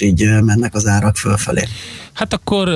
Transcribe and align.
így 0.00 0.24
mennek 0.42 0.74
az 0.74 0.86
árak 0.86 1.16
fölfelé. 1.16 1.62
Hát 2.12 2.32
akkor 2.32 2.68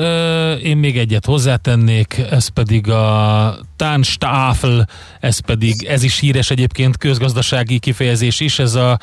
én 0.62 0.76
még 0.76 0.98
egyet 0.98 1.24
hozzátennék, 1.24 2.23
ez 2.31 2.48
pedig 2.48 2.89
a 2.89 3.58
Tánstafel, 3.77 4.88
ez 5.21 5.38
pedig, 5.38 5.85
ez 5.85 6.03
is 6.03 6.19
híres 6.19 6.51
egyébként 6.51 6.96
közgazdasági 6.96 7.79
kifejezés 7.79 8.41
is, 8.41 8.59
ez 8.59 8.75
a 8.75 8.98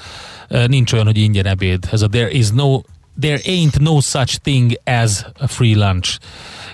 nincs 0.68 0.94
olyan, 0.94 1.06
hogy 1.06 1.18
ingyen 1.18 1.46
ebéd, 1.46 1.88
ez 1.92 2.02
a 2.02 2.08
there 2.08 2.32
is 2.32 2.50
no 2.50 2.82
there 3.20 3.40
ain't 3.46 3.80
no 3.80 4.02
such 4.02 4.36
thing 4.38 4.80
as 4.84 5.26
a 5.40 5.48
free 5.48 5.76
lunch. 5.76 6.18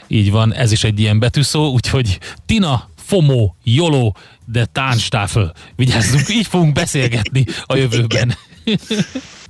Így 0.08 0.32
van, 0.32 0.54
ez 0.54 0.72
is 0.72 0.84
egy 0.84 1.00
ilyen 1.00 1.20
betűszó, 1.20 1.72
úgyhogy 1.72 2.20
Tina, 2.46 2.90
FOMO, 2.96 3.54
YOLO, 3.64 4.12
de 4.46 4.66
Tánstafel. 4.66 5.54
Vigyázzunk, 5.76 6.30
így 6.30 6.48
fogunk 6.48 6.74
beszélgetni 6.74 7.46
a 7.66 7.76
jövőben. 7.76 8.34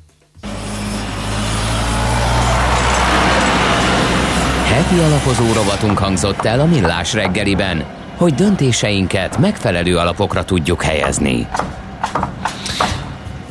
Heti 4.74 5.00
alapozó 5.00 5.54
rovatunk 5.54 5.98
hangzott 5.98 6.46
el 6.46 6.60
a 6.60 6.66
Millás 6.66 7.14
reggeliben, 7.14 7.84
hogy 8.18 8.34
döntéseinket 8.34 9.38
megfelelő 9.38 9.98
alapokra 9.98 10.44
tudjuk 10.44 10.84
helyezni. 10.84 11.48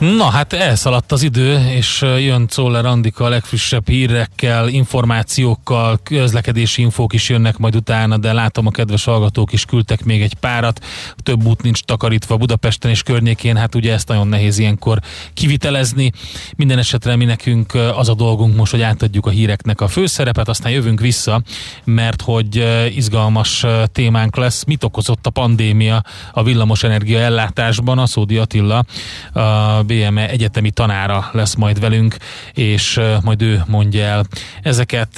Na 0.03 0.31
hát 0.31 0.53
elszaladt 0.53 1.13
az 1.13 1.23
idő, 1.23 1.69
és 1.69 2.01
jön 2.01 2.47
Czoller 2.47 2.85
Andika 2.85 3.25
a 3.25 3.29
legfrissebb 3.29 3.89
hírekkel, 3.89 4.69
információkkal, 4.69 6.01
közlekedési 6.03 6.83
infók 6.83 7.13
is 7.13 7.29
jönnek 7.29 7.59
majd 7.59 7.77
utána, 7.77 8.17
de 8.17 8.33
látom 8.33 8.67
a 8.67 8.71
kedves 8.71 9.05
hallgatók 9.05 9.53
is 9.53 9.65
küldtek 9.65 10.05
még 10.05 10.23
egy 10.23 10.35
párat. 10.35 10.85
Több 11.17 11.45
út 11.45 11.63
nincs 11.63 11.81
takarítva 11.81 12.37
Budapesten 12.37 12.91
és 12.91 13.03
környékén, 13.03 13.57
hát 13.57 13.75
ugye 13.75 13.93
ezt 13.93 14.09
nagyon 14.09 14.29
nehéz 14.29 14.59
ilyenkor 14.59 14.99
kivitelezni. 15.35 16.13
Minden 16.57 16.79
esetre 16.79 17.17
mi 17.17 17.25
nekünk 17.25 17.75
az 17.75 18.09
a 18.09 18.15
dolgunk 18.15 18.57
most, 18.57 18.71
hogy 18.71 18.83
átadjuk 18.83 19.27
a 19.27 19.31
híreknek 19.31 19.81
a 19.81 19.89
főszerepet, 19.89 20.49
aztán 20.49 20.73
jövünk 20.73 21.01
vissza, 21.01 21.43
mert 21.85 22.23
hogy 22.23 22.67
izgalmas 22.95 23.65
témánk 23.93 24.37
lesz. 24.37 24.65
Mit 24.65 24.85
okozott 24.85 25.27
a 25.27 25.31
pandémia 25.31 26.03
a 26.33 26.43
villamosenergia 26.43 27.19
ellátásban? 27.19 27.99
A 27.99 28.07
Szódi 28.07 28.39
Attila, 28.39 28.85
a 29.33 29.83
BME 29.93 30.29
egyetemi 30.29 30.71
tanára 30.71 31.29
lesz 31.33 31.55
majd 31.55 31.81
velünk, 31.81 32.17
és 32.55 33.01
majd 33.23 33.43
ő 33.43 33.63
mondja 33.67 34.05
el 34.05 34.25
ezeket. 34.63 35.09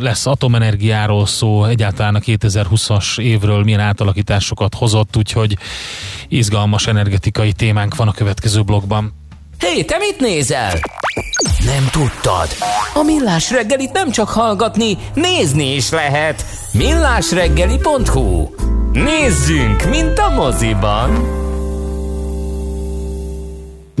Lesz 0.00 0.26
atomenergiáról 0.26 1.26
szó, 1.26 1.64
egyáltalán 1.64 2.14
a 2.14 2.18
2020-as 2.18 3.20
évről 3.20 3.62
milyen 3.62 3.80
átalakításokat 3.80 4.74
hozott, 4.74 5.16
úgyhogy 5.16 5.56
izgalmas 6.28 6.86
energetikai 6.86 7.52
témánk 7.52 7.96
van 7.96 8.08
a 8.08 8.12
következő 8.12 8.62
blogban. 8.62 9.12
Hé, 9.58 9.68
hey, 9.68 9.84
te 9.84 9.96
mit 9.98 10.20
nézel? 10.20 10.72
Nem 11.64 11.88
tudtad? 11.90 12.48
A 12.94 13.02
Millás 13.02 13.50
reggelit 13.50 13.92
nem 13.92 14.10
csak 14.10 14.28
hallgatni, 14.28 14.98
nézni 15.14 15.74
is 15.74 15.90
lehet. 15.90 16.44
millásreggeli.hu 16.72 18.48
Nézzünk, 18.92 19.88
mint 19.90 20.18
a 20.18 20.28
moziban! 20.34 21.40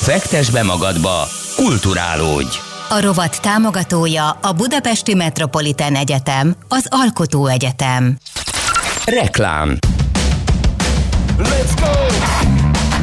Fektes 0.00 0.50
be 0.50 0.62
magadba, 0.62 1.28
kulturálódj! 1.56 2.56
A 2.88 3.00
rovat 3.00 3.40
támogatója 3.40 4.30
a 4.30 4.52
Budapesti 4.52 5.14
Metropolitán 5.14 5.94
Egyetem, 5.94 6.54
az 6.68 6.86
Alkotó 6.88 7.46
Egyetem. 7.46 8.16
Reklám 9.04 9.78
Let's 11.38 11.72
go! 11.80 12.59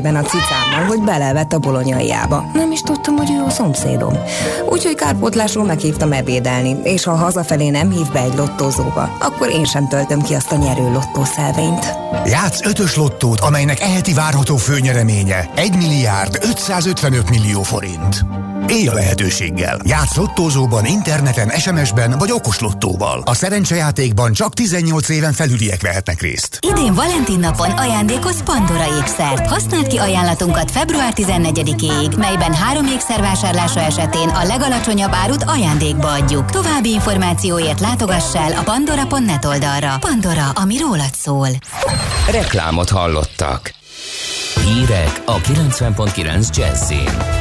kezében 0.00 0.24
a 0.24 0.28
cicámmal, 0.28 0.86
hogy 0.86 1.00
belevett 1.02 1.52
a 1.52 1.58
bolonyaiába. 1.58 2.50
Nem 2.52 2.72
is 2.72 2.80
tudtam, 2.80 3.16
hogy 3.16 3.30
ő 3.30 3.42
a 3.46 3.50
szomszédom. 3.50 4.14
Úgyhogy 4.68 4.94
kárpótlásról 4.94 5.64
meghívtam 5.64 6.12
ebédelni, 6.12 6.76
és 6.82 7.04
ha 7.04 7.14
hazafelé 7.14 7.68
nem 7.68 7.90
hív 7.90 8.12
be 8.12 8.20
egy 8.20 8.34
lottózóba, 8.36 9.16
akkor 9.20 9.50
én 9.50 9.64
sem 9.64 9.88
töltöm 9.88 10.22
ki 10.22 10.34
azt 10.34 10.52
a 10.52 10.56
nyerő 10.56 10.92
lottószelvényt. 10.92 11.94
Játsz 12.24 12.64
ötös 12.64 12.96
lottót, 12.96 13.40
amelynek 13.40 13.80
eheti 13.80 14.12
várható 14.12 14.56
főnyereménye 14.56 15.50
1 15.54 15.76
milliárd 15.76 16.38
555 16.42 17.30
millió 17.30 17.62
forint. 17.62 18.24
Élj 18.66 18.86
a 18.86 18.92
lehetőséggel. 18.92 19.78
Játsz 19.84 20.16
lottózóban, 20.16 20.86
interneten, 20.86 21.48
SMS-ben 21.48 22.18
vagy 22.18 22.30
okos-lottóval. 22.32 23.22
A 23.24 23.34
szerencsejátékban 23.34 24.32
csak 24.32 24.54
18 24.54 25.08
éven 25.08 25.32
felüliek 25.32 25.82
vehetnek 25.82 26.20
részt. 26.20 26.58
Idén 26.70 26.94
Valentin 26.94 27.38
napon 27.38 27.70
ajándékoz 27.70 28.42
Pandora 28.42 28.98
ékszert. 28.98 29.46
Használd 29.46 29.86
ki 29.86 29.96
ajánlatunkat 29.96 30.70
február 30.70 31.12
14-ig, 31.16 32.16
melyben 32.16 32.54
három 32.54 32.86
ékszer 32.86 33.20
vásárlása 33.20 33.80
esetén 33.80 34.28
a 34.28 34.44
legalacsonyabb 34.44 35.12
árut 35.12 35.42
ajándékba 35.42 36.12
adjuk. 36.12 36.50
További 36.50 36.90
információért 36.90 37.80
látogass 37.80 38.34
el 38.34 38.52
a 38.52 38.62
pandora.net 38.62 39.44
oldalra. 39.44 39.98
Pandora, 40.00 40.50
ami 40.50 40.78
rólad 40.78 41.14
szól. 41.22 41.48
Reklámot 42.30 42.88
hallottak. 42.88 43.72
Hírek 44.64 45.22
a 45.24 45.36
90.9 45.36 46.56
Jazzin. 46.56 47.39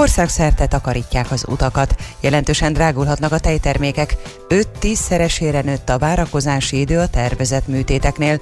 Országszerte 0.00 0.66
takarítják 0.66 1.30
az 1.30 1.44
utakat, 1.48 1.94
jelentősen 2.20 2.72
drágulhatnak 2.72 3.32
a 3.32 3.38
tejtermékek, 3.38 4.16
5-10 4.48 4.94
szeresére 4.94 5.60
nőtt 5.60 5.88
a 5.88 5.98
várakozási 5.98 6.80
idő 6.80 6.98
a 6.98 7.08
tervezett 7.08 7.66
műtéteknél. 7.66 8.40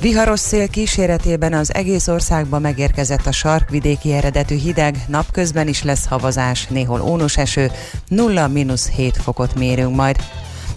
Viharos 0.00 0.40
szél 0.40 0.68
kíséretében 0.68 1.52
az 1.52 1.74
egész 1.74 2.08
országba 2.08 2.58
megérkezett 2.58 3.26
a 3.26 3.32
sarkvidéki 3.32 4.12
eredetű 4.12 4.56
hideg, 4.56 4.96
napközben 5.06 5.68
is 5.68 5.82
lesz 5.82 6.06
havazás, 6.06 6.66
néhol 6.66 7.00
ónos 7.00 7.36
eső, 7.36 7.70
0-7 8.10 9.12
fokot 9.22 9.54
mérünk 9.54 9.94
majd. 9.94 10.16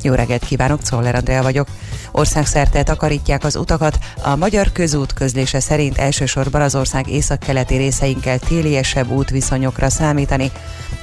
Jó 0.07 0.13
reggelt 0.13 0.45
kívánok, 0.45 0.81
Czoller 0.81 1.15
Andrea 1.15 1.41
vagyok. 1.41 1.67
Országszerte 2.11 2.83
takarítják 2.83 3.43
az 3.43 3.55
utakat. 3.55 3.99
A 4.23 4.35
magyar 4.35 4.71
közút 4.71 5.13
közlése 5.13 5.59
szerint 5.59 5.97
elsősorban 5.97 6.61
az 6.61 6.75
ország 6.75 7.09
északkeleti 7.09 7.75
részeinkkel 7.75 8.39
téliesebb 8.39 9.09
útviszonyokra 9.09 9.89
számítani. 9.89 10.51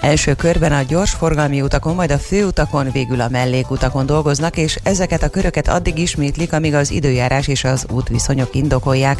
Első 0.00 0.34
körben 0.34 0.72
a 0.72 0.82
gyorsforgalmi 0.82 1.60
utakon, 1.60 1.94
majd 1.94 2.10
a 2.10 2.18
főutakon, 2.18 2.90
végül 2.92 3.20
a 3.20 3.28
mellékutakon 3.28 4.06
dolgoznak, 4.06 4.56
és 4.56 4.78
ezeket 4.82 5.22
a 5.22 5.28
köröket 5.28 5.68
addig 5.68 5.98
ismétlik, 5.98 6.52
amíg 6.52 6.74
az 6.74 6.90
időjárás 6.90 7.48
és 7.48 7.64
az 7.64 7.86
útviszonyok 7.90 8.54
indokolják. 8.54 9.18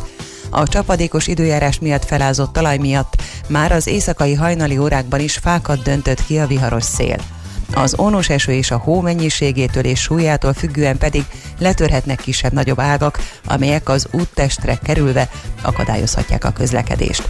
A 0.50 0.68
csapadékos 0.68 1.26
időjárás 1.26 1.78
miatt 1.78 2.04
felázott 2.04 2.52
talaj 2.52 2.78
miatt 2.78 3.22
már 3.48 3.72
az 3.72 3.86
éjszakai 3.86 4.34
hajnali 4.34 4.78
órákban 4.78 5.20
is 5.20 5.36
fákat 5.36 5.82
döntött 5.82 6.24
ki 6.26 6.38
a 6.38 6.46
viharos 6.46 6.84
szél. 6.84 7.33
Az 7.72 7.98
ónos 7.98 8.28
eső 8.28 8.52
és 8.52 8.70
a 8.70 8.76
hó 8.76 9.00
mennyiségétől 9.00 9.84
és 9.84 10.00
súlyától 10.00 10.52
függően 10.52 10.98
pedig 10.98 11.24
letörhetnek 11.58 12.20
kisebb-nagyobb 12.20 12.80
ágak, 12.80 13.18
amelyek 13.46 13.88
az 13.88 14.08
úttestre 14.10 14.78
kerülve 14.82 15.28
akadályozhatják 15.62 16.44
a 16.44 16.50
közlekedést. 16.50 17.28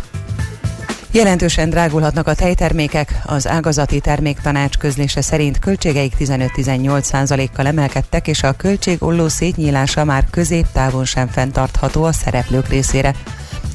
Jelentősen 1.14 1.70
drágulhatnak 1.70 2.26
a 2.26 2.34
tejtermékek, 2.34 3.20
az 3.24 3.48
ágazati 3.48 4.00
terméktanács 4.00 4.76
közlése 4.76 5.20
szerint 5.20 5.58
költségeik 5.58 6.12
15-18 6.18 7.48
kal 7.54 7.66
emelkedtek, 7.66 8.28
és 8.28 8.42
a 8.42 8.52
költségolló 8.52 9.28
szétnyílása 9.28 10.04
már 10.04 10.26
középtávon 10.30 11.04
sem 11.04 11.28
fenntartható 11.28 12.04
a 12.04 12.12
szereplők 12.12 12.68
részére. 12.68 13.14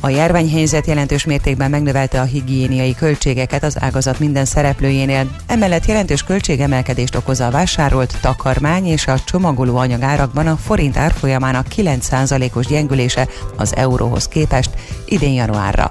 A 0.01 0.09
járványhelyzet 0.09 0.87
jelentős 0.87 1.25
mértékben 1.25 1.69
megnövelte 1.69 2.21
a 2.21 2.23
higiéniai 2.23 2.95
költségeket 2.95 3.63
az 3.63 3.75
ágazat 3.79 4.19
minden 4.19 4.45
szereplőjénél. 4.45 5.35
Emellett 5.47 5.85
jelentős 5.85 6.23
költségemelkedést 6.23 7.15
okoz 7.15 7.39
a 7.39 7.49
vásárolt 7.49 8.17
takarmány 8.21 8.85
és 8.85 9.07
a 9.07 9.19
csomagoló 9.19 9.77
anyag 9.77 10.01
árakban 10.01 10.47
a 10.47 10.57
forint 10.57 10.97
árfolyamának 10.97 11.65
9%-os 11.75 12.65
gyengülése 12.65 13.27
az 13.57 13.75
euróhoz 13.75 14.27
képest 14.27 14.69
idén 15.05 15.33
januárra. 15.33 15.89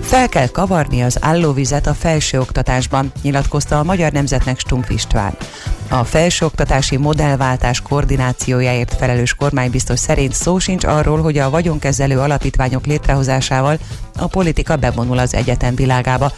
Fel 0.00 0.28
kell 0.28 0.48
kavarni 0.48 1.02
az 1.02 1.18
állóvizet 1.20 1.86
a 1.86 1.94
felsőoktatásban, 1.94 3.12
nyilatkozta 3.22 3.78
a 3.78 3.84
Magyar 3.84 4.12
Nemzetnek 4.12 4.58
Stumpf 4.58 4.90
István. 4.90 5.36
A 5.88 6.04
felsőoktatási 6.04 6.96
modellváltás 6.96 7.80
koordinációjáért 7.80 8.94
felelős 8.94 9.34
kormánybiztos 9.34 9.98
szerint 9.98 10.32
szó 10.32 10.58
sincs 10.58 10.84
arról, 10.84 11.22
hogy 11.22 11.38
a 11.38 11.50
vagyonkezelő 11.50 12.18
alapítványok 12.18 12.86
létrehozásával 12.86 13.78
a 14.18 14.26
politika 14.26 14.76
bevonul 14.76 15.18
az 15.18 15.34
egyetem 15.34 15.74
világába. 15.74 16.32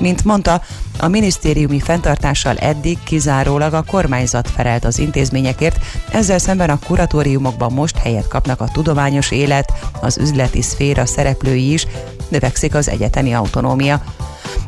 Mint 0.00 0.24
mondta, 0.24 0.62
a 0.98 1.08
minisztériumi 1.08 1.80
fenntartással 1.80 2.56
eddig 2.56 2.98
kizárólag 3.04 3.74
a 3.74 3.82
kormányzat 3.82 4.50
felelt 4.50 4.84
az 4.84 4.98
intézményekért, 4.98 5.84
ezzel 6.10 6.38
szemben 6.38 6.70
a 6.70 6.78
kuratóriumokban 6.86 7.72
most 7.72 7.96
helyet 7.96 8.28
kapnak 8.28 8.60
a 8.60 8.68
tudományos 8.72 9.30
élet, 9.30 9.72
az 10.00 10.18
üzleti 10.18 10.62
szféra 10.62 11.06
szereplői 11.06 11.72
is, 11.72 11.86
növekszik 12.28 12.74
az 12.74 12.88
egyetemi 12.88 13.34
autonómia. 13.34 14.02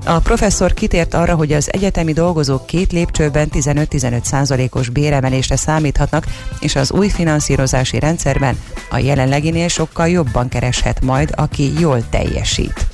A 0.04 0.18
professzor 0.18 0.74
kitért 0.74 1.14
arra, 1.14 1.34
hogy 1.34 1.52
az 1.52 1.72
egyetemi 1.72 2.12
dolgozók 2.12 2.66
két 2.66 2.92
lépcsőben 2.92 3.48
15-15 3.52 4.22
százalékos 4.22 4.88
béremelésre 4.88 5.56
számíthatnak, 5.56 6.26
és 6.60 6.76
az 6.76 6.92
új 6.92 7.08
finanszírozási 7.08 7.98
rendszerben 7.98 8.58
a 8.90 8.98
jelenleginél 8.98 9.68
sokkal 9.68 10.08
jobban 10.08 10.48
kereshet 10.48 11.00
majd, 11.00 11.30
aki 11.36 11.72
jól 11.78 12.08
teljesít. 12.10 12.86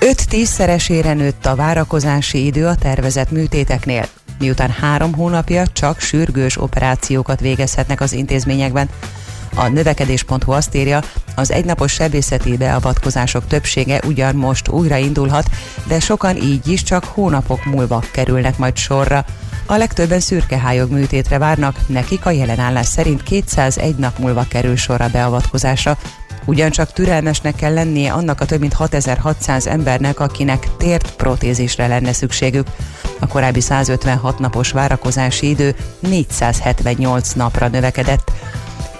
5-10 0.00 0.44
szeresére 0.44 1.12
nőtt 1.12 1.46
a 1.46 1.54
várakozási 1.54 2.44
idő 2.44 2.66
a 2.66 2.74
tervezett 2.74 3.30
műtéteknél, 3.30 4.06
miután 4.38 4.70
három 4.70 5.14
hónapja 5.14 5.66
csak 5.72 6.00
sürgős 6.00 6.60
operációkat 6.60 7.40
végezhetnek 7.40 8.00
az 8.00 8.12
intézményekben. 8.12 8.88
A 9.58 9.68
növekedés.hu 9.68 10.52
azt 10.52 10.74
írja, 10.74 11.00
az 11.34 11.50
egynapos 11.50 11.92
sebészeti 11.92 12.56
beavatkozások 12.56 13.46
többsége 13.46 14.00
ugyan 14.06 14.34
most 14.34 14.68
újraindulhat, 14.68 15.50
de 15.86 16.00
sokan 16.00 16.36
így 16.36 16.68
is 16.68 16.82
csak 16.82 17.04
hónapok 17.04 17.64
múlva 17.64 18.02
kerülnek 18.12 18.58
majd 18.58 18.76
sorra. 18.76 19.24
A 19.66 19.76
legtöbben 19.76 20.20
szürkehályog 20.20 20.90
műtétre 20.90 21.38
várnak, 21.38 21.88
nekik 21.88 22.26
a 22.26 22.30
jelenállás 22.30 22.86
szerint 22.86 23.22
201 23.22 23.96
nap 23.96 24.18
múlva 24.18 24.44
kerül 24.48 24.76
sor 24.76 25.00
a 25.00 25.08
beavatkozásra. 25.08 25.98
Ugyancsak 26.44 26.92
türelmesnek 26.92 27.54
kell 27.54 27.74
lennie 27.74 28.12
annak 28.12 28.40
a 28.40 28.44
több 28.44 28.60
mint 28.60 28.72
6600 28.72 29.66
embernek, 29.66 30.20
akinek 30.20 30.76
tért 30.76 31.10
protézisre 31.16 31.86
lenne 31.86 32.12
szükségük. 32.12 32.66
A 33.18 33.26
korábbi 33.26 33.60
156 33.60 34.38
napos 34.38 34.70
várakozási 34.70 35.48
idő 35.48 35.74
478 36.00 37.32
napra 37.32 37.68
növekedett. 37.68 38.32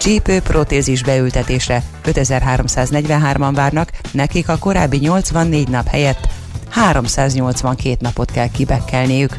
Csípő 0.07 0.41
protézis 0.41 1.03
beültetésre 1.03 1.83
5343-an 2.05 3.51
várnak, 3.55 3.91
nekik 4.13 4.49
a 4.49 4.59
korábbi 4.59 4.97
84 4.97 5.69
nap 5.69 5.89
helyett 5.89 6.29
382 6.69 7.97
napot 8.01 8.31
kell 8.31 8.49
kibekkelniük. 8.49 9.39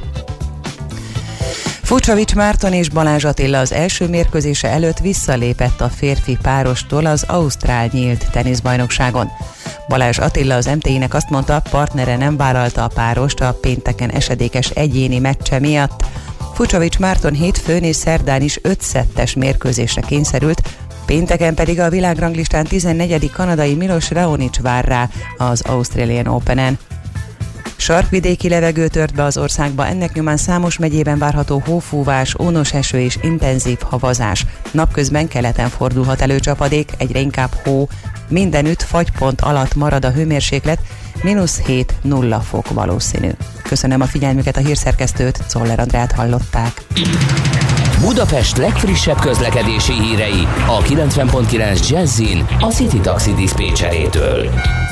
Fucsovics 1.82 2.36
Márton 2.36 2.74
és 2.74 2.90
Balázs 2.90 3.24
Attila 3.24 3.60
az 3.60 3.72
első 3.72 4.08
mérkőzése 4.08 4.68
előtt 4.68 5.00
visszalépett 5.00 5.82
a 5.82 5.90
férfi 5.90 6.38
párostól 6.42 7.06
az 7.06 7.24
Ausztrál 7.28 7.90
nyílt 7.92 8.32
teniszbajnokságon. 8.32 9.30
Balázs 9.88 10.18
Attila 10.18 10.56
az 10.56 10.66
MTI-nek 10.66 11.14
azt 11.14 11.30
mondta, 11.30 11.62
partnere 11.70 12.18
nem 12.18 12.38
vállalta 12.38 12.84
a 12.84 12.92
párost 12.94 13.42
a 13.42 13.58
pénteken 13.62 14.10
esedékes 14.10 14.70
egyéni 14.70 15.20
meccse 15.20 15.60
miatt. 15.60 16.06
Fucsovics 16.58 17.00
Márton 17.00 17.34
hétfőn 17.34 17.84
és 17.84 17.96
szerdán 17.96 18.42
is 18.42 18.60
ötszettes 18.62 19.34
mérkőzésre 19.34 20.02
kényszerült, 20.02 20.62
pénteken 21.06 21.54
pedig 21.56 21.80
a 21.80 21.90
világranglistán 21.90 22.64
14. 22.64 23.32
kanadai 23.32 23.74
Milos 23.74 24.12
Raonic 24.12 24.60
vár 24.60 24.86
rá 24.86 25.10
az 25.38 25.62
Australian 25.62 26.28
Open-en. 26.28 26.78
Sarkvidéki 27.76 28.50
levegő 28.50 28.88
tört 28.88 29.14
be 29.14 29.24
az 29.24 29.38
országba, 29.38 29.88
ennek 29.88 30.14
nyomán 30.14 30.38
számos 30.38 30.78
megyében 30.78 31.18
várható 31.18 31.62
hófúvás, 31.66 32.36
ónos 32.40 32.74
eső 32.74 33.00
és 33.00 33.18
intenzív 33.22 33.78
havazás. 33.82 34.46
Napközben 34.72 35.28
keleten 35.28 35.70
fordulhat 35.70 36.22
elő 36.22 36.40
csapadék, 36.40 36.92
egyre 36.98 37.20
inkább 37.20 37.54
hó, 37.64 37.88
mindenütt 38.30 38.82
fagypont 38.82 39.42
alatt 39.42 39.76
marad 39.76 40.06
a 40.06 40.12
hőmérséklet, 40.12 40.80
mínusz 41.24 41.62
7-0 41.68 42.38
fok 42.44 42.70
valószínű. 42.70 43.30
Köszönöm 43.64 44.02
a 44.02 44.06
figyelmüket, 44.06 44.58
a 44.58 44.60
hírszerkesztőt, 44.60 45.38
Czoller 45.48 45.80
Andrát 45.80 46.12
hallották. 46.12 46.82
Budapest 48.02 48.58
legfrissebb 48.58 49.20
közlekedési 49.20 49.94
hírei 49.94 50.48
a 50.68 50.82
90.9 50.82 51.90
Jazzin 51.90 52.46
a 52.60 52.66
City 52.66 53.00
Taxi 53.00 53.34
Dispécsejétől. 53.34 54.50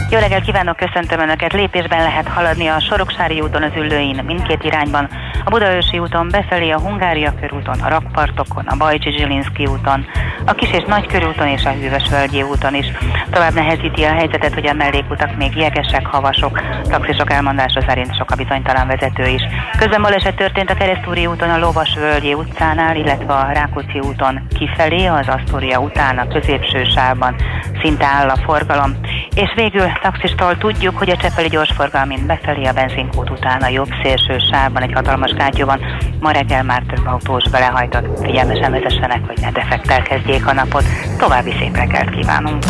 Jó 0.10 0.20
reggelt 0.20 0.44
kívánok, 0.44 0.76
köszöntöm 0.76 1.20
Önöket. 1.20 1.54
Lépésben 1.54 2.04
lehet 2.04 2.28
haladni 2.28 2.68
a 2.68 2.80
Soroksári 2.80 3.42
úton 3.42 3.64
az 3.64 3.72
Üllőin 3.76 4.24
mindkét 4.26 4.64
irányban, 4.64 5.10
a 5.46 5.50
Budaörsi 5.50 6.00
úton 6.00 6.28
befelé 6.32 6.70
a 6.70 6.80
Hungária 6.80 7.34
körúton, 7.40 7.80
a 7.80 7.90
Rakpartokon, 7.90 8.66
a 8.66 8.76
Bajcsi 8.78 9.12
Zsilinszki 9.12 9.66
úton, 9.66 10.06
a 10.46 10.54
Kis 10.54 10.72
és 10.72 10.84
Nagy 10.88 11.08
körúton 11.08 11.48
és 11.48 11.66
a 11.66 11.70
Hűvös 11.70 12.10
Völgyi 12.10 12.42
úton 12.42 12.76
is. 12.76 12.86
Tovább 13.30 13.54
nehezíti 13.54 14.04
a 14.04 14.14
helyzetet, 14.14 14.54
hogy 14.54 14.68
a 14.68 14.74
mellékutak 14.74 15.38
még 15.38 15.56
jegesek, 15.56 16.06
havasok. 16.06 16.62
Taxisok 16.90 17.32
elmondása 17.32 17.82
szerint 17.88 18.16
sok 18.16 18.32
a 18.32 18.36
bizonytalan 18.36 18.88
vezető 18.88 19.28
is. 19.28 19.42
Közben 19.78 20.02
baleset 20.02 20.36
történt 20.36 20.70
a 20.70 20.74
Keresztúri 20.76 21.26
úton 21.26 21.50
a 21.50 21.60
Lovas 21.60 21.96
Völgyi 21.96 22.34
utcánál, 22.34 22.96
illetve 22.96 23.34
a 23.34 23.52
Rákóczi 23.52 24.00
úton 24.00 24.48
kifelé, 24.58 25.06
az 25.06 25.28
Asztória 25.28 25.80
után 25.80 26.18
a 26.18 26.28
középső 26.28 26.84
sávban 26.84 27.36
szinte 27.82 28.06
áll 28.06 28.30
a 28.30 28.38
forgalom. 28.46 28.96
És 29.36 29.54
végül 29.56 29.92
taxistól 30.02 30.58
tudjuk, 30.58 30.98
hogy 30.98 31.10
a 31.10 31.18
Csepeli 31.18 31.48
gyorsforgalmin 31.48 32.26
befelé 32.26 32.66
a 32.66 32.74
benzinkút 32.74 33.30
után 33.30 33.62
a 33.62 33.68
jobb 33.68 33.90
szélső 34.04 34.38
sávban 34.52 34.82
egy 34.82 34.94
hatalmas 34.94 35.34
gátyúban 35.36 35.80
ma 36.20 36.32
reggel 36.32 36.64
már 36.64 36.84
több 36.96 37.06
autós 37.06 37.50
belehajtott. 37.50 38.20
Figyelmesen 38.22 38.72
vezessenek, 38.72 39.26
hogy 39.28 39.38
ne 39.42 39.52
defektel 39.52 40.04
a 40.46 40.54
napot. 40.54 40.84
További 41.18 41.54
szép 41.60 41.76
reggelt 41.76 42.10
kívánunk! 42.10 42.64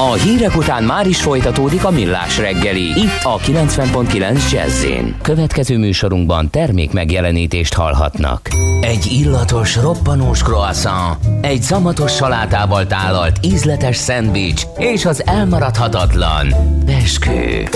A 0.00 0.12
hírek 0.12 0.56
után 0.56 0.82
már 0.82 1.06
is 1.06 1.22
folytatódik 1.22 1.84
a 1.84 1.90
millás 1.90 2.38
reggeli. 2.38 2.82
Itt 2.82 3.22
a 3.22 3.36
90.9 3.38 4.50
jazz 4.52 4.86
Következő 5.22 5.78
műsorunkban 5.78 6.50
termék 6.50 6.92
megjelenítést 6.92 7.74
hallhatnak. 7.74 8.48
Egy 8.80 9.06
illatos, 9.12 9.76
roppanós 9.76 10.42
croissant, 10.42 11.16
egy 11.40 11.62
szamatos 11.62 12.14
salátával 12.14 12.86
tálalt 12.86 13.38
ízletes 13.42 13.96
szendvics 13.96 14.62
és 14.76 15.04
az 15.04 15.26
elmaradhatatlan 15.26 16.46
beskő. 16.86 17.68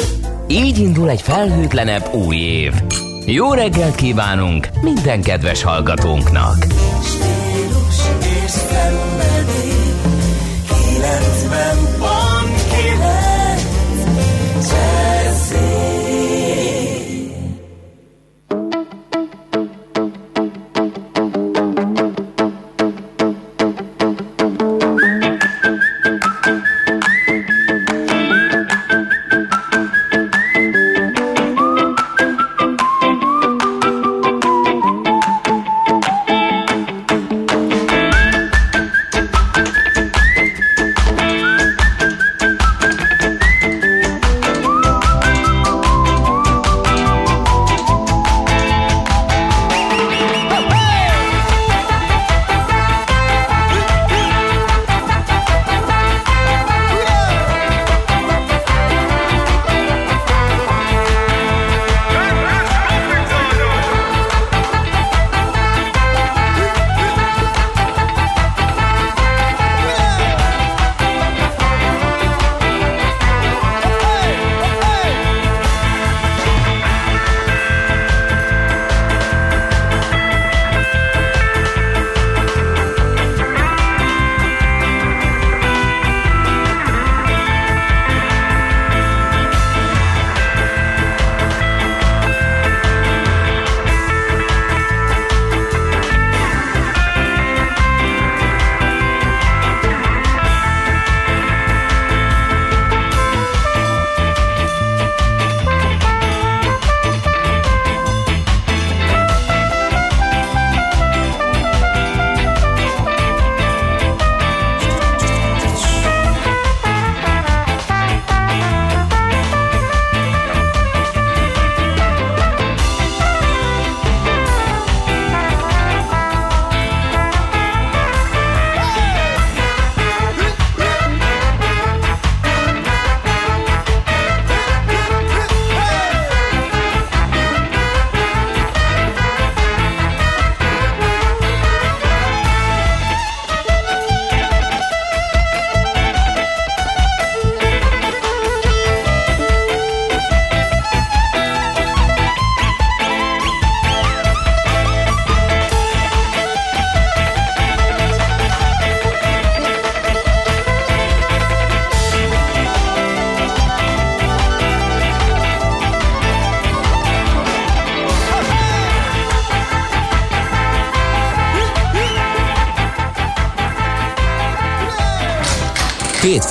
Így 0.49 0.79
indul 0.79 1.11
egy 1.11 1.23
felhőtlenebb 1.23 2.15
új 2.15 2.37
év. 2.37 2.73
Jó 3.27 3.53
reggelt 3.53 3.95
kívánunk 3.95 4.69
minden 4.81 5.23
kedves 5.23 5.63
hallgatónknak! 5.63 6.67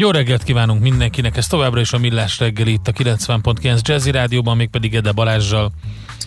Jó 0.00 0.10
reggelt 0.10 0.42
kívánunk 0.42 0.82
mindenkinek, 0.82 1.36
ez 1.36 1.46
továbbra 1.46 1.80
is 1.80 1.92
a 1.92 1.98
Millás 1.98 2.38
reggeli 2.38 2.72
itt 2.72 2.88
a 2.88 2.92
90.9 2.92 3.80
Jazzy 3.82 4.10
Rádióban, 4.10 4.56
még 4.56 4.68
pedig 4.68 4.94
Ede 4.94 5.12
Balázsjal. 5.12 5.72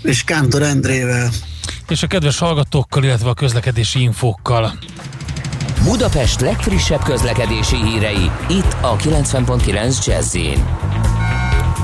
És 0.02 0.24
Kántor 0.24 0.62
Endrével. 0.62 1.30
És 1.90 2.04
a 2.04 2.08
kedves 2.08 2.40
hallgatókkal, 2.40 3.04
illetve 3.04 3.30
a 3.30 3.34
közlekedési 3.34 4.02
infókkal. 4.02 4.74
Budapest 5.84 6.42
legfrissebb 6.42 7.04
közlekedési 7.04 7.76
hírei, 7.76 8.32
itt 8.50 8.76
a 8.82 8.96
90.9 8.96 10.06
jazz 10.06 10.36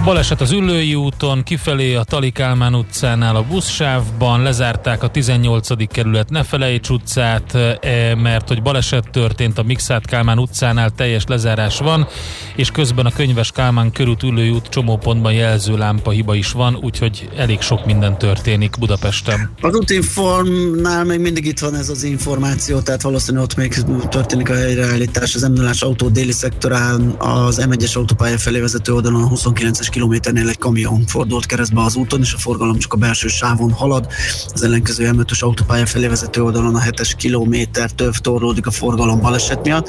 Baleset 0.10 0.42
az 0.42 0.52
Üllői 0.52 0.96
úton, 0.96 1.44
kifelé 1.44 1.96
a 1.96 2.04
Talikálmán 2.04 2.76
utcánál 2.76 3.36
a 3.36 3.44
buszsávban, 3.44 4.42
lezárták 4.42 5.04
a 5.04 5.08
18. 5.08 5.88
kerület 5.88 6.30
Nefelejts 6.30 6.90
utcát, 6.90 7.56
e, 7.56 8.16
mert 8.16 8.48
hogy 8.48 8.62
baleset 8.62 9.10
történt 9.12 9.58
a 9.58 9.64
Mixát 9.64 10.06
Kálmán 10.06 10.40
utcánál, 10.40 10.90
teljes 10.90 11.24
lezárás 11.28 11.80
van, 11.80 12.08
és 12.56 12.72
közben 12.72 13.06
a 13.06 13.12
Könyves 13.12 13.52
Kálmán 13.52 13.92
körút 13.92 14.24
Üllői 14.24 14.50
út 14.50 14.68
csomópontban 14.68 15.34
jelzőlámpa 15.34 16.12
hiba 16.12 16.36
is 16.36 16.52
van, 16.52 16.76
úgyhogy 16.82 17.30
elég 17.38 17.62
sok 17.62 17.86
minden 17.86 18.18
történik 18.18 18.76
Budapesten. 18.80 19.52
Az 19.62 19.76
útinformnál 19.76 21.04
még 21.04 21.20
mindig 21.20 21.46
itt 21.46 21.60
van 21.60 21.76
ez 21.76 21.90
az 21.90 22.04
információ, 22.04 22.80
tehát 22.80 23.02
valószínűleg 23.02 23.46
ott 23.46 23.56
még 23.56 23.74
történik 24.10 24.50
a 24.50 24.56
helyreállítás. 24.56 25.36
Az 25.36 25.42
m 25.42 25.70
autó 25.80 26.08
déli 26.08 26.32
szektorán 26.32 27.16
az 27.18 27.66
M1-es 27.70 27.96
autópálya 27.96 28.38
felé 28.38 28.60
vezető 28.60 28.94
oldalon 28.94 29.24
a 29.24 29.28
29-es 29.28 29.88
kilométernél 30.00 30.50
egy 30.50 30.58
kamion 30.58 31.06
fordult 31.08 31.46
keresztbe 31.46 31.82
az 31.82 31.96
úton, 31.96 32.20
és 32.22 32.34
a 32.34 32.38
forgalom 32.38 32.78
csak 32.78 32.94
a 32.94 32.98
belső 32.98 33.28
sávon 33.28 33.72
halad. 33.72 34.08
Az 34.54 34.64
ellenkező 34.64 35.12
m 35.12 35.22
autópálya 35.40 35.86
felé 35.86 36.08
vezető 36.08 36.44
oldalon 36.44 36.76
a 36.76 36.80
7-es 36.80 37.12
kilométer 37.18 37.92
több 37.92 38.14
torlódik 38.14 38.68
a 38.68 38.72
forgalom 38.72 39.22
baleset 39.22 39.64
miatt. 39.64 39.88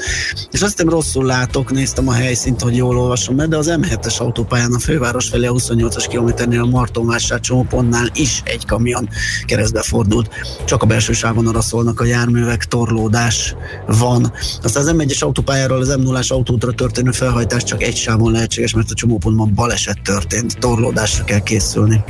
És 0.51 0.61
azt 0.61 0.71
hiszem 0.71 0.89
rosszul 0.89 1.25
látok, 1.25 1.71
néztem 1.71 2.07
a 2.07 2.13
helyszínt, 2.13 2.61
hogy 2.61 2.75
jól 2.75 2.97
olvasom 2.97 3.35
de 3.35 3.57
az 3.57 3.77
M7-es 3.81 4.17
autópályán 4.17 4.73
a 4.73 4.79
főváros 4.79 5.29
felé 5.29 5.45
a 5.45 5.51
28-as 5.51 6.05
kilométernél 6.09 6.61
a 6.61 6.65
Martonvásár 6.65 7.39
csomópontnál 7.39 8.09
is 8.13 8.41
egy 8.45 8.65
kamion 8.65 9.09
keresztbe 9.45 9.81
fordult. 9.81 10.29
Csak 10.65 10.83
a 10.83 10.85
belső 10.85 11.13
sávon 11.13 11.47
arra 11.47 11.61
szólnak 11.61 11.99
a 11.99 12.05
járművek, 12.05 12.65
torlódás 12.65 13.55
van. 13.87 14.33
Aztán 14.63 14.83
az 14.83 14.93
M1-es 14.97 15.23
autópályáról 15.23 15.79
az 15.79 15.95
m 15.95 16.01
0 16.01 16.19
autótra 16.27 16.71
történő 16.71 17.11
felhajtás 17.11 17.63
csak 17.63 17.83
egy 17.83 17.95
sávon 17.95 18.31
lehetséges, 18.31 18.73
mert 18.73 18.91
a 18.91 18.93
csomópontban 18.93 19.51
baleset 19.55 19.90
baleset 19.91 20.01
történt, 20.03 20.59
torlódásra 20.59 21.23
kell 21.23 21.39
készülni. 21.39 22.03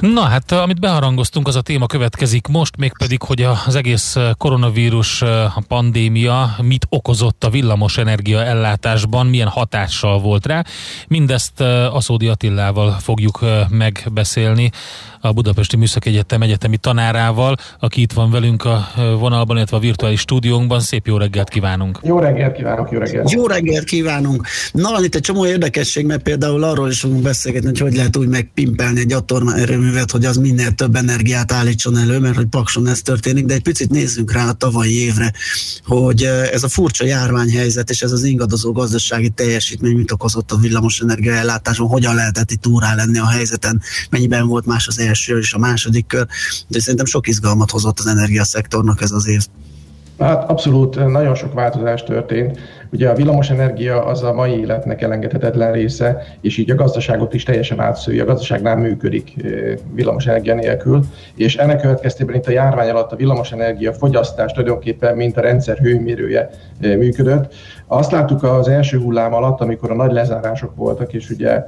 Na 0.00 0.22
hát, 0.22 0.52
amit 0.52 0.80
beharangoztunk, 0.80 1.48
az 1.48 1.56
a 1.56 1.60
téma 1.60 1.86
következik 1.86 2.46
most, 2.46 2.76
mégpedig, 2.76 3.22
hogy 3.22 3.42
az 3.66 3.74
egész 3.74 4.16
koronavírus 4.38 5.22
pandémia 5.68 6.54
mit 6.62 6.86
okozott 6.88 7.44
a 7.44 7.50
villamosenergia 7.50 8.44
ellátásban, 8.44 9.26
milyen 9.26 9.48
hatással 9.48 10.18
volt 10.18 10.46
rá. 10.46 10.64
Mindezt 11.08 11.60
Aszódi 11.92 12.28
Attillával 12.28 12.90
fogjuk 12.90 13.44
megbeszélni, 13.68 14.70
a 15.20 15.32
Budapesti 15.32 15.76
Műszaki 15.76 16.08
Egyetem 16.08 16.42
egyetemi 16.42 16.76
tanárával, 16.76 17.56
aki 17.78 18.00
itt 18.00 18.12
van 18.12 18.30
velünk 18.30 18.64
a 18.64 18.88
vonalban, 19.18 19.56
illetve 19.56 19.76
a 19.76 19.80
virtuális 19.80 20.20
stúdiónkban. 20.20 20.80
Szép 20.80 21.06
jó 21.06 21.16
reggelt 21.16 21.48
kívánunk! 21.48 21.98
Jó 22.02 22.18
reggelt 22.18 22.56
kívánok, 22.56 22.90
jó 22.90 22.98
reggelt! 22.98 23.30
Jó 23.30 23.46
reggelt 23.46 23.84
kívánunk! 23.84 24.46
Na, 24.72 24.90
van 24.90 25.04
itt 25.04 25.14
egy 25.14 25.20
csomó 25.20 25.46
érdekesség, 25.46 26.06
mert 26.06 26.22
például 26.22 26.62
arról 26.62 26.88
is 26.88 27.00
fogunk 27.00 27.22
beszélgetni, 27.22 27.68
hogy 27.68 27.78
hogy 27.78 27.94
lehet 27.94 28.16
úgy 28.16 28.28
megpimpelni 28.28 29.00
egy 29.00 29.16
erőművet, 29.56 30.10
hogy 30.10 30.24
az 30.24 30.36
minél 30.36 30.72
több 30.72 30.94
energiát 30.94 31.52
állítson 31.52 31.96
elő, 31.96 32.18
mert 32.18 32.36
hogy 32.36 32.46
Pakson 32.46 32.86
ez 32.86 33.00
történik, 33.00 33.44
de 33.44 33.54
egy 33.54 33.62
picit 33.62 33.90
nézzünk 33.90 34.32
rá 34.32 34.48
a 34.48 34.52
tavalyi 34.52 35.04
évre, 35.04 35.32
hogy 35.84 36.22
ez 36.52 36.62
a 36.62 36.68
furcsa 36.68 37.04
járványhelyzet 37.04 37.90
és 37.90 38.02
ez 38.02 38.12
az 38.12 38.24
ingadozó 38.24 38.72
gazdasági 38.72 39.28
teljesítmény 39.28 39.96
mit 39.96 40.12
okozott 40.12 40.52
a 40.52 40.56
villamosenergia 40.56 41.32
ellátáson, 41.32 41.88
hogyan 41.88 42.14
lehetett 42.14 42.50
itt 42.50 42.60
túrá 42.60 42.94
lenni 42.94 43.18
a 43.18 43.28
helyzeten, 43.28 43.82
mennyiben 44.10 44.46
volt 44.46 44.66
más 44.66 44.86
az 44.86 44.98
első 45.10 45.38
és 45.38 45.52
a 45.52 45.58
második 45.58 46.06
kör, 46.06 46.26
de 46.68 46.80
szerintem 46.80 47.06
sok 47.06 47.28
izgalmat 47.28 47.70
hozott 47.70 47.98
az 47.98 48.06
energiaszektornak 48.06 49.02
ez 49.02 49.10
az 49.10 49.28
év. 49.28 49.46
Hát 50.18 50.50
abszolút 50.50 51.06
nagyon 51.06 51.34
sok 51.34 51.52
változás 51.52 52.02
történt. 52.02 52.58
Ugye 52.92 53.08
a 53.08 53.14
villamosenergia 53.14 54.04
az 54.04 54.22
a 54.22 54.32
mai 54.32 54.58
életnek 54.58 55.02
elengedhetetlen 55.02 55.72
része, 55.72 56.22
és 56.40 56.56
így 56.56 56.70
a 56.70 56.74
gazdaságot 56.74 57.34
is 57.34 57.42
teljesen 57.42 57.80
átszője. 57.80 58.22
A 58.22 58.26
gazdaság 58.26 58.62
nem 58.62 58.78
működik 58.80 59.34
villamosenergia 59.94 60.54
nélkül, 60.54 61.04
és 61.34 61.56
ennek 61.56 61.80
következtében 61.80 62.34
itt 62.34 62.46
a 62.46 62.50
járvány 62.50 62.88
alatt 62.88 63.12
a 63.12 63.16
villamosenergia 63.16 63.92
fogyasztás 63.92 64.52
tulajdonképpen 64.52 65.16
mint 65.16 65.36
a 65.36 65.40
rendszer 65.40 65.78
hőmérője 65.78 66.50
működött. 66.80 67.54
Azt 67.92 68.10
láttuk 68.10 68.42
az 68.42 68.68
első 68.68 68.98
hullám 68.98 69.34
alatt, 69.34 69.60
amikor 69.60 69.90
a 69.90 69.94
nagy 69.94 70.12
lezárások 70.12 70.76
voltak, 70.76 71.12
és 71.12 71.30
ugye 71.30 71.66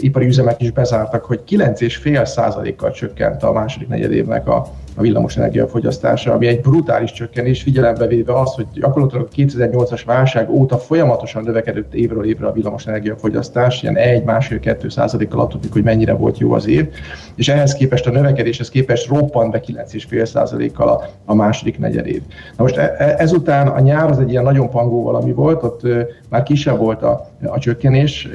ipari 0.00 0.26
üzemek 0.26 0.62
is 0.62 0.70
bezártak, 0.70 1.24
hogy 1.24 1.40
9,5 1.48 2.24
százalékkal 2.24 2.90
csökkent 2.90 3.42
a 3.42 3.52
második 3.52 3.88
negyedévnek 3.88 4.48
a, 4.48 4.66
a 4.94 5.00
villamosenergia 5.00 5.68
fogyasztása, 5.68 6.32
ami 6.32 6.46
egy 6.46 6.60
brutális 6.60 7.12
csökkenés, 7.12 7.62
figyelembe 7.62 8.06
véve 8.06 8.40
az, 8.40 8.54
hogy 8.54 8.66
gyakorlatilag 8.74 9.28
a 9.30 9.34
2008-as 9.36 10.02
válság 10.06 10.50
óta 10.50 10.78
folyamatosan 10.78 11.42
növekedett 11.42 11.94
évről 11.94 12.24
évre 12.24 12.46
a 12.46 12.52
villamosenergia 12.52 13.16
fogyasztás, 13.16 13.82
ilyen 13.82 13.96
1-1,5-2 13.98 14.90
százalékkal 14.90 15.40
attól 15.40 15.60
hogy 15.72 15.82
mennyire 15.82 16.12
volt 16.12 16.38
jó 16.38 16.52
az 16.52 16.66
év, 16.66 16.88
és 17.34 17.48
ehhez 17.48 17.74
képest 17.74 18.06
a 18.06 18.10
növekedéshez 18.10 18.68
képest 18.68 19.08
roppant 19.08 19.50
be 19.50 19.60
9,5 19.66 20.24
százalékkal 20.24 20.88
a, 20.88 21.04
a 21.24 21.34
második 21.34 21.78
negyedév. 21.78 22.22
Na 22.56 22.62
most 22.62 22.76
e, 22.76 22.94
e, 22.98 23.14
ezután 23.18 23.68
a 23.68 23.80
nyár 23.80 24.10
az 24.10 24.18
egy 24.18 24.30
ilyen 24.30 24.42
nagyon 24.42 24.70
pangó 24.70 25.02
valami 25.02 25.32
volt, 25.32 25.62
ott 25.62 25.80
már 26.28 26.42
kisebb 26.42 26.78
volt 26.78 27.02
a, 27.02 27.30
a 27.42 27.58
csökkenés, 27.58 28.28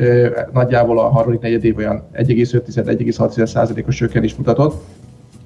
nagyjából 0.51 1.00
a 1.00 1.09
harmadik 1.09 1.39
negyedév 1.39 1.77
olyan 1.77 2.03
1,5-1,6 2.13 3.45
százalékos 3.45 3.95
csökkenés 3.95 4.35
mutatott, 4.35 4.83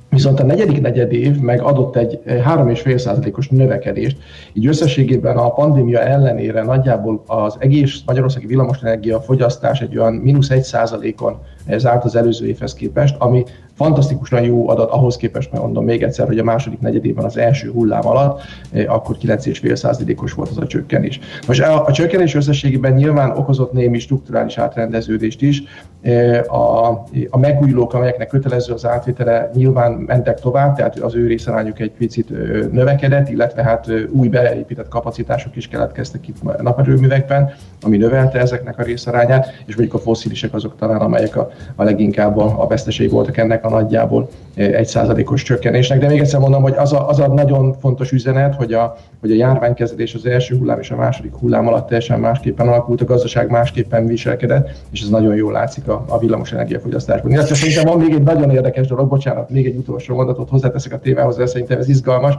Viszont 0.09 0.39
a 0.39 0.43
negyedik 0.43 0.81
negyed 0.81 1.13
év 1.13 1.39
meg 1.39 1.61
adott 1.61 1.95
egy 1.95 2.19
3,5%-os 2.25 3.49
növekedést, 3.49 4.17
így 4.53 4.67
összességében 4.67 5.37
a 5.37 5.53
pandémia 5.53 5.99
ellenére 5.99 6.63
nagyjából 6.63 7.23
az 7.27 7.55
egész 7.59 8.01
magyarországi 8.05 8.45
villamosenergia 8.45 9.21
fogyasztás 9.21 9.81
egy 9.81 9.97
olyan 9.97 10.13
mínusz 10.13 10.49
1%-on 10.51 11.37
zárt 11.77 12.03
az 12.03 12.15
előző 12.15 12.47
évhez 12.47 12.73
képest, 12.73 13.15
ami 13.19 13.43
fantasztikusan 13.79 14.43
jó 14.43 14.69
adat 14.69 14.91
ahhoz 14.91 15.15
képest, 15.15 15.51
mert 15.51 15.63
mondom 15.63 15.83
még 15.83 16.03
egyszer, 16.03 16.27
hogy 16.27 16.39
a 16.39 16.43
második 16.43 16.79
negyedében 16.79 17.25
az 17.25 17.37
első 17.37 17.71
hullám 17.71 18.07
alatt, 18.07 18.41
eh, 18.71 18.93
akkor 18.93 19.17
9,5%-os 19.17 20.33
volt 20.33 20.49
az 20.49 20.57
a 20.57 20.67
csökkenés. 20.67 21.19
Most 21.47 21.61
a, 21.61 21.91
csökkenés 21.91 22.35
összességében 22.35 22.93
nyilván 22.93 23.37
okozott 23.37 23.71
némi 23.71 23.99
strukturális 23.99 24.57
átrendeződést 24.57 25.41
is. 25.41 25.63
Eh, 26.01 26.53
a, 26.53 26.89
a 27.29 27.37
megújulók, 27.37 27.93
amelyeknek 27.93 28.27
kötelező 28.27 28.73
az 28.73 28.85
átvétele, 28.85 29.51
nyilván 29.53 29.91
mentek 29.91 30.39
tovább, 30.39 30.75
tehát 30.75 30.99
az 30.99 31.15
ő 31.15 31.27
részarányuk 31.27 31.79
egy 31.79 31.91
picit 31.91 32.29
növekedett, 32.71 33.29
illetve 33.29 33.63
hát 33.63 33.91
új 34.11 34.27
beépített 34.27 34.87
kapacitások 34.87 35.55
is 35.55 35.67
keletkeztek 35.67 36.27
itt 36.27 36.61
naperőművekben, 36.61 37.53
ami 37.81 37.97
növelte 37.97 38.39
ezeknek 38.39 38.79
a 38.79 38.83
részarányát, 38.83 39.47
és 39.65 39.75
mondjuk 39.75 39.99
a 40.01 40.03
fosszilisek 40.03 40.53
azok 40.53 40.75
talán, 40.75 41.01
amelyek 41.01 41.35
a, 41.35 41.49
a 41.75 41.83
leginkább 41.83 42.37
a, 42.37 42.61
a 42.63 42.67
veszteség 42.67 43.11
voltak 43.11 43.37
ennek 43.37 43.65
a 43.65 43.68
nagyjából 43.69 44.29
egy 44.55 44.87
százalékos 44.87 45.43
csökkenésnek. 45.43 45.99
De 45.99 46.07
még 46.07 46.19
egyszer 46.19 46.39
mondom, 46.39 46.61
hogy 46.61 46.73
az 46.77 46.93
a, 46.93 47.09
az 47.09 47.19
a 47.19 47.27
nagyon 47.27 47.73
fontos 47.79 48.11
üzenet, 48.11 48.55
hogy 48.55 48.73
a, 48.73 48.97
hogy 49.21 49.31
a 49.31 49.35
járványkezelés 49.35 50.13
az 50.13 50.25
első 50.25 50.57
hullám 50.57 50.79
és 50.79 50.91
a 50.91 50.95
második 50.95 51.33
hullám 51.35 51.67
alatt 51.67 51.87
teljesen 51.87 52.19
másképpen 52.19 52.67
alakult, 52.67 53.01
a 53.01 53.05
gazdaság 53.05 53.49
másképpen 53.49 54.05
viselkedett, 54.05 54.69
és 54.91 55.01
ez 55.01 55.09
nagyon 55.09 55.35
jól 55.35 55.51
látszik 55.51 55.87
a, 55.87 56.05
a 56.07 56.19
villamos 56.19 56.51
energiafogyasztásban. 56.51 57.31
Illetve 57.31 57.55
szerintem 57.55 57.85
van 57.85 57.99
még 57.99 58.13
egy 58.13 58.23
nagyon 58.23 58.49
érdekes 58.49 58.87
dolog, 58.87 59.09
bocsánat, 59.09 59.49
még 59.49 59.65
egy 59.65 59.75
utolsó 59.75 60.15
mondatot 60.15 60.49
hozzáteszek 60.49 60.93
a 60.93 60.99
témához, 60.99 61.35
de 61.35 61.45
szerintem 61.45 61.79
ez 61.79 61.89
izgalmas, 61.89 62.37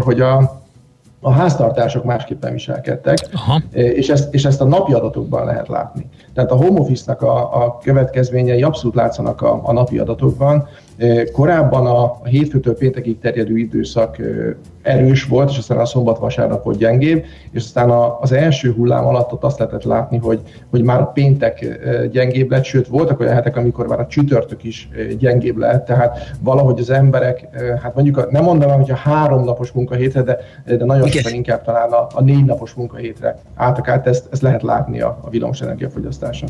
hogy 0.00 0.20
a, 0.20 0.59
a 1.20 1.30
háztartások 1.30 2.04
másképpen 2.04 2.52
viselkedtek, 2.52 3.18
Aha. 3.32 3.60
És, 3.72 4.08
ezt, 4.08 4.34
és 4.34 4.44
ezt 4.44 4.60
a 4.60 4.64
napi 4.64 4.92
adatokban 4.92 5.44
lehet 5.44 5.68
látni. 5.68 6.08
Tehát 6.34 6.50
a 6.50 6.56
home 6.56 6.80
office-nak 6.80 7.22
a, 7.22 7.64
a 7.64 7.78
következményei 7.78 8.62
abszolút 8.62 8.94
látszanak 8.94 9.42
a, 9.42 9.60
a 9.62 9.72
napi 9.72 9.98
adatokban. 9.98 10.68
Korábban 11.32 11.86
a, 11.86 12.02
a 12.04 12.20
hétfőtől 12.24 12.76
péntekig 12.76 13.18
terjedő 13.18 13.56
időszak 13.56 14.16
erős 14.82 15.24
volt, 15.24 15.50
és 15.50 15.58
aztán 15.58 15.78
a 15.78 15.84
szombat-vasárnap 15.84 16.64
volt 16.64 16.78
gyengébb, 16.78 17.24
és 17.50 17.64
aztán 17.64 17.90
a, 17.90 18.20
az 18.20 18.32
első 18.32 18.72
hullám 18.72 19.06
alatt 19.06 19.32
ott 19.32 19.44
azt 19.44 19.58
lehetett 19.58 19.84
látni, 19.84 20.18
hogy, 20.18 20.40
hogy 20.70 20.82
már 20.82 21.00
a 21.00 21.06
péntek 21.06 21.78
gyengébb 22.12 22.50
lett, 22.50 22.64
sőt 22.64 22.86
voltak 22.86 23.20
olyan 23.20 23.34
hetek, 23.34 23.56
amikor 23.56 23.86
már 23.86 24.00
a 24.00 24.06
csütörtök 24.06 24.64
is 24.64 24.88
gyengébb 25.18 25.56
lett, 25.56 25.84
tehát 25.84 26.18
valahogy 26.40 26.80
az 26.80 26.90
emberek, 26.90 27.48
hát 27.82 27.94
mondjuk 27.94 28.30
nem 28.30 28.44
mondanám, 28.44 28.80
hogy 28.80 28.90
a 28.90 28.96
három 28.96 29.44
napos 29.44 29.72
munkahétre, 29.72 30.22
de, 30.22 30.38
de 30.64 30.84
nagyon 30.84 31.06
Igen. 31.06 31.22
sokan 31.22 31.36
inkább 31.36 31.64
talán 31.64 31.90
a, 31.90 32.06
a 32.14 32.22
négy 32.22 32.44
napos 32.44 32.72
munkahétre 32.72 33.38
álltak 33.54 33.88
át, 33.88 34.06
ezt, 34.06 34.28
ezt 34.32 34.42
lehet 34.42 34.62
látni 34.62 35.00
a, 35.00 35.18
a 35.22 35.30
villamos 35.30 35.60
energiafogyasztáson. 35.60 36.48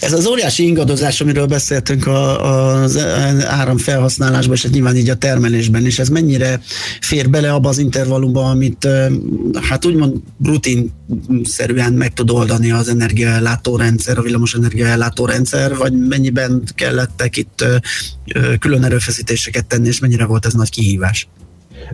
Ez 0.00 0.12
az 0.12 0.26
óriási 0.26 0.66
ingadozás, 0.66 1.20
amiről 1.20 1.46
beszéltünk 1.46 2.06
a, 2.06 2.82
az 2.82 2.98
áram 3.46 3.78
felhasználásban, 3.78 4.54
és 4.54 4.66
nyilván 4.66 4.96
így 4.96 5.08
a 5.08 5.14
termelésben 5.14 5.86
is, 5.86 5.98
ez 5.98 6.08
mennyire 6.08 6.60
fér 7.00 7.30
bele 7.30 7.52
abba 7.52 7.68
az 7.68 7.78
intervallumba, 7.78 8.50
amit 8.50 8.88
hát 9.60 9.84
úgymond 9.84 10.16
rutinszerűen 10.44 11.92
meg 11.92 12.12
tud 12.12 12.30
oldani 12.30 12.70
az 12.70 12.88
energiaellátó 12.88 13.76
rendszer, 13.76 14.18
a 14.18 14.22
villamos 14.22 14.54
energiaellátó 14.54 15.26
rendszer, 15.26 15.76
vagy 15.76 15.92
mennyiben 15.92 16.62
kellettek 16.74 17.36
itt 17.36 17.64
külön 18.58 18.84
erőfeszítéseket 18.84 19.66
tenni, 19.66 19.88
és 19.88 19.98
mennyire 19.98 20.24
volt 20.24 20.46
ez 20.46 20.52
nagy 20.52 20.70
kihívás? 20.70 21.28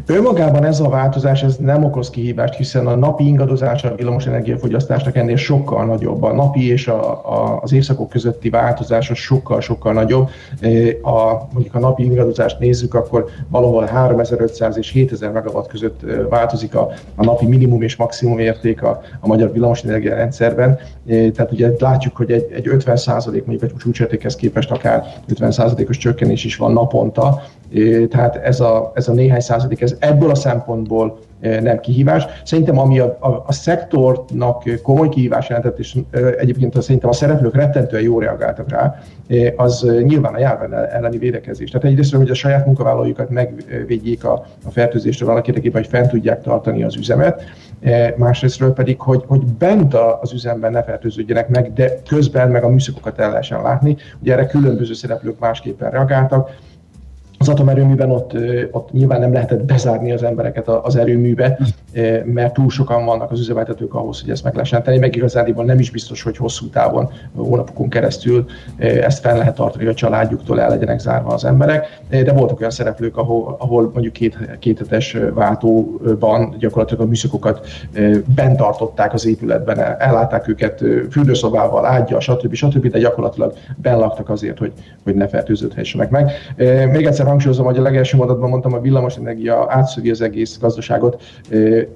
Önmagában 0.06 0.64
ez 0.64 0.80
a 0.80 0.88
változás 0.88 1.42
ez 1.42 1.56
nem 1.56 1.84
okoz 1.84 2.11
kihívást, 2.11 2.54
hiszen 2.54 2.87
a 2.87 2.94
napi 2.94 3.26
ingadozás 3.26 3.84
a 3.84 3.94
villamos 3.94 4.26
energiafogyasztásnak 4.26 5.16
ennél 5.16 5.37
sokkal 5.37 5.84
nagyobb. 5.84 6.22
A 6.22 6.32
napi 6.32 6.70
és 6.70 6.88
a, 6.88 7.11
a, 7.11 7.58
az 7.62 7.72
évszakok 7.72 8.08
közötti 8.08 8.50
változás 8.50 9.11
az 9.11 9.16
sokkal-sokkal 9.16 9.92
nagyobb. 9.92 10.28
E, 10.61 10.68
a, 11.02 11.48
mondjuk 11.52 11.74
a 11.74 11.78
napi 11.78 12.04
ingadozást 12.04 12.58
nézzük, 12.58 12.94
akkor 12.94 13.24
valahol 13.48 13.84
3500 13.84 14.78
és 14.78 14.90
7000 14.90 15.32
megawatt 15.32 15.68
között 15.68 16.02
e, 16.02 16.22
változik 16.22 16.74
a, 16.74 16.88
a 17.14 17.24
napi 17.24 17.46
minimum 17.46 17.82
és 17.82 17.96
maximum 17.96 18.38
érték 18.38 18.82
a, 18.82 19.00
a 19.20 19.26
magyar 19.26 19.52
villamosenergia 19.52 20.14
rendszerben. 20.14 20.78
E, 21.08 21.30
tehát 21.30 21.52
ugye 21.52 21.70
látjuk, 21.78 22.16
hogy 22.16 22.30
egy, 22.30 22.46
egy 22.52 22.68
50 22.68 22.98
mondjuk 23.46 23.62
egy 23.62 23.72
csúcsértékhez 23.78 24.37
képest 24.37 24.70
akár 24.70 25.04
50 25.28 25.52
os 25.88 25.96
csökkenés 25.96 26.44
is 26.44 26.56
van 26.56 26.72
naponta, 26.72 27.42
tehát 28.09 28.37
ez 28.37 28.61
a, 28.61 28.92
ez 28.94 29.09
a 29.09 29.12
néhány 29.12 29.40
százalék, 29.40 29.81
ez 29.81 29.96
ebből 29.98 30.31
a 30.31 30.35
szempontból 30.35 31.18
nem 31.40 31.81
kihívás. 31.81 32.26
Szerintem 32.44 32.78
ami 32.78 32.98
a, 32.98 33.16
a, 33.20 33.44
a 33.46 33.52
szektornak 33.52 34.62
komoly 34.83 35.09
kihívás 35.09 35.48
jelentett, 35.48 35.78
és 35.78 35.96
egyébként 36.38 36.83
szerintem 36.83 37.11
a 37.11 37.12
szereplők 37.12 37.54
rettentően 37.54 38.02
jól 38.02 38.22
reagáltak 38.22 38.68
rá, 38.70 39.02
az 39.57 39.87
nyilván 40.02 40.35
a 40.35 40.38
járvány 40.38 40.72
elleni 40.92 41.18
védekezés. 41.18 41.70
Tehát 41.70 41.87
egyrészt, 41.87 42.14
hogy 42.14 42.31
a 42.31 42.35
saját 42.35 42.66
munkavállalójukat 42.66 43.31
megvédjék 43.31 44.24
a, 44.24 44.46
a 44.66 44.70
fertőzéstől 44.70 45.28
annak 45.28 45.48
érdekében, 45.48 45.83
hogy 45.83 45.90
fent 45.90 46.11
tudják 46.11 46.42
tartani 46.42 46.83
az 46.83 46.96
üzemet, 46.96 47.42
másrésztről 48.16 48.72
pedig, 48.72 49.00
hogy, 49.00 49.24
hogy 49.26 49.44
bent 49.44 49.94
az 49.94 50.33
üzemben 50.33 50.72
ne 50.72 50.83
fertőződjenek 50.83 51.48
meg, 51.48 51.72
de 51.72 51.92
közben 52.09 52.50
meg 52.50 52.64
a 52.64 52.68
műszakokat 52.68 53.18
el 53.18 53.31
lehessen 53.31 53.62
látni. 53.62 53.96
Ugye 54.22 54.33
erre 54.33 54.46
különböző 54.46 54.94
szereplők 54.94 55.38
másképpen 55.38 55.90
reagáltak 55.90 56.50
az 57.38 57.48
atomerőműben 57.48 58.11
ott, 58.11 58.33
ott 58.70 58.92
nyilván 58.92 59.20
nem 59.20 59.33
lehetett 59.33 59.64
bezárni 59.64 60.12
az 60.12 60.22
embereket 60.22 60.68
az 60.68 60.96
erőműbe, 60.96 61.59
mert 62.24 62.55
túl 62.55 62.70
sokan 62.70 63.05
vannak 63.05 63.31
az 63.31 63.40
üzemeltetők 63.40 63.94
ahhoz, 63.94 64.20
hogy 64.20 64.31
ezt 64.31 64.44
meg 64.44 64.53
lehessen 64.53 64.83
tenni, 64.83 64.98
meg 64.98 65.16
igazából 65.16 65.64
nem 65.64 65.79
is 65.79 65.90
biztos, 65.90 66.22
hogy 66.22 66.37
hosszú 66.37 66.68
távon, 66.68 67.11
hónapokon 67.37 67.88
keresztül 67.88 68.46
ezt 68.79 69.20
fel 69.20 69.37
lehet 69.37 69.55
tartani, 69.55 69.85
hogy 69.85 69.92
a 69.92 69.96
családjuktól 69.96 70.61
el 70.61 70.68
legyenek 70.68 70.98
zárva 70.98 71.35
az 71.35 71.44
emberek, 71.44 72.01
de 72.09 72.33
voltak 72.33 72.59
olyan 72.59 72.70
szereplők, 72.70 73.16
ahol, 73.16 73.57
ahol 73.59 73.90
mondjuk 73.92 74.12
két, 74.12 74.38
kéthetes 74.59 75.16
váltóban 75.35 76.55
gyakorlatilag 76.59 77.03
a 77.03 77.07
műszakokat 77.07 77.66
bent 78.35 78.57
tartották 78.57 79.12
az 79.12 79.27
épületben, 79.27 79.79
ellátták 79.79 80.48
őket 80.48 80.85
fürdőszobával, 81.11 81.85
ágya, 81.85 82.20
stb. 82.20 82.55
stb., 82.55 82.87
de 82.90 82.98
gyakorlatilag 82.98 83.53
laktak 83.83 84.31
azért, 84.31 84.59
hogy, 84.59 84.72
hogy 85.05 85.14
ne 85.14 85.29
fertőződhessenek 85.29 86.11
meg. 86.11 86.31
Még 86.92 87.07
egyszer 87.07 87.27
hangsúlyozom, 87.28 87.64
hogy 87.64 87.76
a 87.76 87.82
legelső 87.82 88.16
mondatban 88.16 88.48
mondtam, 88.48 88.72
a 88.72 88.80
villamosenergia 88.80 89.66
átszövi 89.68 90.10
az 90.10 90.20
egész 90.20 90.58
gazdaságot. 90.58 91.22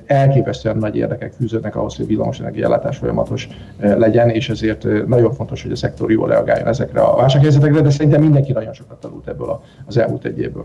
Elképesztően 0.06 0.76
nagy 0.76 0.96
érdekek 0.96 1.32
fűződnek 1.32 1.76
ahhoz, 1.76 1.96
hogy 1.96 2.04
a 2.04 2.08
villamosenergia 2.08 2.64
ellátás 2.64 2.96
folyamatos 2.96 3.48
legyen, 3.80 4.28
és 4.28 4.48
ezért 4.48 5.06
nagyon 5.06 5.32
fontos, 5.32 5.62
hogy 5.62 5.72
a 5.72 5.76
szektor 5.76 6.10
jól 6.10 6.28
reagáljon 6.28 6.68
ezekre 6.68 7.00
a 7.00 7.16
válsághelyzetekre, 7.16 7.80
de 7.80 7.90
szerintem 7.90 8.22
mindenki 8.22 8.52
nagyon 8.52 8.72
sokat 8.72 9.00
tanult 9.00 9.28
ebből 9.28 9.60
az 9.86 9.96
elmúlt 9.96 10.24
egy 10.24 10.38
évből. 10.38 10.64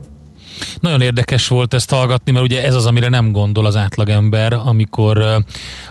Nagyon 0.80 1.02
érdekes 1.02 1.48
volt 1.48 1.74
ezt 1.74 1.92
hallgatni, 1.92 2.32
mert 2.32 2.46
ugye 2.46 2.64
ez 2.64 2.76
az, 2.76 2.86
amire 2.86 3.10
nem 3.10 3.32
gondol 3.32 3.66
az 3.66 3.76
átlagember, 3.76 4.54
amikor 4.66 5.24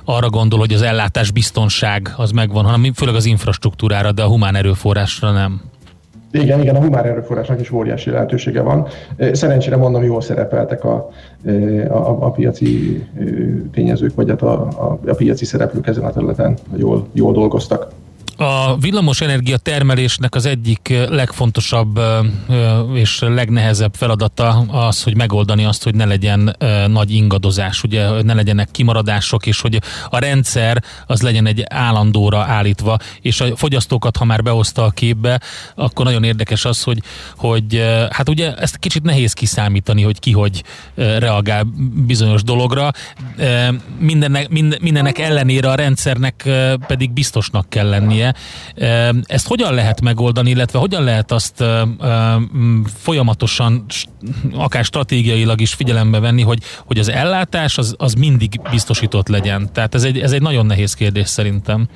arra 0.05 0.31
gondol, 0.31 0.59
hogy 0.59 0.73
az 0.73 0.83
ellátás 0.83 1.31
biztonság 1.31 2.13
az 2.17 2.31
megvan, 2.31 2.65
hanem 2.65 2.93
főleg 2.93 3.15
az 3.15 3.25
infrastruktúrára, 3.25 4.13
de 4.13 4.23
a 4.23 4.29
humán 4.29 4.55
erőforrásra 4.55 5.31
nem. 5.31 5.61
Igen, 6.43 6.61
igen, 6.61 6.77
a 6.77 6.81
humán 6.81 7.05
erőforrásnak 7.05 7.61
is 7.61 7.71
óriási 7.71 8.11
lehetősége 8.11 8.61
van. 8.63 8.87
Szerencsére 9.33 9.77
mondom, 9.77 10.05
jól 10.05 10.21
szerepeltek 10.21 10.85
a, 10.85 11.11
a, 11.89 12.25
a 12.25 12.31
piaci 12.31 13.05
tényezők, 13.73 14.15
vagy 14.15 14.29
hát 14.29 14.43
a, 14.43 14.53
a, 14.63 14.99
a 15.07 15.15
piaci 15.15 15.45
szereplők 15.45 15.87
ezen 15.87 16.05
a 16.05 16.13
területen 16.13 16.57
jól, 16.77 17.07
jól 17.13 17.33
dolgoztak. 17.33 17.89
A 18.39 18.77
villamos 18.77 19.21
energia 19.21 19.57
termelésnek 19.57 20.35
az 20.35 20.47
egyik 20.47 20.95
legfontosabb 21.09 22.01
és 22.95 23.19
legnehezebb 23.21 23.95
feladata 23.95 24.65
az, 24.69 25.03
hogy 25.03 25.17
megoldani 25.17 25.65
azt, 25.65 25.85
hogy 25.85 25.95
ne 25.95 26.05
legyen 26.05 26.57
nagy 26.87 27.11
ingadozás, 27.11 27.83
ugye 27.83 28.23
ne 28.23 28.35
legyenek 28.35 28.71
kimaradások, 28.71 29.47
és 29.47 29.61
hogy 29.61 29.83
a 30.11 30.19
rendszer 30.19 30.83
az 31.07 31.23
legyen 31.23 31.47
egy 31.47 31.65
állandóra 31.69 32.39
állítva, 32.39 32.99
és 33.21 33.41
a 33.41 33.57
fogyasztókat, 33.57 34.17
ha 34.17 34.25
már 34.25 34.43
behozta 34.43 34.85
a 34.85 34.91
képbe, 34.91 35.41
akkor 35.75 36.05
nagyon 36.05 36.25
érdekes 36.25 36.65
az, 36.65 36.83
hogy, 36.83 37.03
hogy 37.37 37.85
hát 38.11 38.29
ugye 38.29 38.55
ezt 38.55 38.77
kicsit 38.77 39.03
nehéz 39.03 39.33
kiszámítani, 39.33 40.03
hogy 40.03 40.19
ki 40.19 40.33
hogy 40.33 40.65
reagál 40.95 41.67
bizonyos 42.07 42.43
dologra. 42.43 42.91
Mindennek, 43.99 44.49
mindennek 44.81 45.19
ellenére 45.19 45.71
a 45.71 45.75
rendszernek 45.75 46.49
pedig 46.87 47.11
biztosnak 47.11 47.69
kell 47.69 47.89
lennie, 47.89 48.26
lennie. 48.75 49.23
Ezt 49.27 49.47
hogyan 49.47 49.75
lehet 49.75 50.01
megoldani, 50.01 50.51
illetve 50.51 50.79
hogyan 50.79 51.05
lehet 51.05 51.33
azt 51.33 51.65
folyamatosan, 52.97 53.85
akár 54.53 54.85
stratégiailag 54.85 55.61
is 55.61 55.75
figyelembe 55.75 56.19
venni, 56.19 56.43
hogy, 56.43 56.59
hogy 56.85 56.99
az 56.99 57.09
ellátás 57.09 57.79
az, 57.79 57.95
az 57.99 58.15
mindig 58.15 58.61
biztosított 58.71 59.29
legyen? 59.29 59.73
Tehát 59.73 59.95
ez 59.95 60.05
egy, 60.05 60.19
ez 60.19 60.33
egy 60.33 60.43
nagyon 60.43 60.67
nehéz 60.67 60.95
kérdés 60.95 61.29
szerintem. 61.29 61.89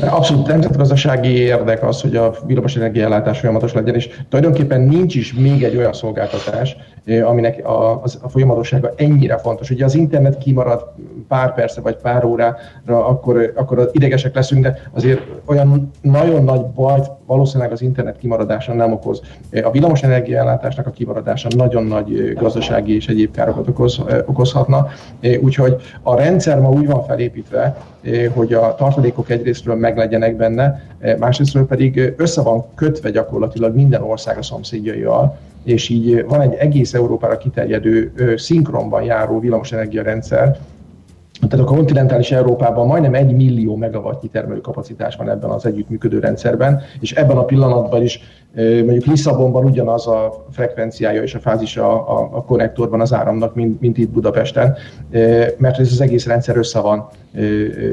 Abszolút 0.00 0.46
nemzetgazdasági 0.46 1.36
érdek 1.38 1.82
az, 1.82 2.00
hogy 2.00 2.16
a 2.16 2.34
villamos 2.46 2.76
energiállátás 2.76 3.38
folyamatos 3.38 3.72
legyen, 3.72 3.94
és 3.94 4.08
tulajdonképpen 4.28 4.80
nincs 4.80 5.14
is 5.14 5.34
még 5.34 5.62
egy 5.62 5.76
olyan 5.76 5.92
szolgáltatás, 5.92 6.76
aminek 7.24 7.66
a, 7.66 7.90
a, 7.92 8.02
a 8.22 8.28
folyamatossága 8.28 8.92
ennyire 8.96 9.38
fontos. 9.38 9.70
Ugye 9.70 9.84
az 9.84 9.94
internet 9.94 10.38
kimarad 10.38 10.92
pár 11.28 11.54
perce 11.54 11.80
vagy 11.80 11.96
pár 11.96 12.24
órára, 12.24 12.56
akkor, 12.86 13.52
akkor 13.56 13.90
idegesek 13.92 14.34
leszünk, 14.34 14.62
de 14.62 14.80
azért 14.92 15.20
olyan 15.46 15.90
nagyon 16.00 16.44
nagy 16.44 16.60
bajt 16.60 17.10
valószínűleg 17.26 17.72
az 17.72 17.82
internet 17.82 18.18
kimaradása 18.18 18.74
nem 18.74 18.92
okoz. 18.92 19.22
A 19.64 19.70
villamos 19.70 20.02
energiaellátásnak 20.02 20.86
a 20.86 20.90
kimaradása 20.90 21.48
nagyon 21.56 21.84
nagy 21.84 22.32
gazdasági 22.34 22.94
és 22.94 23.08
egyéb 23.08 23.30
károkat 23.30 23.68
okoz, 23.68 24.00
okozhatna, 24.26 24.86
úgyhogy 25.40 25.76
a 26.02 26.16
rendszer 26.16 26.60
ma 26.60 26.68
úgy 26.68 26.86
van 26.86 27.04
felépítve, 27.04 27.76
hogy 28.34 28.52
a 28.52 28.74
tartalékok 28.74 29.30
egyrésztről 29.30 29.74
meglegyenek 29.74 30.36
benne, 30.36 30.82
másrésztről 31.18 31.66
pedig 31.66 32.14
össze 32.16 32.42
van 32.42 32.64
kötve 32.74 33.10
gyakorlatilag 33.10 33.74
minden 33.74 34.02
ország 34.02 34.38
a 34.38 34.42
szomszédjaival, 34.42 35.38
és 35.64 35.88
így 35.88 36.24
van 36.24 36.40
egy 36.40 36.54
egész 36.54 36.94
Európára 36.94 37.36
kiterjedő 37.36 38.12
szinkronban 38.36 39.02
járó 39.02 39.40
villamosenergia 39.40 40.02
rendszer, 40.02 40.58
tehát 41.40 41.66
a 41.66 41.74
kontinentális 41.74 42.32
Európában 42.32 42.86
majdnem 42.86 43.14
egy 43.14 43.32
millió 43.32 43.76
megawattnyi 43.76 44.28
termelő 44.28 44.60
kapacitás 44.60 45.16
van 45.16 45.30
ebben 45.30 45.50
az 45.50 45.66
együttműködő 45.66 46.18
rendszerben, 46.18 46.80
és 47.00 47.12
ebben 47.12 47.36
a 47.36 47.44
pillanatban 47.44 48.02
is 48.02 48.20
mondjuk 48.56 49.04
Lisszabonban 49.04 49.64
ugyanaz 49.64 50.06
a 50.06 50.44
frekvenciája 50.50 51.22
és 51.22 51.34
a 51.34 51.38
fázisa 51.38 52.06
a, 52.06 52.28
a 52.32 52.44
konnektorban 52.44 53.00
az 53.00 53.12
áramnak, 53.12 53.54
mint, 53.54 53.80
mint 53.80 53.98
itt 53.98 54.10
Budapesten, 54.10 54.76
mert 55.56 55.78
ez 55.78 55.92
az 55.92 56.00
egész 56.00 56.26
rendszer 56.26 56.56
össze 56.56 56.80
van 56.80 57.08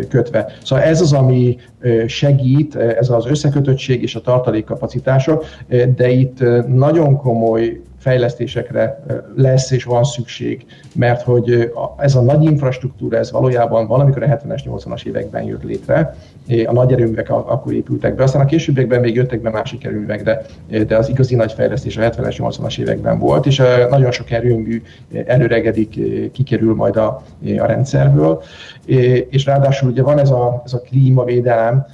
kötve. 0.10 0.52
Szóval 0.64 0.86
ez 0.86 1.02
az, 1.02 1.14
ami 1.14 1.58
segít, 2.06 2.76
ez 2.76 3.10
az 3.10 3.26
összekötöttség 3.26 4.02
és 4.02 4.16
a 4.16 4.22
tartalékkapacitások, 4.22 5.46
de 5.96 6.10
itt 6.10 6.40
nagyon 6.68 7.18
komoly 7.18 7.82
fejlesztésekre 8.02 9.04
lesz 9.36 9.72
és 9.72 9.84
van 9.84 10.04
szükség, 10.04 10.66
mert 10.96 11.22
hogy 11.22 11.72
ez 11.98 12.16
a 12.16 12.22
nagy 12.22 12.44
infrastruktúra, 12.44 13.18
ez 13.18 13.32
valójában 13.32 13.88
valamikor 13.88 14.24
a 14.24 14.26
70-es, 14.26 14.62
80-as 14.66 15.06
években 15.06 15.44
jött 15.44 15.64
létre, 15.64 16.16
a 16.66 16.72
nagy 16.72 16.92
erőművek 16.92 17.30
akkor 17.30 17.74
épültek 17.74 18.16
be, 18.16 18.24
aztán 18.24 18.42
a 18.42 18.46
későbbiekben 18.46 19.00
még 19.00 19.16
jöttek 19.16 19.42
be 19.42 19.50
másik 19.50 19.84
erőművek, 19.84 20.24
de, 20.24 20.42
de 20.88 20.98
az 20.98 21.10
igazi 21.10 21.36
nagy 21.36 21.52
fejlesztés 21.52 21.98
a 21.98 22.02
70-es, 22.02 22.36
80-as 22.38 22.80
években 22.80 23.20
volt, 23.20 23.46
és 23.46 23.62
nagyon 23.90 24.12
sok 24.12 24.32
erőmű 24.32 24.82
előregedik, 25.26 26.00
kikerül 26.32 26.76
majd 26.76 26.96
a, 26.96 27.24
a 27.58 27.66
rendszerből, 27.66 28.44
és 29.30 29.46
ráadásul 29.46 29.90
ugye 29.90 30.04
van 30.04 30.20
ez 30.20 30.30
a, 30.30 30.62
ez 30.66 30.74
a 30.74 30.82
klímavédelem, 30.82 31.86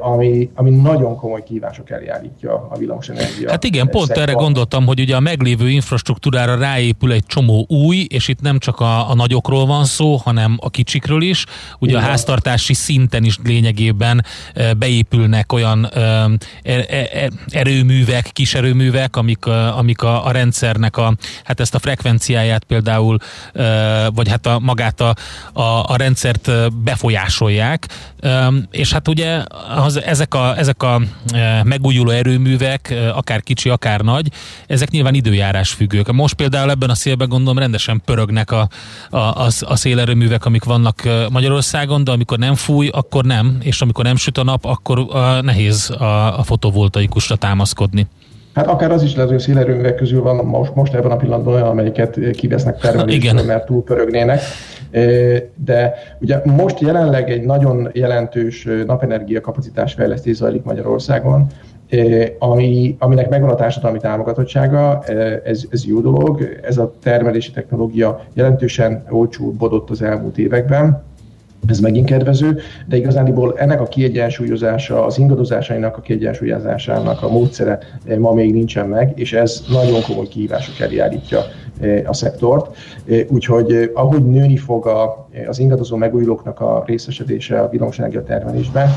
ami, 0.00 0.50
ami 0.54 0.70
nagyon 0.70 1.16
komoly 1.16 1.42
kívások 1.42 1.90
elé 1.90 2.08
állítja 2.08 2.68
a 2.70 2.78
villamosenergia. 2.78 3.50
Hát 3.50 3.64
igen, 3.64 3.88
pont 3.88 4.06
szektor. 4.06 4.22
erre 4.22 4.32
gondoltam, 4.32 4.86
hogy 4.86 5.00
ugye 5.00 5.16
a 5.16 5.20
meglévő 5.20 5.68
infrastruktúrára 5.70 6.56
ráépül 6.56 7.12
egy 7.12 7.26
csomó 7.26 7.66
új, 7.68 8.06
és 8.08 8.28
itt 8.28 8.40
nem 8.40 8.58
csak 8.58 8.80
a, 8.80 9.10
a 9.10 9.14
nagyokról 9.14 9.66
van 9.66 9.84
szó, 9.84 10.16
hanem 10.16 10.56
a 10.60 10.70
kicsikről 10.70 11.22
is. 11.22 11.44
Ugye 11.78 11.92
igen. 11.92 12.04
a 12.04 12.06
háztartási 12.06 12.74
szinten 12.74 13.24
is 13.24 13.38
lényegében 13.44 14.24
eh, 14.54 14.72
beépülnek 14.72 15.52
olyan 15.52 15.88
eh, 15.92 16.24
er, 16.62 16.86
er, 17.12 17.30
erőművek, 17.48 18.30
kis 18.32 18.54
erőművek, 18.54 19.16
amik, 19.16 19.46
amik 19.46 20.02
a, 20.02 20.26
a 20.26 20.30
rendszernek 20.30 20.96
a, 20.96 21.14
hát 21.44 21.60
ezt 21.60 21.74
a 21.74 21.78
frekvenciáját 21.78 22.64
például, 22.64 23.18
vagy 24.14 24.28
hát 24.28 24.46
a, 24.46 24.58
magát 24.58 25.00
a, 25.00 25.14
a, 25.52 25.62
a 25.62 25.96
rendszert 25.96 26.72
befolyásolják. 26.82 27.86
És 28.70 28.92
hát 28.92 29.08
ugye 29.08 29.42
az, 29.76 30.02
ezek 30.02 30.34
a, 30.34 30.58
ezek 30.58 30.82
a 30.82 31.00
e, 31.32 31.62
megújuló 31.64 32.10
erőművek, 32.10 32.90
e, 32.90 33.10
akár 33.14 33.42
kicsi, 33.42 33.68
akár 33.68 34.00
nagy, 34.00 34.28
ezek 34.66 34.90
nyilván 34.90 35.14
időjárás 35.14 35.70
függők. 35.70 36.12
Most 36.12 36.34
például 36.34 36.70
ebben 36.70 36.90
a 36.90 36.94
szélben 36.94 37.28
gondolom 37.28 37.58
rendesen 37.58 38.02
pörögnek 38.04 38.50
a, 38.50 38.68
a, 39.10 39.16
a, 39.16 39.48
a 39.60 39.76
szélerőművek, 39.76 40.44
amik 40.44 40.64
vannak 40.64 41.04
e, 41.04 41.28
Magyarországon, 41.30 42.04
de 42.04 42.10
amikor 42.10 42.38
nem 42.38 42.54
fúj, 42.54 42.88
akkor 42.88 43.24
nem, 43.24 43.58
és 43.60 43.80
amikor 43.80 44.04
nem 44.04 44.16
süt 44.16 44.38
a 44.38 44.44
nap, 44.44 44.64
akkor 44.64 44.98
a, 44.98 45.40
nehéz 45.40 45.90
a, 45.90 46.38
a 46.38 46.42
fotovoltaikusra 46.42 47.36
támaszkodni. 47.36 48.06
Hát 48.54 48.66
akár 48.66 48.90
az 48.90 49.02
is 49.02 49.14
lehet, 49.14 49.28
hogy 49.28 49.38
a 49.38 49.42
szélerőművek 49.42 49.94
közül 49.94 50.22
van 50.22 50.36
most, 50.36 50.74
most 50.74 50.94
ebben 50.94 51.10
a 51.10 51.16
pillanatban 51.16 51.54
olyan, 51.54 51.66
amelyiket 51.66 52.18
kivesznek 52.32 52.78
termelésről, 52.78 53.44
mert 53.44 53.66
túlpörögnének. 53.66 54.40
De 55.54 55.94
ugye 56.20 56.40
most 56.44 56.80
jelenleg 56.80 57.30
egy 57.30 57.44
nagyon 57.44 57.90
jelentős 57.92 58.68
napenergia 58.86 59.40
kapacitás 59.40 59.94
fejlesztés 59.94 60.36
zajlik 60.36 60.62
Magyarországon, 60.62 61.46
ami, 62.38 62.96
aminek 62.98 63.28
megvan 63.28 63.50
a 63.50 63.54
társadalmi 63.54 63.98
támogatottsága, 63.98 65.02
ez, 65.44 65.64
ez 65.70 65.86
jó 65.86 66.00
dolog. 66.00 66.58
Ez 66.62 66.78
a 66.78 66.92
termelési 67.02 67.50
technológia 67.50 68.20
jelentősen 68.32 69.04
olcsóbbodott 69.08 69.90
az 69.90 70.02
elmúlt 70.02 70.38
években, 70.38 71.02
ez 71.66 71.80
megint 71.80 72.06
kedvező, 72.06 72.58
de 72.86 72.96
igazániból 72.96 73.58
ennek 73.58 73.80
a 73.80 73.88
kiegyensúlyozása, 73.88 75.04
az 75.04 75.18
ingadozásainak 75.18 75.96
a 75.96 76.00
kiegyensúlyozásának 76.00 77.22
a 77.22 77.28
módszere 77.28 77.78
ma 78.18 78.32
még 78.32 78.52
nincsen 78.52 78.88
meg, 78.88 79.12
és 79.14 79.32
ez 79.32 79.64
nagyon 79.70 80.02
komoly 80.02 80.28
kihívások 80.28 80.80
elé 80.80 80.98
állítja 80.98 81.40
a 82.06 82.14
szektort. 82.14 82.76
Úgyhogy 83.28 83.90
ahogy 83.94 84.24
nőni 84.24 84.56
fog 84.56 84.86
a, 84.86 85.28
az 85.48 85.58
ingadozó 85.58 85.96
megújulóknak 85.96 86.60
a 86.60 86.82
részesedése 86.86 87.60
a 87.60 87.68
villamosenergia 87.68 88.22
termelésben, 88.22 88.88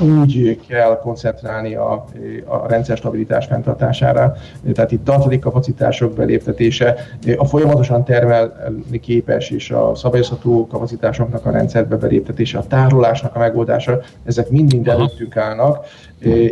úgy 0.00 0.60
kell 0.68 0.98
koncentrálni 1.02 1.74
a, 1.74 2.04
a 2.44 2.68
rendszer 2.68 2.96
stabilitás 2.96 3.46
fenntartására. 3.46 4.34
Tehát 4.72 4.92
itt 4.92 5.04
tartalék 5.04 5.40
kapacitások 5.40 6.14
beléptetése, 6.14 6.94
a 7.36 7.44
folyamatosan 7.44 8.04
termelni 8.04 9.00
képes 9.00 9.50
és 9.50 9.70
a 9.70 9.94
szabályozható 9.94 10.66
kapacitásoknak 10.66 11.46
a 11.46 11.50
rendszerbe 11.50 11.96
beléptetése, 11.96 12.58
a 12.58 12.66
tárolásnak 12.66 13.36
a 13.36 13.38
megoldása, 13.38 14.00
ezek 14.24 14.50
mind-mind 14.50 14.88
előttünk 14.88 15.36
állnak, 15.36 15.86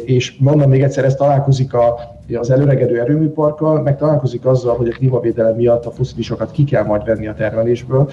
és 0.04 0.36
mondom 0.38 0.70
még 0.70 0.82
egyszer, 0.82 1.04
ez 1.04 1.14
találkozik 1.14 1.74
a, 1.74 2.18
az 2.34 2.50
előregedő 2.50 3.00
erőműparkkal, 3.00 3.82
meg 3.82 3.98
találkozik 3.98 4.44
azzal, 4.46 4.76
hogy 4.76 4.88
a 4.88 4.92
klímavédelem 4.92 5.54
miatt 5.56 5.86
a 5.86 5.90
foszilisokat 5.90 6.50
ki 6.50 6.64
kell 6.64 6.84
majd 6.84 7.04
venni 7.04 7.26
a 7.26 7.34
termelésből. 7.34 8.10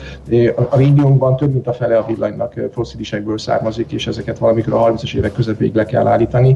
A 0.70 0.78
régiónkban 0.78 1.36
több 1.36 1.54
mint 1.54 1.68
a 1.68 1.74
fele 1.74 1.98
a 1.98 2.06
villanynak 2.06 2.54
foszilisekből 2.72 3.38
származik, 3.38 3.92
és 3.92 4.08
ezeket 4.08 4.38
valamikor 4.38 4.74
a 4.74 4.94
30-as 4.94 5.16
évek 5.16 5.34
közepéig 5.34 5.76
le 5.76 5.86
kell 5.86 6.08
állítani. 6.08 6.56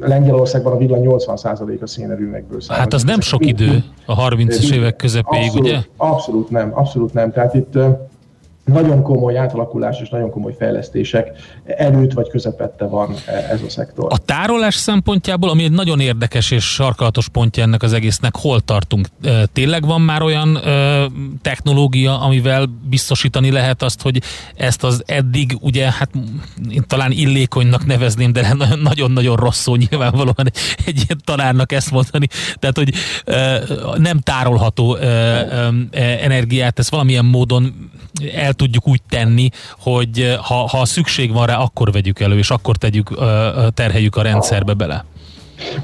Lengyelországban 0.00 0.72
a 0.72 0.76
villany 0.76 1.06
80% 1.08 1.80
a 1.80 1.86
szénerőmekből 1.86 2.60
származik. 2.60 2.82
Hát 2.82 2.92
az 2.92 3.02
nem 3.02 3.20
sok 3.20 3.46
idő 3.46 3.84
a 4.06 4.28
30-as 4.28 4.74
évek 4.74 4.96
közepéig, 4.96 5.46
abszolút, 5.46 5.66
ugye? 5.66 5.78
Abszolút 5.96 6.50
nem, 6.50 6.70
abszolút 6.74 7.12
nem. 7.12 7.32
Tehát 7.32 7.54
itt 7.54 7.78
nagyon 8.64 9.02
komoly 9.02 9.38
átalakulás 9.38 10.00
és 10.00 10.08
nagyon 10.08 10.30
komoly 10.30 10.54
fejlesztések 10.58 11.30
előtt 11.64 12.12
vagy 12.12 12.28
közepette 12.28 12.84
van 12.84 13.14
ez 13.50 13.62
a 13.62 13.70
szektor. 13.70 14.12
A 14.12 14.18
tárolás 14.18 14.74
szempontjából, 14.74 15.50
ami 15.50 15.64
egy 15.64 15.72
nagyon 15.72 16.00
érdekes 16.00 16.50
és 16.50 16.64
sarkalatos 16.64 17.28
pontja 17.28 17.62
ennek 17.62 17.82
az 17.82 17.92
egésznek, 17.92 18.36
hol 18.36 18.60
tartunk? 18.60 19.08
Tényleg 19.52 19.86
van 19.86 20.00
már 20.00 20.22
olyan 20.22 20.60
technológia, 21.42 22.20
amivel 22.20 22.66
biztosítani 22.88 23.50
lehet 23.50 23.82
azt, 23.82 24.02
hogy 24.02 24.22
ezt 24.56 24.84
az 24.84 25.02
eddig, 25.06 25.56
ugye, 25.60 25.90
hát 25.90 26.10
én 26.70 26.84
talán 26.86 27.10
illékonynak 27.10 27.86
nevezném, 27.86 28.32
de 28.32 28.56
nagyon-nagyon 28.82 29.36
rossz 29.36 29.66
nyilvánvalóan 29.66 30.50
egy 30.86 31.02
ilyen 31.06 31.20
tanárnak 31.24 31.72
ezt 31.72 31.90
mondani, 31.90 32.26
tehát, 32.58 32.76
hogy 32.76 32.94
nem 33.96 34.18
tárolható 34.18 34.96
energiát, 35.92 36.78
ezt 36.78 36.90
valamilyen 36.90 37.24
módon 37.24 37.90
el 38.34 38.53
tudjuk 38.54 38.88
úgy 38.88 39.02
tenni, 39.08 39.48
hogy 39.78 40.20
eh, 40.20 40.36
ha, 40.36 40.54
ha 40.54 40.84
szükség 40.84 41.32
van 41.32 41.46
rá, 41.46 41.56
akkor 41.56 41.92
vegyük 41.92 42.20
elő, 42.20 42.38
és 42.38 42.50
akkor 42.50 42.76
tegyük, 42.76 43.08
terheljük 43.74 44.16
a 44.16 44.22
rendszerbe 44.22 44.74
bele. 44.74 45.04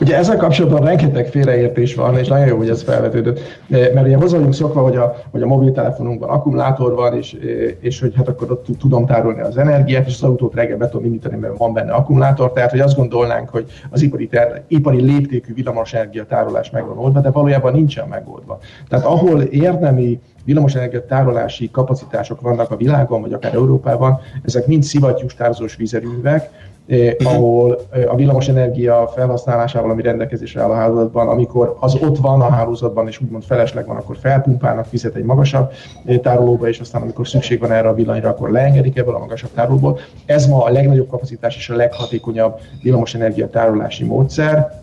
Ugye 0.01 0.17
ezzel 0.17 0.37
kapcsolatban 0.37 0.85
rengeteg 0.85 1.27
félreértés 1.27 1.95
van, 1.95 2.19
és 2.19 2.29
nagyon 2.29 2.47
jó, 2.47 2.57
hogy 2.57 2.69
ez 2.69 2.83
felvetődött, 2.83 3.41
mert 3.69 4.07
ugye 4.07 4.17
hozzá 4.17 4.37
vagyunk 4.37 4.55
szokva, 4.55 4.83
hogy 4.83 4.97
a, 4.97 5.17
hogy 5.31 5.43
a 5.43 5.47
mobiltelefonunkban 5.47 6.29
akkumulátor 6.29 6.95
van, 6.95 7.17
és, 7.17 7.37
és 7.81 8.01
hogy 8.01 8.13
hát 8.17 8.29
akkor 8.29 8.51
ott 8.51 8.67
tudom 8.79 9.07
tárolni 9.07 9.41
az 9.41 9.57
energiát, 9.57 10.07
és 10.07 10.15
az 10.15 10.23
autót 10.23 10.55
reggel 10.55 10.77
be 10.77 10.89
tudom 10.89 11.05
indítani, 11.05 11.37
mert 11.37 11.57
van 11.57 11.73
benne 11.73 11.93
akkumulátor, 11.93 12.53
tehát 12.53 12.71
hogy 12.71 12.81
azt 12.81 12.97
gondolnánk, 12.97 13.49
hogy 13.49 13.67
az 13.91 14.03
ipari, 14.03 14.27
ter, 14.27 14.63
ipari 14.69 15.01
léptékű 15.01 15.55
villamosenergia 15.55 16.25
tárolás 16.25 16.71
meg 16.71 16.87
van 16.87 16.99
oldva, 16.99 17.21
de 17.21 17.31
valójában 17.31 17.73
nincsen 17.73 18.09
megoldva. 18.09 18.59
Tehát 18.89 19.05
ahol 19.05 19.41
érdemi 19.43 20.21
villamosenergia 20.45 21.07
tárolási 21.07 21.71
kapacitások 21.71 22.41
vannak 22.41 22.71
a 22.71 22.77
világon, 22.77 23.21
vagy 23.21 23.33
akár 23.33 23.55
Európában, 23.55 24.21
ezek 24.45 24.67
mind 24.67 24.83
szivattyús 24.83 25.35
tározós 25.35 25.77
vízerőművek, 25.77 26.51
eh, 26.91 27.15
ahol 27.25 27.81
eh, 27.91 28.13
a 28.13 28.15
villamosenergia 28.15 29.11
felhasználásával, 29.15 29.91
ami 29.91 30.03
rendelkezésre 30.03 30.63
áll 30.63 30.71
a 30.71 30.75
hálózatban, 30.75 31.29
amikor 31.29 31.77
az 31.81 31.95
ott 31.95 32.19
van 32.19 32.41
a 32.41 32.51
hálózatban, 32.51 33.07
és 33.07 33.21
úgymond 33.21 33.43
felesleg 33.43 33.87
van, 33.87 33.97
akkor 33.97 34.17
felpumpálnak 34.17 34.91
vizet 34.91 35.15
egy 35.15 35.25
magasabb 35.25 35.73
eh, 36.05 36.19
tárolóba, 36.19 36.69
és 36.69 36.81
aztán 36.81 37.03
amikor 37.03 37.29
szükség 37.29 37.61
van 37.61 37.73
erre 37.73 37.89
a 37.89 37.95
villanyra, 37.95 38.29
akkor 38.29 38.51
leengedik 38.51 38.99
ebből 38.99 39.15
a 39.15 39.19
magasabb 39.19 39.51
tárolóból. 39.55 39.99
Ez 40.27 40.47
ma 40.47 40.65
a 40.65 40.71
legnagyobb 40.71 41.09
kapacitás 41.09 41.57
és 41.57 41.71
a 41.71 41.77
leghatékonyabb 41.77 42.59
villamosenergia 42.83 43.51
tárolási 43.51 44.05
módszer 44.05 44.81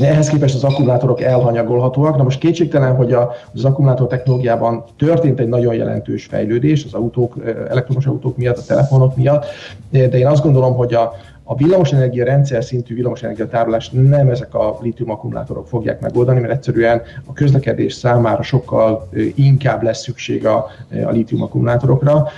ehhez 0.00 0.28
képest 0.28 0.54
az 0.54 0.64
akkumulátorok 0.64 1.20
elhanyagolhatóak. 1.20 2.16
Na 2.16 2.22
most 2.22 2.38
kétségtelen, 2.38 2.96
hogy 2.96 3.12
a, 3.12 3.32
az 3.54 3.64
akkumulátor 3.64 4.06
technológiában 4.06 4.84
történt 4.98 5.40
egy 5.40 5.48
nagyon 5.48 5.74
jelentős 5.74 6.24
fejlődés 6.24 6.84
az 6.84 6.94
autók, 6.94 7.34
elektromos 7.68 8.06
autók 8.06 8.36
miatt, 8.36 8.56
a 8.56 8.62
telefonok 8.66 9.16
miatt, 9.16 9.44
de 9.90 10.18
én 10.18 10.26
azt 10.26 10.42
gondolom, 10.42 10.74
hogy 10.74 10.94
a, 10.94 11.12
a 11.44 11.56
villamosenergia 11.56 12.24
rendszer 12.24 12.64
szintű 12.64 12.94
villamosenergia 12.94 13.48
tárolás 13.48 13.90
nem 13.90 14.28
ezek 14.28 14.54
a 14.54 14.78
litium 14.80 15.10
akkumulátorok 15.10 15.66
fogják 15.66 16.00
megoldani, 16.00 16.40
mert 16.40 16.52
egyszerűen 16.52 17.02
a 17.26 17.32
közlekedés 17.32 17.92
számára 17.92 18.42
sokkal 18.42 19.08
inkább 19.34 19.82
lesz 19.82 20.02
szükség 20.02 20.46
a, 20.46 20.66
a 21.04 21.10
litium 21.10 21.42
akkumulátorokra. 21.42 22.28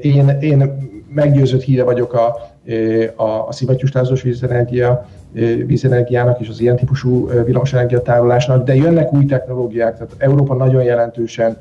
Én, 0.00 0.28
én 0.40 0.90
meggyőzött 1.14 1.62
híre 1.62 1.84
vagyok 1.84 2.12
a, 2.14 2.52
a, 3.16 3.46
a 3.48 3.52
szivattyús 3.52 3.90
tározós 3.90 4.22
vízenergia 4.22 5.06
vízenergiának 5.66 6.40
és 6.40 6.48
az 6.48 6.60
ilyen 6.60 6.76
típusú 6.76 7.28
villamosenergia 7.44 8.02
tárolásnak, 8.02 8.64
de 8.64 8.74
jönnek 8.74 9.12
új 9.12 9.24
technológiák, 9.24 9.94
tehát 9.94 10.14
Európa 10.18 10.54
nagyon 10.54 10.82
jelentősen 10.82 11.56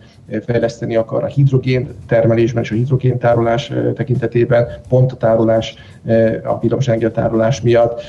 fejleszteni 0.45 0.95
akar 0.95 1.23
a 1.23 1.27
hidrogén 1.27 1.87
termelésben 2.07 2.63
és 2.63 2.71
a 2.71 2.75
hidrogén 2.75 3.17
tárolás 3.17 3.71
tekintetében, 3.95 4.67
pont 4.89 5.11
a 5.11 5.15
tárolás, 5.15 5.75
a 6.43 6.59
villamosenergia 6.59 7.11
tárolás 7.11 7.61
miatt, 7.61 8.01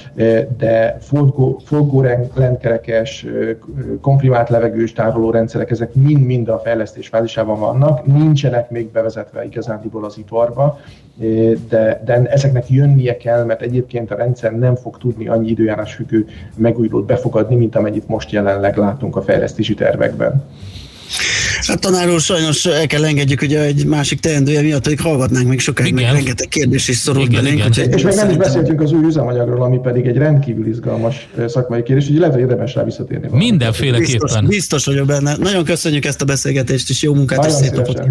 de 0.57 0.96
forgó, 1.00 1.61
forgó 1.64 2.05
rendkerekes, 2.35 3.26
komprimált 4.00 4.48
levegős 4.48 4.92
tárolórendszerek, 4.92 5.70
ezek 5.70 5.94
mind-mind 5.94 6.48
a 6.48 6.59
fejlesztés 6.59 7.09
fázisában 7.09 7.61
vannak, 7.61 8.07
nincsenek 8.07 8.70
még 8.70 8.90
bevezetve 8.90 9.44
igazándiból 9.44 10.05
az 10.05 10.18
iparba, 10.18 10.78
de, 11.68 12.02
de 12.05 12.22
ezeknek 12.24 12.70
jön 12.70 12.92
jönnie 12.92 13.16
kell, 13.16 13.44
mert 13.44 13.62
egyébként 13.62 14.11
a 14.11 14.16
rendszer 14.16 14.52
nem 14.52 14.74
fog 14.74 14.98
tudni 14.98 15.28
annyi 15.28 15.48
időjárás 15.48 15.94
függő 15.94 16.26
megújulót 16.57 17.07
befogadni, 17.07 17.57
mint 17.57 17.76
amennyit 17.76 18.09
most 18.09 18.31
jelenleg 18.31 18.76
látunk 18.76 19.16
a 19.16 19.22
fejlesztési 19.22 19.74
tervekben. 19.74 20.44
Hát 21.66 21.81
tanár 21.81 22.11
úr, 22.11 22.20
sajnos 22.20 22.64
el 22.66 22.87
kell 22.87 23.05
engedjük, 23.05 23.42
ugye 23.42 23.61
egy 23.61 23.87
másik 23.87 24.20
teendője 24.20 24.62
miatt, 24.62 24.87
hogy 24.87 25.01
hallgatnánk 25.01 25.48
még 25.48 25.61
sokáig, 25.61 25.94
meg 25.94 26.05
rengeteg 26.05 26.48
kérdés 26.48 26.88
is 26.88 26.96
szorult 26.96 27.29
igen, 27.29 27.44
belénk. 27.44 27.77
Igen. 27.77 27.90
És 27.90 28.03
még 28.03 28.14
nem 28.14 28.31
is 28.31 28.37
beszéltünk 28.37 28.81
az 28.81 28.92
új 28.92 29.05
üzemanyagról, 29.05 29.62
ami 29.62 29.79
pedig 29.79 30.07
egy 30.07 30.16
rendkívül 30.16 30.66
izgalmas 30.66 31.29
szakmai 31.46 31.83
kérdés, 31.83 32.07
hogy 32.07 32.16
lehet, 32.16 32.33
hogy 32.33 32.42
érdemes 32.42 32.75
rá 32.75 32.85
visszatérni. 32.85 33.29
Mindenféleképpen. 33.31 34.20
Biztos, 34.20 34.46
biztos 34.46 34.85
vagyok 34.85 35.07
benne. 35.07 35.37
Nagyon 35.37 35.64
köszönjük 35.64 36.05
ezt 36.05 36.22
a 36.22 36.25
beszélgetést, 36.25 36.90
és 36.90 37.03
jó 37.03 37.14
munkát, 37.14 37.38
Nagyon 37.38 37.61
és 37.61 37.66
szép 37.66 37.77
napot. 37.77 38.03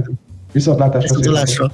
Viszontlátásra. 0.52 1.72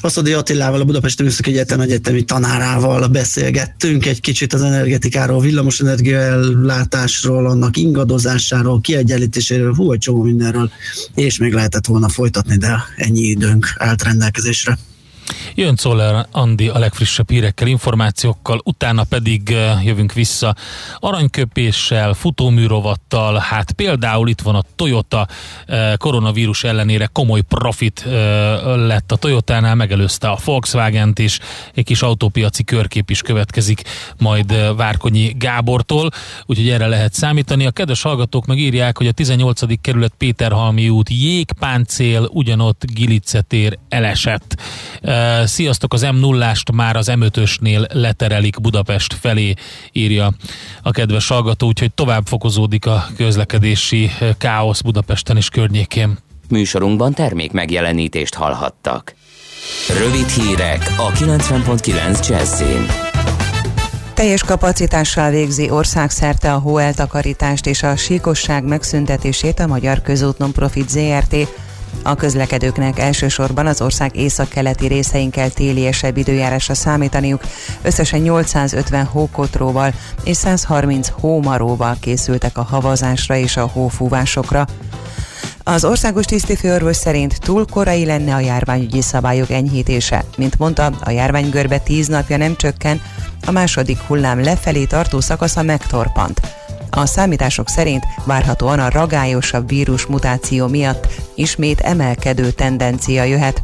Aszodi 0.00 0.32
Attilával, 0.32 0.80
a 0.80 0.84
Budapesti 0.84 1.22
Műszaki 1.22 1.50
Egyetem 1.50 1.80
egyetemi 1.80 2.22
tanárával 2.22 3.08
beszélgettünk 3.08 4.06
egy 4.06 4.20
kicsit 4.20 4.52
az 4.52 4.62
energetikáról, 4.62 5.40
villamos 5.40 5.80
ellátásról, 5.80 7.46
annak 7.46 7.76
ingadozásáról, 7.76 8.80
kiegyenlítéséről, 8.80 9.74
hú, 9.74 9.92
egy 9.92 9.98
csomó 9.98 10.22
mindenről, 10.22 10.70
és 11.14 11.38
még 11.38 11.52
lehetett 11.52 11.86
volna 11.86 12.08
folytatni, 12.08 12.56
de 12.56 12.82
ennyi 12.96 13.22
időnk 13.22 13.74
állt 13.78 14.02
rendelkezésre. 14.02 14.78
Jön 15.54 15.76
Czoller 15.76 16.26
Andi 16.30 16.68
a 16.68 16.78
legfrissebb 16.78 17.30
hírekkel, 17.30 17.66
információkkal, 17.66 18.60
utána 18.64 19.04
pedig 19.04 19.56
jövünk 19.84 20.12
vissza 20.12 20.54
aranyköpéssel, 20.98 22.12
futóműrovattal, 22.12 23.36
hát 23.36 23.72
például 23.72 24.28
itt 24.28 24.40
van 24.40 24.54
a 24.54 24.62
Toyota 24.76 25.28
koronavírus 25.96 26.64
ellenére 26.64 27.06
komoly 27.06 27.40
profit 27.40 28.04
lett 28.64 29.12
a 29.12 29.16
Toyotánál, 29.16 29.74
megelőzte 29.74 30.28
a 30.28 30.38
Volkswagen-t 30.44 31.18
is, 31.18 31.38
egy 31.74 31.84
kis 31.84 32.02
autópiaci 32.02 32.64
körkép 32.64 33.10
is 33.10 33.22
következik 33.22 33.82
majd 34.18 34.76
Várkonyi 34.76 35.34
Gábortól, 35.38 36.10
úgyhogy 36.46 36.68
erre 36.68 36.86
lehet 36.86 37.14
számítani. 37.14 37.66
A 37.66 37.70
kedves 37.70 38.02
hallgatók 38.02 38.46
megírják, 38.46 38.96
hogy 38.96 39.06
a 39.06 39.12
18. 39.12 39.80
kerület 39.80 40.12
Péterhalmi 40.18 40.88
út 40.88 41.08
jégpáncél 41.10 42.28
ugyanott 42.32 42.84
Gilicetér 42.92 43.78
elesett. 43.88 44.62
Sziasztok, 45.44 45.92
az 45.92 46.06
M0-ást 46.06 46.72
már 46.72 46.96
az 46.96 47.10
M5-ösnél 47.10 47.92
leterelik 47.92 48.60
Budapest 48.60 49.14
felé, 49.20 49.54
írja 49.92 50.32
a 50.82 50.90
kedves 50.90 51.28
hallgató, 51.28 51.66
úgyhogy 51.66 51.92
tovább 51.92 52.26
fokozódik 52.26 52.86
a 52.86 53.06
közlekedési 53.16 54.10
káosz 54.38 54.80
Budapesten 54.80 55.36
és 55.36 55.48
környékén. 55.48 56.18
Műsorunkban 56.48 57.12
termék 57.14 57.52
megjelenítést 57.52 58.34
hallhattak. 58.34 59.14
Rövid 59.98 60.28
hírek 60.28 60.94
a 60.96 61.10
90.9 61.12 62.28
Jazzin. 62.28 62.86
Teljes 64.14 64.44
kapacitással 64.44 65.30
végzi 65.30 65.70
országszerte 65.70 66.52
a 66.52 66.58
hóeltakarítást 66.58 67.66
és 67.66 67.82
a 67.82 67.96
síkosság 67.96 68.64
megszüntetését 68.64 69.60
a 69.60 69.66
Magyar 69.66 70.02
Közút 70.02 70.38
Nonprofit 70.38 70.88
ZRT, 70.88 71.36
a 72.02 72.14
közlekedőknek 72.14 72.98
elsősorban 72.98 73.66
az 73.66 73.80
ország 73.80 74.16
északkeleti 74.16 74.86
részein 74.86 75.30
kell 75.30 75.48
téliesebb 75.48 76.16
időjárásra 76.16 76.74
számítaniuk. 76.74 77.42
Összesen 77.82 78.20
850 78.20 79.04
hókotróval 79.04 79.92
és 80.24 80.36
130 80.36 81.08
hómaróval 81.08 81.96
készültek 82.00 82.58
a 82.58 82.62
havazásra 82.62 83.36
és 83.36 83.56
a 83.56 83.70
hófúvásokra. 83.72 84.66
Az 85.64 85.84
országos 85.84 86.24
tisztifőorvos 86.24 86.96
szerint 86.96 87.40
túl 87.40 87.64
korai 87.66 88.04
lenne 88.04 88.34
a 88.34 88.40
járványügyi 88.40 89.00
szabályok 89.00 89.50
enyhítése. 89.50 90.24
Mint 90.36 90.58
mondta, 90.58 90.90
a 91.00 91.10
járványgörbe 91.10 91.78
tíz 91.78 92.06
napja 92.06 92.36
nem 92.36 92.56
csökken, 92.56 93.02
a 93.46 93.50
második 93.50 93.98
hullám 93.98 94.42
lefelé 94.42 94.84
tartó 94.84 95.20
szakasza 95.20 95.62
megtorpant. 95.62 96.40
A 96.90 97.06
számítások 97.06 97.68
szerint 97.68 98.04
várhatóan 98.24 98.78
a 98.78 98.90
ragályosabb 98.90 99.68
vírus 99.68 100.06
mutáció 100.06 100.66
miatt 100.66 101.06
ismét 101.34 101.80
emelkedő 101.80 102.50
tendencia 102.50 103.24
jöhet. 103.24 103.62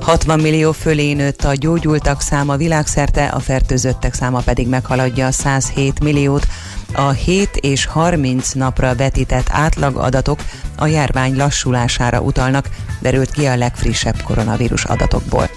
60 0.00 0.40
millió 0.40 0.72
fölé 0.72 1.12
nőtt 1.12 1.44
a 1.44 1.54
gyógyultak 1.54 2.20
száma 2.20 2.56
világszerte, 2.56 3.26
a 3.26 3.38
fertőzöttek 3.38 4.14
száma 4.14 4.40
pedig 4.40 4.68
meghaladja 4.68 5.26
a 5.26 5.32
107 5.32 6.00
milliót. 6.00 6.46
A 6.92 7.10
7 7.10 7.56
és 7.56 7.84
30 7.84 8.52
napra 8.52 8.94
vetített 8.94 9.46
átlagadatok 9.50 10.40
a 10.76 10.86
járvány 10.86 11.36
lassulására 11.36 12.20
utalnak, 12.20 12.68
derült 13.00 13.30
ki 13.30 13.46
a 13.46 13.56
legfrissebb 13.56 14.22
koronavírus 14.22 14.84
adatokból. 14.84 15.50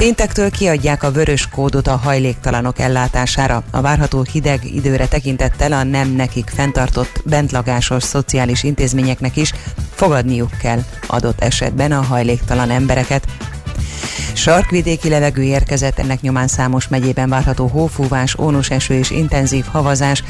Péntektől 0.00 0.50
kiadják 0.50 1.02
a 1.02 1.10
vörös 1.10 1.48
kódot 1.48 1.86
a 1.86 1.96
hajléktalanok 1.96 2.78
ellátására. 2.78 3.62
A 3.70 3.80
várható 3.80 4.22
hideg 4.32 4.74
időre 4.74 5.08
tekintettel 5.08 5.72
a 5.72 5.82
nem 5.82 6.08
nekik 6.08 6.50
fenntartott 6.54 7.22
bentlagásos 7.24 8.02
szociális 8.02 8.62
intézményeknek 8.62 9.36
is 9.36 9.54
fogadniuk 9.94 10.50
kell 10.58 10.84
adott 11.06 11.40
esetben 11.40 11.92
a 11.92 12.02
hajléktalan 12.02 12.70
embereket. 12.70 13.24
Sarkvidéki 14.32 15.08
levegő 15.08 15.42
érkezett, 15.42 15.98
ennek 15.98 16.20
nyomán 16.20 16.48
számos 16.48 16.88
megyében 16.88 17.28
várható 17.28 17.66
hófúvás, 17.66 18.38
ónos 18.38 18.70
eső 18.70 18.94
és 18.94 19.10
intenzív 19.10 19.64
havazás, 19.64 20.24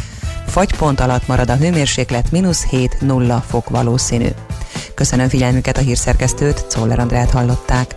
fagypont 0.47 1.01
alatt 1.01 1.27
marad 1.27 1.51
a 1.51 1.57
hőmérséklet, 1.57 2.31
mínusz 2.31 2.67
7-0 2.71 3.43
fok 3.49 3.69
valószínű. 3.69 4.29
Köszönöm 4.95 5.29
figyelmüket 5.29 5.77
a 5.77 5.81
hírszerkesztőt, 5.81 6.67
Czoller 6.69 6.99
Andrát 6.99 7.31
hallották. 7.31 7.97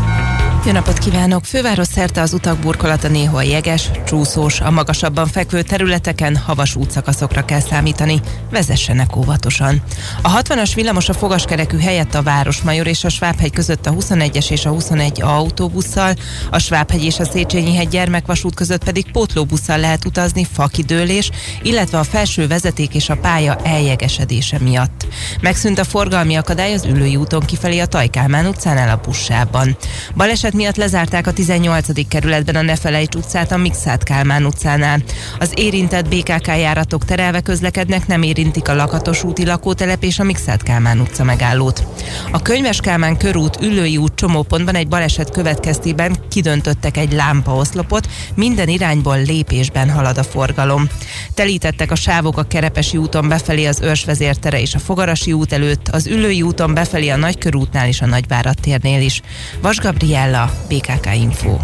jó 0.65 0.71
napot 0.71 0.97
kívánok! 0.97 1.45
Főváros 1.45 1.87
szerte 1.87 2.21
az 2.21 2.33
utak 2.33 2.57
burkolata 2.57 3.07
néhol 3.07 3.43
jeges, 3.43 3.89
csúszós, 4.05 4.59
a 4.59 4.71
magasabban 4.71 5.27
fekvő 5.27 5.61
területeken 5.61 6.35
havas 6.35 6.75
útszakaszokra 6.75 7.45
kell 7.45 7.59
számítani. 7.59 8.21
Vezessenek 8.51 9.15
óvatosan. 9.15 9.81
A 10.21 10.41
60-as 10.41 10.71
villamos 10.75 11.09
a 11.09 11.13
fogaskerekű 11.13 11.79
helyett 11.79 12.13
a 12.13 12.21
Városmajor 12.21 12.87
és 12.87 13.03
a 13.03 13.09
Svábhegy 13.09 13.51
között 13.51 13.85
a 13.85 13.93
21-es 13.93 14.51
és 14.51 14.65
a 14.65 14.69
21 14.69 15.21
autóbusszal, 15.21 16.13
a 16.51 16.59
Svábhegy 16.59 17.03
és 17.03 17.19
a 17.19 17.25
Széchenyi 17.25 17.75
hegy 17.75 17.87
gyermekvasút 17.87 18.55
között 18.55 18.83
pedig 18.83 19.11
pótlóbusszal 19.11 19.77
lehet 19.79 20.05
utazni 20.05 20.47
fakidőlés, 20.53 21.29
illetve 21.61 21.97
a 21.99 22.03
felső 22.03 22.47
vezeték 22.47 22.93
és 22.93 23.09
a 23.09 23.17
pálya 23.17 23.55
eljegesedése 23.63 24.59
miatt. 24.59 25.07
Megszűnt 25.41 25.79
a 25.79 25.83
forgalmi 25.83 26.35
akadály 26.35 26.73
az 26.73 26.85
ülői 26.85 27.15
úton 27.15 27.41
kifelé 27.45 27.79
a 27.79 27.85
Tajkálmán 27.85 28.45
utcánál 28.45 28.89
a 28.89 29.01
buszában. 29.05 29.77
Baleset 30.15 30.49
baleset 30.51 30.75
miatt 30.75 30.75
lezárták 30.75 31.27
a 31.27 31.33
18. 31.33 32.07
kerületben 32.07 32.55
a 32.55 32.61
Nefelejts 32.61 33.15
utcát 33.15 33.51
a 33.51 33.57
Mixát 33.57 34.03
Kálmán 34.03 34.45
utcánál. 34.45 34.99
Az 35.39 35.51
érintett 35.55 36.07
BKK 36.07 36.47
járatok 36.47 37.05
terelve 37.05 37.41
közlekednek, 37.41 38.07
nem 38.07 38.21
érintik 38.21 38.69
a 38.69 38.75
Lakatos 38.75 39.23
úti 39.23 39.45
lakótelep 39.45 40.03
és 40.03 40.19
a 40.19 40.23
Mixát 40.23 40.63
Kálmán 40.63 40.99
utca 40.99 41.23
megállót. 41.23 41.85
A 42.31 42.41
Könyves 42.41 42.79
Kálmán 42.79 43.17
körút 43.17 43.61
ülői 43.61 43.97
út 43.97 44.15
csomópontban 44.15 44.75
egy 44.75 44.87
baleset 44.87 45.29
következtében 45.29 46.15
kidöntöttek 46.29 46.97
egy 46.97 47.11
lámpaoszlopot, 47.11 48.07
minden 48.35 48.67
irányból 48.67 49.21
lépésben 49.21 49.89
halad 49.89 50.17
a 50.17 50.23
forgalom. 50.23 50.89
Telítettek 51.33 51.91
a 51.91 51.95
sávok 51.95 52.37
a 52.37 52.43
Kerepesi 52.43 52.97
úton 52.97 53.27
befelé 53.27 53.65
az 53.65 53.81
Őrsvezértere 53.81 54.61
és 54.61 54.75
a 54.75 54.79
Fogarasi 54.79 55.33
út 55.33 55.53
előtt, 55.53 55.87
az 55.87 56.07
ülői 56.07 56.41
úton 56.41 56.73
befelé 56.73 57.09
a 57.09 57.15
Nagykörútnál 57.15 57.87
és 57.87 58.01
a 58.01 58.05
Nagyvárad 58.05 58.55
térnél 58.61 59.01
is. 59.01 59.21
Vas 59.61 59.77
Gabriella 59.77 60.40
a 60.41 60.51
BKK 60.67 61.15
Info. 61.15 61.57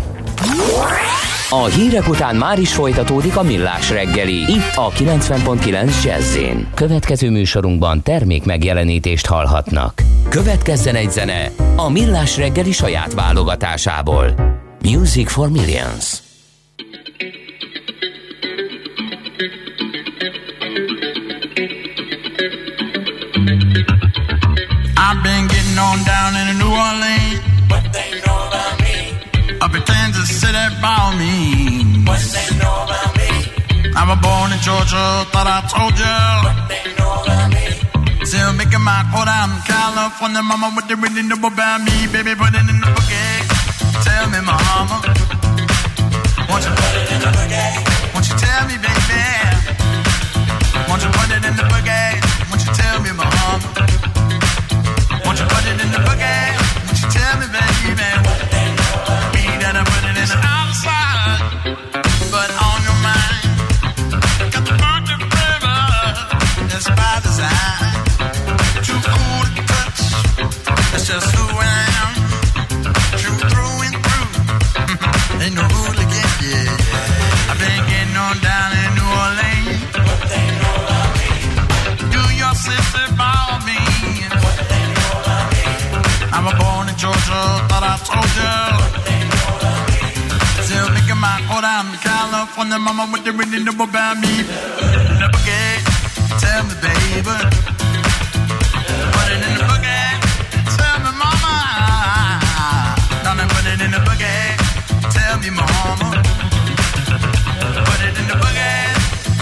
A 1.49 1.65
hírek 1.65 2.07
után 2.07 2.35
már 2.35 2.59
is 2.59 2.73
folytatódik 2.73 3.37
a 3.37 3.43
millás 3.43 3.89
reggeli. 3.89 4.35
Itt 4.35 4.75
a 4.75 4.89
90.9 4.89 6.03
jazz 6.03 6.37
Következő 6.73 7.29
műsorunkban 7.29 8.01
termék 8.01 8.45
megjelenítést 8.45 9.25
hallhatnak. 9.25 10.01
Következzen 10.29 10.95
egy 10.95 11.11
zene 11.11 11.51
a 11.75 11.89
millás 11.89 12.37
reggeli 12.37 12.71
saját 12.71 13.13
válogatásából. 13.13 14.35
Music 14.81 15.31
for 15.31 15.49
Millions. 15.49 16.25
I've 24.95 25.23
been 25.23 25.47
getting 25.47 25.77
on 25.77 26.03
down 26.03 26.35
in 26.35 26.57
New 26.57 26.69
Orleans 26.69 27.16
there 30.81 31.11
me. 31.17 31.33
What 32.05 32.21
they 32.21 32.49
know 32.57 32.75
about 32.85 33.11
me? 33.17 33.29
I 33.95 34.01
was 34.05 34.19
born 34.21 34.51
in 34.53 34.59
Georgia, 34.61 35.05
thought 35.33 35.49
I 35.49 35.59
told 35.73 35.95
you. 35.97 36.17
What 36.45 36.57
they 36.69 36.83
know 36.97 37.13
about 37.25 37.49
me? 37.53 37.65
Still 38.25 38.53
making 38.53 38.83
my 38.83 39.01
quote 39.09 39.27
out 39.27 39.49
in 39.49 39.59
California, 39.65 40.43
mama, 40.43 40.71
what 40.75 40.87
they 40.87 40.95
really 40.95 41.23
know 41.23 41.39
about 41.39 41.81
me? 41.81 41.95
Baby, 42.11 42.35
put 42.35 42.53
it 42.53 42.67
in 42.67 42.77
the 42.83 42.89
boogie. 42.95 43.41
Tell 44.05 44.25
me, 44.29 44.39
mama. 44.43 44.97
Won't 46.49 46.63
you 46.65 46.73
put 46.77 46.93
it 46.99 47.09
in 47.15 47.19
the 47.25 47.31
boogie? 47.37 48.13
Won't 48.13 48.27
you 48.29 48.35
tell 48.37 48.63
me, 48.69 48.75
baby? 48.77 49.23
Won't 50.87 51.01
you 51.03 51.11
put 51.17 51.29
it 51.35 51.43
in 51.45 51.55
the 51.55 51.65
boogie? 51.71 52.06
California, 92.77 92.93
mama, 92.93 93.11
what 93.11 93.23
they 93.25 93.31
really 93.31 93.63
know 93.63 93.73
about 93.73 94.17
me? 94.21 94.29
Never 95.17 95.41
get, 95.45 95.81
tell 96.37 96.63
me, 96.69 96.75
baby. 96.77 97.37
Put 99.13 99.27
it 99.33 99.41
in 99.41 99.53
the 99.57 99.63
boogie, 99.65 100.05
tell 100.77 100.97
me, 101.01 101.11
mama. 101.17 101.53
Darling, 103.23 103.49
put 103.49 103.65
it 103.65 103.81
in 103.81 103.91
the 103.91 104.01
boogie, 104.05 104.57
tell 105.09 105.35
me, 105.41 105.49
mama. 105.49 106.21
Put 107.87 107.99
it 108.05 108.13
in 108.13 108.25
the 108.29 108.37
boogie, 108.37 108.93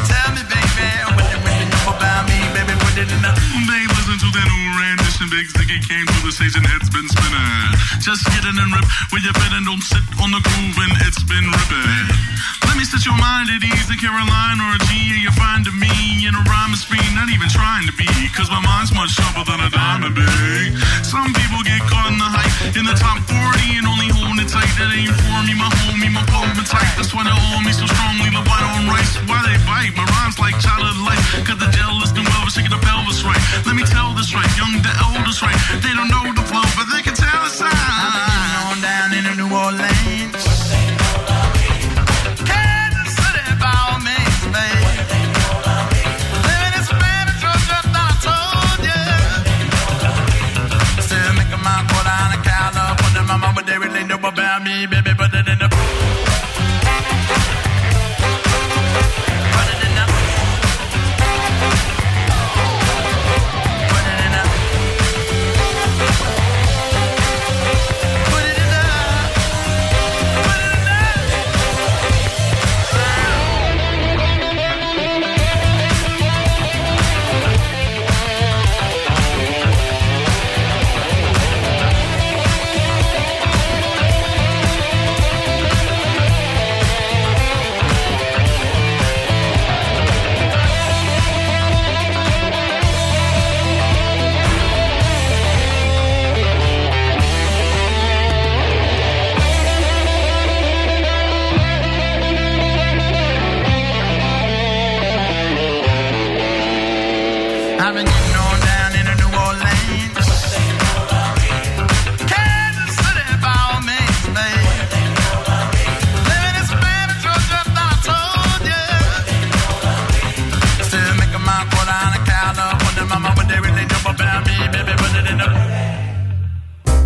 tell 0.08 0.30
me, 0.32 0.42
baby, 0.48 0.88
what 1.12 1.28
they 1.28 1.40
really 1.44 1.68
know 1.68 1.92
about 1.92 2.24
me, 2.30 2.40
baby. 2.56 2.74
Put 2.80 2.96
it 2.96 3.12
in 3.12 3.20
the. 3.20 3.32
They 3.36 3.84
listen 3.84 4.18
to 4.24 4.30
that 4.32 4.48
new 4.48 4.80
rendition. 4.80 5.28
Big 5.28 5.48
Sticky 5.52 5.80
came 5.84 6.08
to 6.08 6.20
the 6.24 6.32
station, 6.32 6.64
head's 6.64 6.90
been 6.90 7.08
spinning. 7.12 7.76
Just 8.00 8.24
get 8.32 8.48
in 8.48 8.56
and 8.56 8.72
rip 8.72 8.86
where 9.12 9.22
you 9.22 9.34
been 9.34 9.54
and 9.60 9.66
don't 9.66 9.84
sit 9.84 10.04
on 10.24 10.32
the 10.32 10.40
groove 10.40 10.78
and 10.88 10.94
it's 11.04 11.24
been 11.28 11.44
ripping. 11.52 12.55
Me 12.86 12.94
set 12.94 13.02
your 13.10 13.18
mind 13.18 13.50
at 13.50 13.66
ease. 13.66 13.90
In 13.90 13.98
Caroline 13.98 14.62
or 14.62 14.78
a 14.78 14.80
G, 14.86 14.94
yeah, 15.10 15.26
you're 15.26 15.34
fine 15.34 15.66
to 15.66 15.74
me. 15.74 15.90
In 16.22 16.38
a 16.38 16.44
rhyme 16.46 16.70
and 16.70 16.78
speed, 16.78 17.02
not 17.18 17.34
even 17.34 17.50
trying 17.50 17.90
to 17.90 17.94
be. 17.98 18.06
Cause 18.38 18.46
my 18.54 18.62
mind's 18.62 18.94
much 18.94 19.10
sharper 19.10 19.42
than 19.42 19.58
a 19.58 19.74
diamond, 19.74 20.14
big. 20.14 20.78
Some 21.02 21.34
people 21.34 21.66
get 21.66 21.82
caught 21.90 22.14
in 22.14 22.22
the 22.22 22.30
hype 22.30 22.78
in 22.78 22.86
the 22.86 22.94
top 22.94 23.26
40 23.26 23.82
and 23.82 23.90
only 23.90 24.14
holding 24.14 24.38
it 24.38 24.54
tight. 24.54 24.70
That 24.78 24.94
ain't 24.94 25.10
for 25.18 25.40
me, 25.50 25.58
my 25.58 25.66
homie, 25.82 26.14
my 26.14 26.22
palm 26.30 26.54
tight. 26.62 26.86
That's 26.94 27.10
why 27.10 27.26
they 27.26 27.34
hold 27.34 27.66
me 27.66 27.74
so 27.74 27.90
strongly. 27.90 28.30
The 28.30 28.46
white 28.46 28.66
on 28.78 28.86
rice, 28.86 29.18
why 29.26 29.42
they 29.50 29.58
bite? 29.66 29.98
My 29.98 30.06
rhymes 30.22 30.38
like 30.38 30.54
childhood 30.62 31.10
life. 31.10 31.26
Cause 31.42 31.58
the 31.58 31.74
jealous 31.74 32.14
new 32.14 32.22
well, 32.22 32.46
shaking 32.54 32.70
the 32.70 32.82
pelvis 32.86 33.26
right. 33.26 33.42
Let 33.66 33.74
me 33.74 33.82
tell 33.82 34.14
this 34.14 34.30
right, 34.38 34.46
young 34.62 34.78
the 34.86 34.94
elders 35.02 35.42
right. 35.42 35.58
They 35.82 35.90
don't 35.98 36.14
know 36.14 36.30
the 36.38 36.46
flow, 36.46 36.62
but 36.78 36.86
they 36.94 37.02
can 37.02 37.18
tell 37.18 37.25
but 54.18 54.36
they 54.36 54.44
really 54.64 54.88
know 54.88 54.95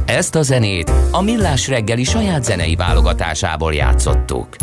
Ezt 0.05 0.36
a 0.36 0.41
zenét 0.41 0.91
a 1.12 1.21
Millás 1.21 1.67
reggeli 1.67 2.03
saját 2.03 2.43
zenei 2.43 2.75
válogatásából 2.75 3.73
játszottuk. 3.73 4.56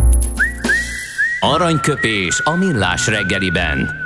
Aranyköpés 1.41 2.41
a 2.45 2.57
Millás 2.57 3.07
reggeliben. 3.07 4.05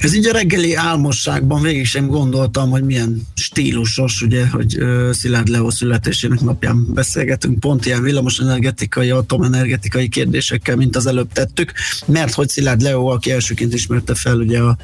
Ez 0.00 0.14
így 0.14 0.26
a 0.26 0.32
reggeli 0.32 0.74
álmosságban 0.74 1.62
végig 1.62 1.86
sem 1.86 2.06
gondoltam, 2.06 2.70
hogy 2.70 2.84
milyen 2.84 3.28
stílusos, 3.34 4.22
ugye, 4.22 4.48
hogy 4.48 4.78
Szilárd 5.12 5.48
Leo 5.48 5.70
születésének 5.70 6.40
napján 6.40 6.86
beszélgetünk 6.94 7.60
pont 7.60 7.86
ilyen 7.86 8.02
villamosenergetikai, 8.02 9.10
atomenergetikai 9.10 10.08
kérdésekkel, 10.08 10.76
mint 10.76 10.96
az 10.96 11.06
előbb 11.06 11.32
tettük, 11.32 11.72
mert 12.06 12.34
hogy 12.34 12.48
Szilárd 12.48 12.80
Leo, 12.80 13.06
aki 13.06 13.30
elsőként 13.30 13.74
ismerte 13.74 14.14
fel 14.14 14.36
ugye 14.36 14.60
a, 14.60 14.76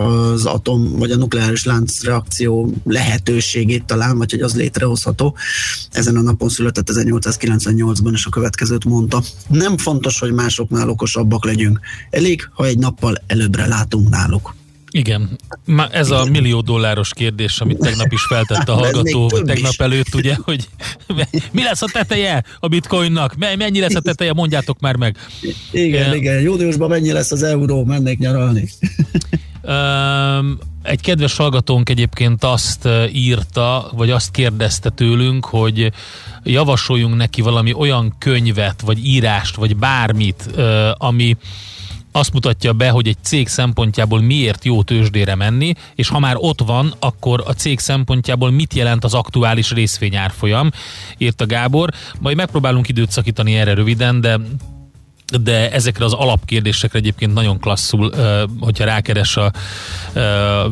az 0.00 0.44
atom 0.44 0.98
vagy 0.98 1.10
a 1.10 1.16
nukleáris 1.16 1.64
láncreakció 1.64 2.74
lehetőségét 2.84 3.84
talán, 3.84 4.18
vagy 4.18 4.30
hogy 4.30 4.40
az 4.40 4.56
létrehozható. 4.56 5.36
Ezen 5.90 6.16
a 6.16 6.22
napon 6.22 6.48
született 6.48 6.90
1898-ban, 6.92 8.12
és 8.12 8.26
a 8.26 8.30
következőt 8.30 8.84
mondta. 8.84 9.22
Nem 9.48 9.76
fontos, 9.76 10.18
hogy 10.18 10.32
másoknál 10.32 10.88
okosabbak 10.88 11.44
legyünk. 11.44 11.80
Elég, 12.10 12.48
ha 12.52 12.66
egy 12.66 12.78
nappal 12.78 13.14
előbbre 13.26 13.66
látunk 13.92 14.08
náluk. 14.08 14.54
Igen, 14.90 15.38
Ma 15.64 15.88
ez 15.88 16.10
a 16.10 16.24
millió 16.24 16.60
dolláros 16.60 17.10
kérdés, 17.14 17.60
amit 17.60 17.78
tegnap 17.78 18.12
is 18.12 18.22
feltett 18.22 18.68
a 18.68 18.74
hallgató, 18.80 19.28
több 19.28 19.44
tegnap 19.46 19.72
is. 19.72 19.78
előtt, 19.78 20.14
ugye, 20.14 20.36
hogy 20.42 20.68
mi 21.52 21.62
lesz 21.62 21.82
a 21.82 21.86
teteje 21.92 22.44
a 22.60 22.68
bitcoinnak? 22.68 23.36
Me- 23.36 23.56
Mennyi 23.56 23.80
lesz 23.80 23.94
a 23.94 24.00
teteje? 24.00 24.32
Mondjátok 24.32 24.80
már 24.80 24.96
meg. 24.96 25.16
Igen, 25.70 25.86
Igen. 25.86 26.14
igen. 26.14 26.40
Júniusban 26.40 26.88
mennyi 26.88 27.12
lesz 27.12 27.30
az 27.30 27.42
euró? 27.42 27.84
Mennék 27.84 28.18
nyaralni. 28.18 28.68
Öm, 29.64 30.58
egy 30.82 31.00
kedves 31.00 31.36
hallgatónk 31.36 31.88
egyébként 31.88 32.44
azt 32.44 32.84
ö, 32.84 33.04
írta, 33.12 33.90
vagy 33.94 34.10
azt 34.10 34.30
kérdezte 34.30 34.90
tőlünk, 34.90 35.44
hogy 35.44 35.92
javasoljunk 36.42 37.16
neki 37.16 37.40
valami 37.42 37.72
olyan 37.72 38.14
könyvet, 38.18 38.80
vagy 38.80 39.06
írást, 39.06 39.56
vagy 39.56 39.76
bármit, 39.76 40.44
ö, 40.54 40.90
ami 40.96 41.36
azt 42.12 42.32
mutatja 42.32 42.72
be, 42.72 42.88
hogy 42.88 43.08
egy 43.08 43.16
cég 43.22 43.48
szempontjából 43.48 44.20
miért 44.20 44.64
jó 44.64 44.82
tőzsdére 44.82 45.34
menni, 45.34 45.74
és 45.94 46.08
ha 46.08 46.18
már 46.18 46.34
ott 46.38 46.60
van, 46.60 46.94
akkor 46.98 47.42
a 47.46 47.52
cég 47.52 47.78
szempontjából 47.78 48.50
mit 48.50 48.74
jelent 48.74 49.04
az 49.04 49.14
aktuális 49.14 49.70
részvényárfolyam, 49.70 50.70
írta 51.18 51.46
Gábor. 51.46 51.90
Majd 52.20 52.36
megpróbálunk 52.36 52.88
időt 52.88 53.10
szakítani 53.10 53.54
erre 53.54 53.74
röviden, 53.74 54.20
de 54.20 54.40
de 55.42 55.70
ezekre 55.70 56.04
az 56.04 56.12
alapkérdésekre 56.12 56.98
egyébként 56.98 57.34
nagyon 57.34 57.58
klasszul, 57.58 58.12
hogyha 58.60 58.84
rákeres 58.84 59.36
a 59.36 59.52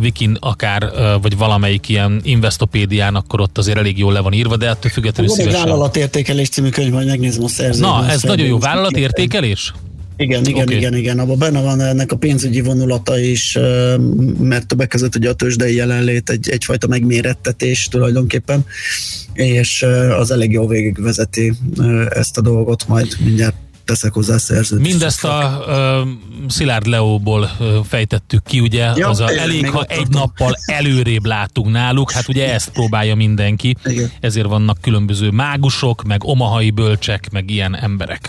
Wikin 0.00 0.36
akár, 0.40 0.90
vagy 1.22 1.36
valamelyik 1.36 1.88
ilyen 1.88 2.20
investopédián, 2.24 3.14
akkor 3.14 3.40
ott 3.40 3.58
azért 3.58 3.78
elég 3.78 3.98
jól 3.98 4.12
le 4.12 4.20
van 4.20 4.32
írva, 4.32 4.56
de 4.56 4.68
ettől 4.68 4.90
függetlenül 4.90 5.34
Van 5.36 5.46
egy 5.46 5.52
vállalatértékelés 5.52 6.48
című 6.48 6.68
könyv, 6.68 6.92
majd 6.92 7.06
megnézem 7.06 7.44
a 7.44 7.48
szerzőt. 7.48 7.82
Na, 7.82 8.08
ez 8.08 8.22
nagyon 8.22 8.46
jó 8.46 8.58
vállalatértékelés? 8.58 9.72
Igen, 10.20 10.46
igen, 10.46 10.62
okay. 10.62 10.76
igen, 10.76 10.94
igen. 10.94 11.18
Abban 11.18 11.38
benne 11.38 11.60
van 11.60 11.80
ennek 11.80 12.12
a 12.12 12.16
pénzügyi 12.16 12.60
vonulata 12.60 13.18
is, 13.18 13.56
ö, 13.56 13.96
mert 14.38 14.66
többek 14.66 14.88
között 14.88 15.16
ugye 15.16 15.28
a 15.28 15.32
tőzsdei 15.32 15.74
jelenlét 15.74 16.30
egy, 16.30 16.48
egyfajta 16.48 16.86
megmérettetés 16.86 17.88
tulajdonképpen, 17.88 18.64
és 19.32 19.82
ö, 19.82 20.16
az 20.16 20.30
elég 20.30 20.52
jó 20.52 20.66
végigvezeti 20.66 21.52
ö, 21.78 22.04
ezt 22.14 22.38
a 22.38 22.40
dolgot, 22.40 22.88
majd 22.88 23.16
mindjárt 23.24 23.54
teszek 23.84 24.12
hozzá 24.12 24.38
szerzőt. 24.38 24.80
is. 24.80 24.88
Mindezt 24.90 25.24
a 25.24 25.64
uh, 25.66 26.08
Szilárd 26.48 26.86
Leóból 26.86 27.50
fejtettük 27.88 28.42
ki, 28.44 28.60
ugye, 28.60 28.90
Ja, 28.96 29.08
az 29.08 29.20
a 29.20 29.30
elég, 29.38 29.70
ha 29.70 29.82
egy 29.82 29.96
tartom. 29.96 30.20
nappal 30.20 30.56
előrébb 30.64 31.24
látunk 31.26 31.70
náluk, 31.70 32.10
hát 32.10 32.28
ugye 32.28 32.52
ezt 32.52 32.68
próbálja 32.70 33.14
mindenki, 33.14 33.76
Igen. 33.84 34.10
ezért 34.20 34.46
vannak 34.46 34.78
különböző 34.80 35.30
mágusok, 35.30 36.02
meg 36.02 36.24
omahai 36.24 36.70
bölcsek, 36.70 37.28
meg 37.30 37.50
ilyen 37.50 37.76
emberek. 37.76 38.28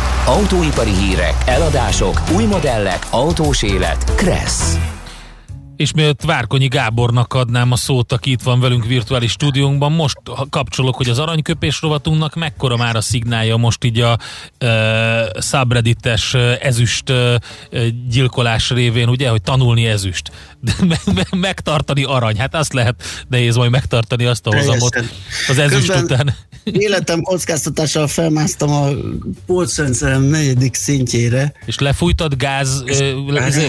Autóipari 0.25 0.91
hírek, 0.93 1.33
eladások, 1.45 2.21
új 2.35 2.45
modellek, 2.45 3.07
autós 3.09 3.63
élet. 3.63 4.15
Kressz. 4.15 4.77
És 5.75 5.93
mielőtt 5.93 6.21
Várkonyi 6.21 6.67
Gábornak 6.67 7.33
adnám 7.33 7.71
a 7.71 7.75
szót, 7.75 8.11
aki 8.11 8.31
itt 8.31 8.41
van 8.41 8.59
velünk 8.59 8.85
virtuális 8.85 9.31
stúdiónkban, 9.31 9.91
most 9.91 10.17
kapcsolok, 10.49 10.95
hogy 10.95 11.09
az 11.09 11.19
aranyköpés 11.19 11.81
rovatunknak 11.81 12.35
mekkora 12.35 12.77
már 12.77 12.95
a 12.95 13.01
szignálja 13.01 13.57
most 13.57 13.83
így 13.83 13.99
a 13.99 14.17
e, 14.57 14.67
subreddites 15.41 16.33
ezüst 16.61 17.09
e, 17.09 17.41
gyilkolás 18.09 18.69
révén, 18.69 19.09
ugye, 19.09 19.29
hogy 19.29 19.41
tanulni 19.41 19.85
ezüst, 19.85 20.31
de 20.61 20.73
me, 20.87 20.97
me, 21.13 21.37
megtartani 21.37 22.03
arany, 22.03 22.37
hát 22.37 22.55
azt 22.55 22.73
lehet 22.73 23.03
nehéz 23.27 23.55
majd 23.55 23.71
megtartani 23.71 24.25
azt 24.25 24.47
a 24.47 24.55
hozamot 24.55 24.95
az 25.47 25.57
ezüst 25.57 25.87
Közben 25.87 26.03
után. 26.03 26.35
Életem 26.63 27.21
kockáztatással 27.21 28.07
felmásztam 28.07 28.71
a 28.71 28.87
polcrendszerem 29.45 30.21
negyedik 30.21 30.75
szintjére. 30.75 31.53
És 31.65 31.79
lefújtad 31.79 32.35
gáz, 32.35 32.83
ö, 32.85 33.21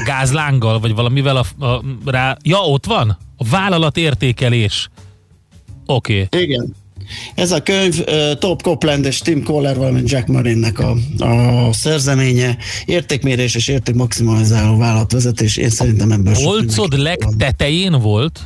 gázlánggal, 0.05 0.81
vagy 0.81 0.95
valamivel 0.95 1.37
a, 1.37 1.65
a, 1.65 1.83
rá... 2.05 2.37
Ja, 2.43 2.59
ott 2.59 2.87
van? 2.87 3.19
A 3.37 3.45
vállalat 3.49 3.97
értékelés. 3.97 4.91
Oké. 5.87 6.23
Okay. 6.23 6.43
Igen. 6.43 6.75
Ez 7.35 7.51
a 7.51 7.63
könyv 7.63 8.05
Top 8.39 8.63
Copland 8.63 9.05
és 9.05 9.19
Tim 9.19 9.43
Coller, 9.43 9.77
valamint 9.77 10.11
Jack 10.11 10.27
Marinnek 10.27 10.79
a, 10.79 10.97
a 11.19 11.73
szerzeménye, 11.73 12.57
értékmérés 12.85 13.55
és 13.55 13.69
értékmaximalizáló 13.69 14.77
vállalatvezetés. 14.79 15.57
Én 15.57 15.71
szerintem 15.71 16.13
ebből 16.13 16.35
Polcod 16.35 16.99
legtetején 16.99 18.01
volt? 18.01 18.41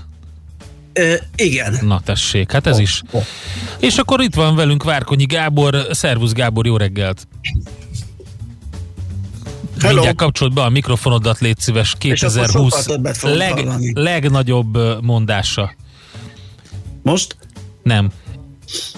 Ö, 0.93 1.15
igen. 1.37 1.79
Na 1.83 2.01
tessék, 2.05 2.53
hát 2.53 2.67
ez 2.67 2.79
is. 2.79 3.03
És 3.81 3.97
akkor 3.97 4.21
itt 4.21 4.35
van 4.35 4.55
velünk 4.57 4.85
Várkonyi 4.85 5.25
Gábor. 5.25 5.87
Szervusz 5.91 6.33
Gábor, 6.33 6.67
jó 6.67 6.77
reggelt! 6.77 7.29
Hello. 9.81 9.95
Mindjárt 9.95 10.17
kapcsolt 10.17 10.55
be 10.55 10.63
a 10.63 10.69
mikrofonodat, 10.69 11.39
légy 11.41 11.59
szíves, 11.59 11.97
És 12.01 12.23
akkor 12.23 12.47
sokkal 12.47 12.47
2020 12.47 12.85
többet 12.85 13.17
fogunk 13.17 13.39
leg, 13.39 13.53
hallani. 13.53 13.93
legnagyobb 13.95 15.03
mondása. 15.03 15.75
Most? 17.03 17.37
Nem. 17.83 18.11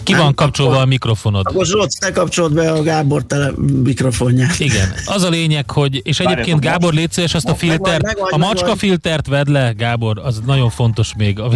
Ki 0.03 0.14
van 0.14 0.35
kapcsolva 0.35 0.81
a 0.81 0.85
mikrofonod? 0.85 1.47
Akkor 1.47 1.66
Zsolt, 1.66 1.99
te 2.01 2.12
kapcsold 2.12 2.53
be 2.55 2.73
a 2.73 2.83
Gábor 2.83 3.25
tele 3.25 3.53
mikrofonját. 3.83 4.59
Igen, 4.61 4.93
az 5.07 5.23
a 5.23 5.29
lényeg, 5.29 5.71
hogy, 5.71 5.95
és 6.05 6.21
egyébként 6.21 6.47
Várjatok, 6.47 6.61
Gábor, 6.62 6.83
most- 6.83 6.95
légy 6.95 7.12
szíves, 7.12 7.35
azt 7.35 7.45
a 7.49 7.51
Megvan, 7.61 7.69
filtert, 7.77 8.03
megvan, 8.03 8.25
a 8.33 8.37
megvan. 8.37 8.49
macska 8.55 8.77
filtert 8.77 9.27
vedd 9.27 9.51
le, 9.53 9.73
Gábor, 9.77 10.19
az 10.25 10.41
nagyon 10.47 10.71
fontos 10.71 11.14
még. 11.16 11.39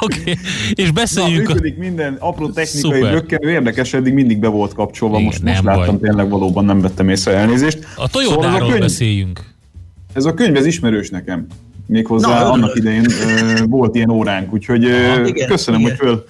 Oké, 0.00 0.20
okay. 0.20 0.38
és 0.74 0.86
Na, 0.86 0.92
beszéljünk. 0.92 1.48
a- 1.48 1.52
működik 1.52 1.76
minden 1.78 2.16
apró 2.18 2.48
technikai 2.50 3.00
rökkenő, 3.00 3.50
érdekes, 3.50 3.92
eddig 3.92 4.12
mindig 4.12 4.38
be 4.38 4.48
volt 4.48 4.74
kapcsolva, 4.74 5.18
most, 5.18 5.42
most 5.42 5.54
nem 5.54 5.64
láttam, 5.64 5.98
baj. 5.98 6.08
tényleg 6.08 6.28
valóban 6.30 6.64
nem 6.64 6.80
vettem 6.80 7.08
észre 7.08 7.32
elnézést. 7.32 7.78
A 7.96 8.08
Toyotáról 8.08 8.54
ez 8.56 8.62
a 8.62 8.66
könyv, 8.66 8.80
beszéljünk. 8.80 9.54
ez 10.12 10.24
a 10.24 10.34
könyv, 10.34 10.56
ez 10.56 10.66
ismerős 10.66 11.10
nekem. 11.10 11.46
Méghozzá 11.88 12.28
Na, 12.28 12.50
annak 12.52 12.76
idején 12.76 13.04
ö, 13.10 13.64
volt 13.66 13.94
ilyen 13.94 14.10
óránk, 14.10 14.52
úgyhogy 14.52 14.84
ö, 14.84 15.04
Aha, 15.08 15.26
igen, 15.26 15.48
köszönöm, 15.48 15.80
igen. 15.80 15.96
hogy 15.96 16.06
föl, 16.06 16.24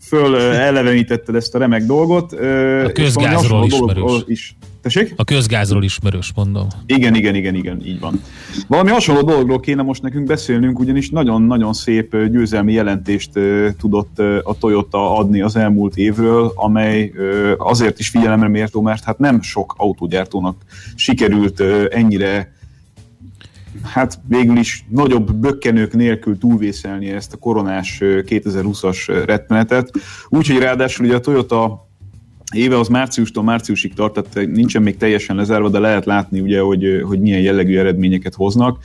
föl 0.00 0.36
elevenítetted 0.40 1.34
ezt 1.34 1.54
a 1.54 1.58
remek 1.58 1.84
dolgot. 1.84 2.32
ö, 2.32 2.84
A 2.84 2.92
közgázról 2.92 3.64
ismerős. 3.66 4.22
Is. 4.26 4.56
Tessék? 4.82 5.12
A 5.16 5.24
közgázról 5.24 5.82
ismerős, 5.82 6.32
mondom. 6.34 6.66
Igen, 6.86 7.14
igen, 7.14 7.34
igen, 7.34 7.54
igen, 7.54 7.80
így 7.86 8.00
van. 8.00 8.20
Valami 8.68 8.90
hasonló 8.90 9.22
dologról 9.22 9.60
kéne 9.60 9.82
most 9.82 10.02
nekünk 10.02 10.26
beszélnünk, 10.26 10.78
ugyanis 10.78 11.10
nagyon-nagyon 11.10 11.72
szép 11.72 12.16
győzelmi 12.30 12.72
jelentést 12.72 13.30
tudott 13.80 14.18
a 14.42 14.56
Toyota 14.60 15.16
adni 15.16 15.40
az 15.40 15.56
elmúlt 15.56 15.96
évről, 15.96 16.52
amely 16.54 17.12
azért 17.58 17.98
is 17.98 18.08
figyelemre 18.08 18.48
méltó, 18.48 18.80
mert 18.80 19.04
hát 19.04 19.18
nem 19.18 19.42
sok 19.42 19.74
autógyártónak 19.76 20.56
sikerült 20.94 21.60
ennyire 21.90 22.52
hát 23.82 24.20
végül 24.28 24.56
is 24.56 24.84
nagyobb 24.88 25.34
bökkenők 25.34 25.92
nélkül 25.92 26.38
túlvészelni 26.38 27.08
ezt 27.10 27.32
a 27.32 27.36
koronás 27.36 28.00
ö, 28.00 28.20
2020-as 28.26 29.08
ö, 29.08 29.24
retmenetet. 29.24 29.90
Úgyhogy 30.28 30.58
ráadásul 30.58 31.06
ugye 31.06 31.14
a 31.14 31.20
Toyota 31.20 31.90
éve 32.52 32.78
az 32.78 32.88
márciustól 32.88 33.42
márciusig 33.42 33.94
tart, 33.94 34.12
tehát 34.12 34.48
nincsen 34.48 34.82
még 34.82 34.96
teljesen 34.96 35.36
lezárva, 35.36 35.68
de 35.68 35.78
lehet 35.78 36.04
látni 36.04 36.40
ugye, 36.40 36.60
hogy, 36.60 37.02
hogy 37.04 37.20
milyen 37.20 37.40
jellegű 37.40 37.78
eredményeket 37.78 38.34
hoznak. 38.34 38.78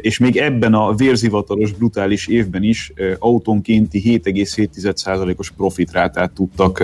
És 0.00 0.18
még 0.18 0.36
ebben 0.36 0.74
a 0.74 0.94
vérzivataros, 0.94 1.72
brutális 1.72 2.26
évben 2.26 2.62
is 2.62 2.92
autónkénti 3.18 4.20
7,7%-os 4.24 5.50
profitrátát 5.50 6.32
tudtak 6.32 6.78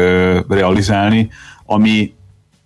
realizálni, 0.48 1.28
ami 1.66 2.12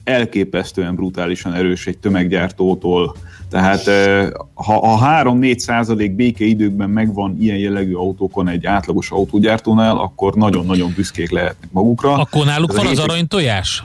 elképesztően 0.04 0.94
brutálisan 0.94 1.52
erős 1.54 1.86
egy 1.86 1.98
tömeggyártótól. 1.98 3.16
Tehát 3.50 3.86
eh, 3.86 4.28
ha 4.54 4.76
a 4.76 5.22
3-4 5.22 5.58
százalék 5.58 6.12
békeidőkben 6.12 6.90
megvan 6.90 7.36
ilyen 7.40 7.56
jellegű 7.56 7.94
autókon 7.94 8.48
egy 8.48 8.66
átlagos 8.66 9.10
autógyártónál, 9.10 9.96
akkor 9.96 10.34
nagyon-nagyon 10.34 10.92
büszkék 10.96 11.30
lehetnek 11.30 11.68
magukra. 11.72 12.12
Akkor 12.12 12.44
náluk 12.44 12.70
Ez 12.70 12.76
a 12.76 12.82
van 12.82 12.90
az 12.90 12.98
aranytojás? 12.98 13.84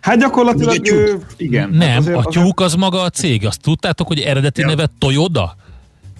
Hát 0.00 0.18
gyakorlatilag, 0.18 0.76
tyúk? 0.76 1.26
igen. 1.36 1.70
Nem, 1.70 1.88
Hát 1.88 1.98
azért- 1.98 2.16
a 2.18 2.22
tyúk 2.30 2.60
az 2.60 2.74
maga 2.74 3.00
a 3.02 3.10
cég. 3.10 3.46
Azt 3.46 3.60
tudtátok, 3.60 4.06
hogy 4.06 4.18
eredeti 4.20 4.60
Ja. 4.60 4.66
neve 4.66 4.86
Toyoda? 4.98 5.56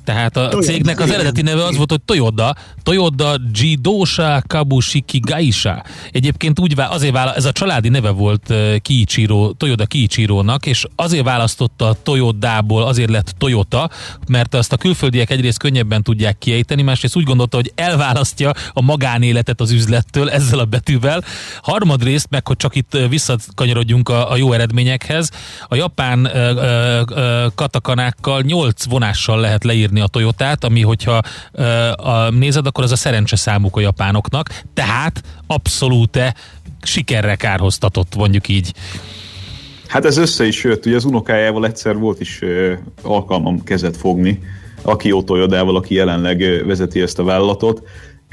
Tehát 0.05 0.36
a 0.36 0.48
cégnek 0.48 1.00
az 1.00 1.11
eredeti 1.11 1.42
neve 1.42 1.64
az 1.64 1.76
volt, 1.76 1.90
hogy 1.90 2.02
Toyoda, 2.02 2.55
Toyoda 2.82 3.36
Jidosha 3.52 4.42
Kabushiki 4.46 5.18
Gaisha. 5.18 5.82
Egyébként 6.12 6.61
úgy 6.61 6.74
vá- 6.74 6.92
azért 6.92 7.12
vála- 7.12 7.36
ez 7.36 7.44
a 7.44 7.52
családi 7.52 7.88
neve 7.88 8.11
volt 8.11 8.50
uh, 8.50 8.76
Kiichiro, 8.76 9.52
Toyoda 9.52 9.86
Kiichirónak, 9.86 10.66
és 10.66 10.86
azért 10.96 11.24
választotta 11.24 11.88
a 11.88 11.96
Toyodából, 12.02 12.82
azért 12.82 13.11
lett 13.11 13.34
Toyota, 13.38 13.90
mert 14.28 14.55
azt 14.55 14.72
a 14.72 14.76
külföldiek 14.76 15.30
egyrészt 15.30 15.59
könnyebben 15.59 16.02
tudják 16.02 16.38
kiejteni, 16.38 16.82
másrészt 16.82 17.16
úgy 17.16 17.24
gondolta, 17.24 17.57
hogy 17.57 17.72
elválasztja 17.74 18.52
a 18.72 18.82
magánéletet 18.82 19.61
az 19.61 19.70
üzlettől 19.70 20.30
ezzel 20.30 20.59
a 20.59 20.64
betűvel. 20.64 21.24
Harmadrészt 21.62 22.26
meg, 22.30 22.46
hogy 22.46 22.57
csak 22.57 22.74
itt 22.74 22.96
visszakanyarodjunk 23.09 24.09
a, 24.09 24.30
a 24.30 24.36
jó 24.36 24.52
eredményekhez, 24.52 25.30
a 25.68 25.74
japán 25.74 26.24
ö, 26.24 27.02
ö, 27.09 27.46
katakanákkal 27.55 28.40
8 28.40 28.84
vonással 28.84 29.40
lehet 29.40 29.64
leírni 29.64 29.93
a 30.01 30.07
Toyotát, 30.07 30.64
ami 30.64 30.80
hogyha 30.80 31.22
ö, 31.53 31.62
a, 31.90 32.30
nézed, 32.30 32.66
akkor 32.66 32.84
az 32.84 32.92
a 32.92 32.97
szerencse 32.97 33.36
számuk 33.36 33.76
a 33.76 33.80
japánoknak, 33.80 34.49
tehát 34.74 35.22
abszolút 35.47 36.18
sikerre 36.82 37.34
kárhoztatott, 37.34 38.16
mondjuk 38.16 38.49
így. 38.49 38.72
Hát 39.88 40.05
ez 40.05 40.16
össze 40.16 40.47
is 40.47 40.64
jött, 40.64 40.86
ugye 40.86 40.97
az 40.97 41.05
unokájával 41.05 41.66
egyszer 41.66 41.97
volt 41.97 42.20
is 42.20 42.42
ö, 42.42 42.72
alkalmam 43.03 43.64
kezet 43.64 43.97
fogni, 43.97 44.40
aki 44.82 45.14
Toyodával, 45.24 45.76
aki 45.76 45.95
jelenleg 45.95 46.40
ö, 46.40 46.64
vezeti 46.64 47.01
ezt 47.01 47.18
a 47.18 47.24
vállalatot. 47.24 47.82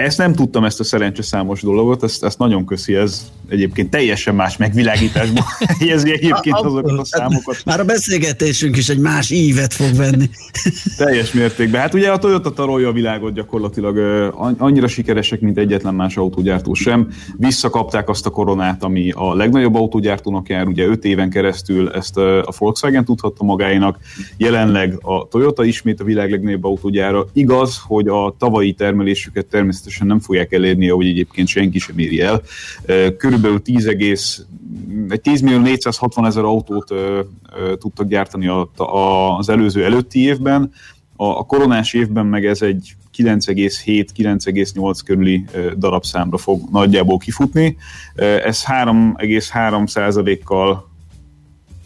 Ezt 0.02 0.18
nem 0.18 0.34
tudtam, 0.34 0.64
ezt 0.64 0.80
a 0.80 0.84
szerencse 0.84 1.22
számos 1.22 1.62
dologot, 1.62 2.04
ezt, 2.04 2.24
ezt 2.24 2.38
nagyon 2.38 2.66
köszi, 2.66 2.96
ez 2.96 3.32
egyébként 3.50 3.90
teljesen 3.90 4.36
más 4.36 4.58
megvilágításban 4.58 5.44
helyezi 5.80 6.12
egyébként 6.12 6.56
azokat 6.56 7.00
a 7.00 7.06
számokat. 7.06 7.62
Már 7.66 7.80
a 7.80 7.84
beszélgetésünk 7.84 8.78
is 8.78 8.90
egy 8.90 9.00
más 9.00 9.30
ívet 9.30 9.74
fog 9.74 9.96
venni. 9.96 10.30
Teljes 10.98 11.32
mértékben. 11.32 11.82
Hát 11.82 11.94
ugye 11.94 12.12
a 12.12 12.18
Toyota 12.18 12.52
tarolja 12.52 12.88
a 12.88 12.92
világot 12.92 13.34
gyakorlatilag 13.34 13.98
annyira 14.58 14.88
sikeresek, 14.88 15.40
mint 15.40 15.58
egyetlen 15.58 15.94
más 15.94 16.18
autógyártó 16.18 16.74
sem. 16.74 17.08
Visszakapták 17.38 18.10
azt 18.10 18.26
a 18.26 18.30
koronát, 18.30 18.84
ami 18.84 19.12
a 19.12 19.36
legnagyobb 19.36 19.76
autógyártónak 19.76 20.50
jár, 20.50 20.68
ugye 20.68 20.86
5 20.86 21.06
éven 21.06 21.30
keresztül 21.30 21.90
ezt 21.90 22.18
a 22.18 22.52
Volkswagen 22.58 23.06
tudhatta 23.06 23.44
magáénak. 23.44 23.98
Jelenleg 24.38 24.98
a 25.02 25.28
Toyota 25.28 25.64
ismét 25.64 26.00
a 26.00 26.04
világ 26.04 26.32
legnagyobb 26.32 26.64
autógyára. 26.64 27.26
Igaz, 27.34 27.82
hogy 27.84 28.08
a 28.08 28.36
tavalyi 28.38 28.74
termelésüket 28.74 29.46
természetesen 29.46 29.91
nem 30.00 30.20
fogják 30.20 30.52
elérni, 30.52 30.90
ahogy 30.90 31.08
egyébként 31.08 31.48
senki 31.48 31.80
sem 31.80 31.98
éri 31.98 32.22
el. 32.22 32.42
Körülbelül 33.18 33.62
10 33.62 33.86
egész 33.86 34.46
egy 35.10 35.22
10 35.22 35.42
millió 35.42 35.60
460 35.60 36.26
ezer 36.26 36.44
autót 36.44 36.94
tudtak 37.80 38.08
gyártani 38.08 38.48
az 39.38 39.50
előző 39.50 39.84
előtti 39.84 40.20
évben, 40.20 40.72
a, 41.16 41.46
koronás 41.46 41.94
évben 41.94 42.26
meg 42.26 42.46
ez 42.46 42.62
egy 42.62 42.96
9,7-9,8 43.18 45.00
körüli 45.06 45.46
darabszámra 45.78 46.38
fog 46.38 46.62
nagyjából 46.72 47.18
kifutni. 47.18 47.78
Ez 48.16 48.64
3,3 48.66 49.88
százalékkal 49.88 50.91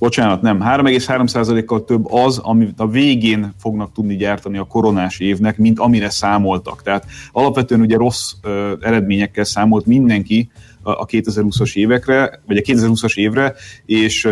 bocsánat, 0.05 0.41
nem, 0.41 0.59
3,3%-kal 0.63 1.83
több 1.83 2.11
az, 2.11 2.37
amit 2.37 2.79
a 2.79 2.87
végén 2.87 3.53
fognak 3.59 3.91
tudni 3.91 4.15
gyártani 4.15 4.57
a 4.57 4.63
koronás 4.63 5.19
évnek, 5.19 5.57
mint 5.57 5.79
amire 5.79 6.09
számoltak. 6.09 6.81
Tehát 6.81 7.05
alapvetően 7.31 7.81
ugye 7.81 7.97
rossz 7.97 8.31
ö, 8.41 8.73
eredményekkel 8.81 9.43
számolt 9.43 9.85
mindenki 9.85 10.49
a 10.81 11.05
2020-as 11.05 11.75
évekre, 11.75 12.41
vagy 12.47 12.57
a 12.57 12.61
2020-as 12.61 13.17
évre, 13.17 13.53
és 13.85 14.27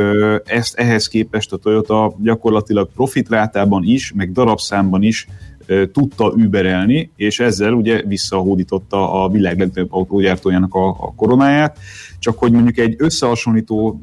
ezt 0.45 0.75
ehhez 0.75 1.07
képest 1.07 1.53
a 1.53 1.57
Toyota 1.57 2.15
gyakorlatilag 2.21 2.89
profitrátában 2.95 3.83
is, 3.83 4.13
meg 4.15 4.31
darabszámban 4.31 5.03
is 5.03 5.27
tudta 5.91 6.33
überelni, 6.37 7.11
és 7.15 7.39
ezzel 7.39 7.73
ugye 7.73 8.01
visszahódította 8.05 9.23
a 9.23 9.29
világ 9.29 9.59
legnagyobb 9.59 9.93
autógyártójának 9.93 10.73
a, 10.73 10.87
a 10.87 11.13
koronáját, 11.15 11.77
csak 12.19 12.37
hogy 12.37 12.51
mondjuk 12.51 12.77
egy 12.77 12.95
összehasonlító 12.97 14.01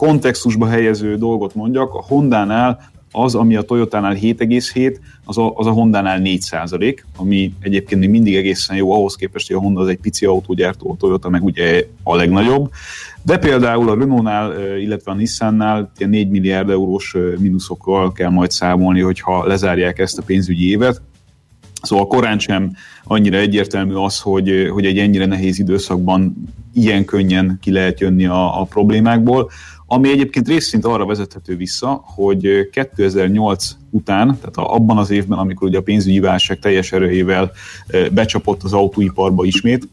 kontextusba 0.00 0.66
helyező 0.66 1.16
dolgot 1.16 1.54
mondjak, 1.54 1.94
a 1.94 2.04
Honda-nál 2.08 2.90
az, 3.12 3.34
ami 3.34 3.56
a 3.56 3.62
Toyota-nál 3.62 4.14
7,7, 4.14 4.96
az 5.24 5.38
a, 5.38 5.52
az 5.56 5.66
a 5.66 5.70
Honda-nál 5.70 6.18
4 6.18 6.40
százalék, 6.40 7.06
ami 7.16 7.52
egyébként 7.60 8.00
még 8.00 8.10
mindig 8.10 8.36
egészen 8.36 8.76
jó 8.76 8.92
ahhoz 8.92 9.14
képest, 9.14 9.46
hogy 9.46 9.56
a 9.56 9.60
Honda 9.60 9.80
az 9.80 9.88
egy 9.88 9.98
pici 9.98 10.26
autógyártó, 10.26 10.90
a 10.90 10.96
Toyota 10.96 11.28
meg 11.28 11.44
ugye 11.44 11.86
a 12.02 12.16
legnagyobb. 12.16 12.70
De 13.22 13.38
például 13.38 13.88
a 13.88 13.94
Renault-nál, 13.94 14.78
illetve 14.78 15.12
a 15.12 15.14
Nissan-nál 15.14 15.92
4 15.98 16.28
milliárd 16.28 16.70
eurós 16.70 17.16
mínuszokkal 17.38 18.12
kell 18.12 18.30
majd 18.30 18.50
számolni, 18.50 19.00
hogyha 19.00 19.46
lezárják 19.46 19.98
ezt 19.98 20.18
a 20.18 20.22
pénzügyi 20.22 20.70
évet. 20.70 21.02
Szóval 21.82 22.06
korán 22.06 22.38
sem 22.38 22.72
annyira 23.04 23.36
egyértelmű 23.36 23.94
az, 23.94 24.20
hogy, 24.20 24.68
hogy 24.72 24.84
egy 24.84 24.98
ennyire 24.98 25.26
nehéz 25.26 25.58
időszakban 25.58 26.34
ilyen 26.74 27.04
könnyen 27.04 27.58
ki 27.60 27.72
lehet 27.72 28.00
jönni 28.00 28.26
a, 28.26 28.60
a 28.60 28.64
problémákból 28.64 29.50
ami 29.92 30.10
egyébként 30.10 30.48
részint 30.48 30.84
arra 30.84 31.06
vezethető 31.06 31.56
vissza, 31.56 32.02
hogy 32.04 32.68
2008 32.72 33.76
után, 33.90 34.26
tehát 34.26 34.70
abban 34.70 34.98
az 34.98 35.10
évben, 35.10 35.38
amikor 35.38 35.68
ugye 35.68 35.78
a 35.78 35.82
pénzügyi 35.82 36.20
válság 36.20 36.58
teljes 36.58 36.92
erőjével 36.92 37.52
becsapott 38.12 38.62
az 38.62 38.72
autóiparba 38.72 39.44
ismét, 39.44 39.88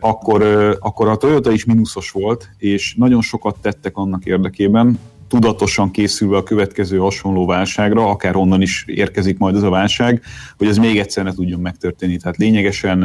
akkor, 0.00 0.42
akkor 0.80 1.08
a 1.08 1.16
Toyota 1.16 1.52
is 1.52 1.64
mínuszos 1.64 2.10
volt, 2.10 2.48
és 2.58 2.94
nagyon 2.94 3.20
sokat 3.20 3.56
tettek 3.60 3.96
annak 3.96 4.24
érdekében, 4.24 4.98
tudatosan 5.28 5.90
készülve 5.90 6.36
a 6.36 6.42
következő 6.42 6.98
hasonló 6.98 7.46
válságra, 7.46 8.08
akár 8.08 8.36
onnan 8.36 8.62
is 8.62 8.84
érkezik 8.86 9.38
majd 9.38 9.56
ez 9.56 9.62
a 9.62 9.70
válság, 9.70 10.22
hogy 10.58 10.66
ez 10.66 10.76
még 10.76 10.98
egyszer 10.98 11.24
ne 11.24 11.32
tudjon 11.32 11.60
megtörténni. 11.60 12.16
Tehát 12.16 12.36
lényegesen 12.36 13.04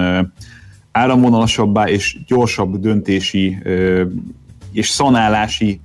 áramvonalasabbá 0.91 1.89
és 1.89 2.17
gyorsabb 2.28 2.80
döntési 2.80 3.57
és 4.72 4.89
szanálási 4.89 5.82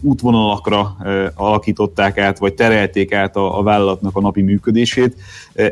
útvonalakra 0.00 0.96
alakították 1.34 2.18
át, 2.18 2.38
vagy 2.38 2.54
terelték 2.54 3.14
át 3.14 3.36
a, 3.36 3.58
a 3.58 3.62
vállalatnak 3.62 4.16
a 4.16 4.20
napi 4.20 4.42
működését. 4.42 5.16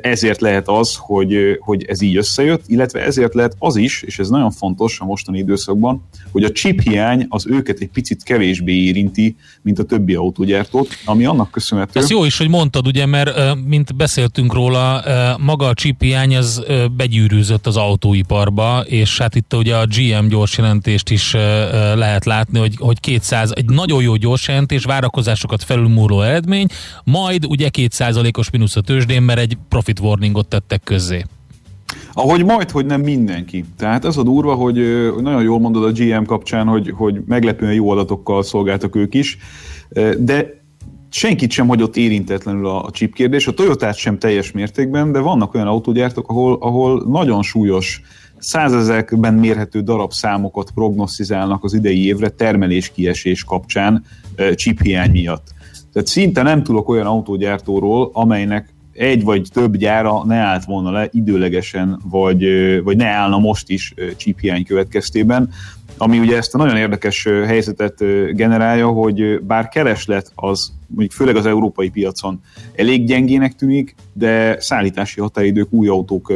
Ezért 0.01 0.41
lehet 0.41 0.69
az, 0.69 0.97
hogy, 0.99 1.59
hogy 1.61 1.85
ez 1.85 2.01
így 2.01 2.17
összejött, 2.17 2.63
illetve 2.67 3.05
ezért 3.05 3.35
lehet 3.35 3.57
az 3.59 3.77
is, 3.77 4.03
és 4.03 4.19
ez 4.19 4.29
nagyon 4.29 4.51
fontos 4.51 5.01
a 5.01 5.05
mostani 5.05 5.39
időszakban, 5.39 6.03
hogy 6.33 6.45
a 6.45 6.51
chip 6.51 6.81
hiány 6.81 7.27
az 7.29 7.47
őket 7.47 7.79
egy 7.81 7.89
picit 7.89 8.23
kevésbé 8.23 8.73
érinti, 8.73 9.37
mint 9.63 9.79
a 9.79 9.85
többi 9.85 10.15
autógyártót, 10.15 10.89
ami 11.05 11.25
annak 11.25 11.51
köszönhető. 11.51 12.01
Ez 12.01 12.11
jó 12.11 12.25
is, 12.25 12.39
hogy 12.39 12.49
mondtad, 12.49 12.87
ugye, 12.87 13.07
mert 13.07 13.57
mint 13.67 13.97
beszéltünk 13.97 14.53
róla, 14.53 15.03
maga 15.39 15.67
a 15.67 15.75
chip 15.75 16.03
hiány 16.03 16.37
az 16.37 16.65
begyűrűzött 16.97 17.67
az 17.67 17.77
autóiparba, 17.77 18.81
és 18.87 19.19
hát 19.19 19.35
itt 19.35 19.55
ugye 19.55 19.77
a 19.77 19.87
GM 19.87 20.27
gyors 20.29 20.57
jelentést 20.59 21.11
is 21.11 21.33
lehet 21.95 22.25
látni, 22.25 22.59
hogy, 22.59 22.75
hogy 22.79 23.01
200, 23.01 23.53
egy 23.63 23.75
nagyon 23.75 24.03
jó 24.03 24.17
gyors 24.17 24.49
jelentés, 24.49 24.85
várakozásokat 24.85 25.63
felülmúló 25.63 26.21
eredmény, 26.21 26.67
majd 27.05 27.47
ugye 27.47 27.69
2%-os 27.79 28.51
mínusz 28.51 28.77
a 28.77 28.81
tőzsdén, 28.81 29.23
mert 29.23 29.39
egy 29.39 29.57
profit 29.69 30.01
warningot 30.01 30.49
tettek 30.49 30.83
közzé. 30.85 31.25
Ahogy 32.13 32.45
majd, 32.45 32.71
hogy 32.71 32.87
nem 32.87 33.01
mindenki. 33.01 33.65
Tehát 33.77 34.05
ez 34.05 34.17
a 34.17 34.23
durva, 34.23 34.55
hogy 34.55 34.77
nagyon 35.21 35.43
jól 35.43 35.61
mondod 35.61 35.85
a 35.85 35.93
GM 35.93 36.25
kapcsán, 36.25 36.67
hogy, 36.67 36.93
hogy 36.97 37.23
meglepően 37.27 37.73
jó 37.73 37.91
adatokkal 37.91 38.43
szolgáltak 38.43 38.97
ők 38.97 39.15
is, 39.15 39.39
de 40.19 40.63
senkit 41.11 41.51
sem 41.51 41.69
hagyott 41.69 41.97
érintetlenül 41.97 42.67
a, 42.67 42.85
a 42.85 42.91
chip 42.91 43.15
kérdés, 43.15 43.47
a 43.47 43.55
Toyotát 43.55 43.97
sem 43.97 44.19
teljes 44.19 44.53
mértékben, 44.53 45.13
de 45.13 45.19
vannak 45.19 45.55
olyan 45.55 45.67
autógyártók, 45.67 46.29
ahol, 46.29 46.57
ahol 46.61 47.05
nagyon 47.09 47.43
súlyos 47.43 48.03
százezekben 48.43 49.35
mérhető 49.35 49.81
darabszámokat 49.81 50.71
prognosztizálnak 50.71 51.65
az 51.65 51.75
idei 51.75 52.07
évre 52.07 52.29
termeléskiesés 52.29 53.45
kapcsán 53.45 54.05
chip 54.55 54.83
hiány 54.83 55.11
miatt. 55.11 55.47
Tehát 55.93 56.09
szinte 56.09 56.43
nem 56.43 56.63
tudok 56.63 56.89
olyan 56.89 57.07
autógyártóról, 57.07 58.11
amelynek 58.13 58.75
egy 58.93 59.25
vagy 59.25 59.49
több 59.53 59.77
gyára 59.77 60.25
ne 60.25 60.37
állt 60.37 60.65
volna 60.65 60.91
le 60.91 61.09
időlegesen, 61.11 62.01
vagy, 62.11 62.45
vagy 62.83 62.97
ne 62.97 63.07
állna 63.07 63.39
most 63.39 63.71
is 63.71 63.95
csíphiány 64.17 64.65
következtében, 64.65 65.49
ami 65.97 66.19
ugye 66.19 66.37
ezt 66.37 66.55
a 66.55 66.59
nagyon 66.59 66.77
érdekes 66.77 67.25
helyzetet 67.47 68.05
generálja, 68.35 68.89
hogy 68.89 69.41
bár 69.43 69.69
kereslet 69.69 70.33
az 70.35 70.73
mondjuk 70.95 71.13
főleg 71.13 71.37
az 71.37 71.47
európai 71.47 71.91
piacon 71.91 72.41
elég 72.75 73.07
gyengének 73.07 73.55
tűnik, 73.55 73.95
de 74.13 74.61
szállítási 74.61 75.21
határidők 75.21 75.73
új 75.73 75.89
autók 75.89 76.33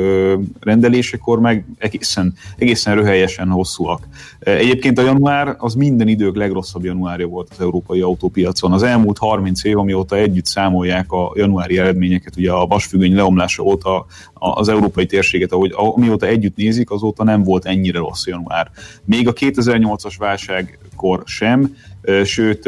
rendelésekor 0.61 1.41
meg 1.41 1.65
egészen, 1.79 2.35
egészen 2.57 2.95
röhelyesen 2.95 3.49
hosszúak. 3.49 4.09
Egyébként 4.39 4.99
a 4.99 5.03
január 5.03 5.55
az 5.59 5.75
minden 5.75 6.09
idők 6.09 6.37
legrosszabb 6.37 6.85
januárja 6.85 7.27
volt 7.27 7.49
az 7.51 7.61
európai 7.61 8.01
autópiacon. 8.01 8.73
Az 8.73 8.83
elmúlt 8.83 9.19
30 9.19 9.65
év, 9.65 9.79
amióta 9.79 10.17
együtt 10.17 10.47
számolják 10.47 11.13
a 11.13 11.33
januári 11.35 11.79
eredményeket, 11.79 12.37
ugye 12.37 12.53
a 12.53 12.67
vasfüggöny 12.67 13.15
leomlása 13.15 13.63
óta 13.63 14.07
az 14.35 14.69
európai 14.69 15.07
térséget, 15.07 15.53
ahogy 15.53 15.73
amióta 15.75 16.27
együtt 16.27 16.57
nézik, 16.57 16.91
azóta 16.91 17.25
nem 17.25 17.43
volt 17.43 17.65
ennyire 17.65 17.99
rossz 17.99 18.27
január. 18.27 18.71
Még 19.05 19.29
a 19.29 19.33
2008-as 19.33 20.15
válságkor 20.19 21.23
sem, 21.25 21.77
sőt, 22.25 22.67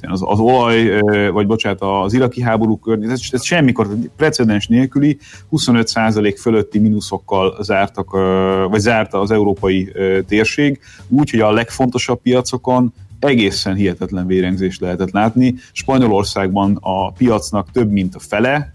az, 0.00 0.22
az 0.24 0.38
olaj, 0.38 1.00
vagy 1.30 1.46
bocsánat, 1.46 1.80
az 1.80 2.12
iraki 2.12 2.42
háború 2.42 2.78
környezet, 2.78 3.18
ez, 3.18 3.28
ez 3.30 3.44
semmikor 3.44 3.88
precedens 4.16 4.66
nélküli 4.66 5.18
25% 5.52 6.36
fölötti 6.40 6.78
mínuszokkal 6.78 7.56
zártak, 7.62 8.10
vagy 8.68 8.80
zárta 8.80 9.20
az 9.20 9.30
európai 9.30 9.92
térség, 10.26 10.80
úgyhogy 11.08 11.40
a 11.40 11.52
legfontosabb 11.52 12.20
piacokon 12.20 12.92
egészen 13.24 13.74
hihetetlen 13.74 14.26
vérengzést 14.26 14.80
lehetett 14.80 15.10
látni. 15.10 15.54
Spanyolországban 15.72 16.78
a 16.80 17.12
piacnak 17.12 17.70
több 17.70 17.90
mint 17.90 18.14
a 18.14 18.18
fele 18.18 18.70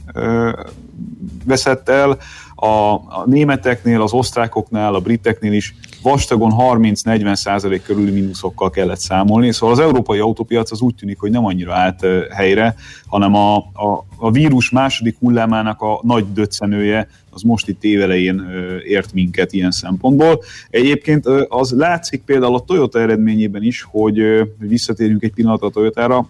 veszett 1.45 1.89
el, 1.89 2.18
a, 2.56 2.93
a 2.93 3.24
németeknél, 3.26 4.02
az 4.02 4.14
osztrákoknál, 4.14 4.95
a 4.95 5.00
briteknél 5.00 5.54
is 5.54 5.76
vastagon 6.02 6.54
30-40 6.58 7.36
százalék 7.36 7.84
körüli 7.84 8.12
mínuszokkal 8.12 8.70
kellett 8.70 9.00
számolni, 9.00 9.52
szóval 9.52 9.76
az 9.76 9.82
európai 9.82 10.20
autópiac 10.20 10.72
az 10.72 10.82
úgy 10.82 10.95
tűnik, 10.95 11.20
hogy 11.20 11.32
nem 11.32 11.45
annyira 11.45 11.74
állt 11.74 12.06
helyre, 12.36 12.76
hanem 13.08 13.36
a, 13.36 13.56
a, 13.58 14.06
a 14.18 14.32
vírus 14.32 14.70
második 14.70 15.18
hullámának 15.20 15.82
a 15.82 16.00
nagy 16.04 16.34
döccenője 16.34 17.08
az 17.30 17.41
most 17.41 17.68
itt 17.68 17.84
évelején 17.84 18.43
ért 18.88 19.14
minket 19.14 19.54
ilyen 19.54 19.72
szempontból. 19.72 20.41
Egyébként 20.70 21.26
az 21.48 21.72
látszik 21.72 22.22
például 22.22 22.56
a 22.56 22.60
Toyota 22.60 23.00
eredményében 23.00 23.64
is, 23.64 23.82
hogy 23.82 24.20
visszatérjünk 24.60 25.24
egy 25.24 25.34
pillanatra 25.34 25.68
a 25.68 25.72
Toyotára, 25.72 26.30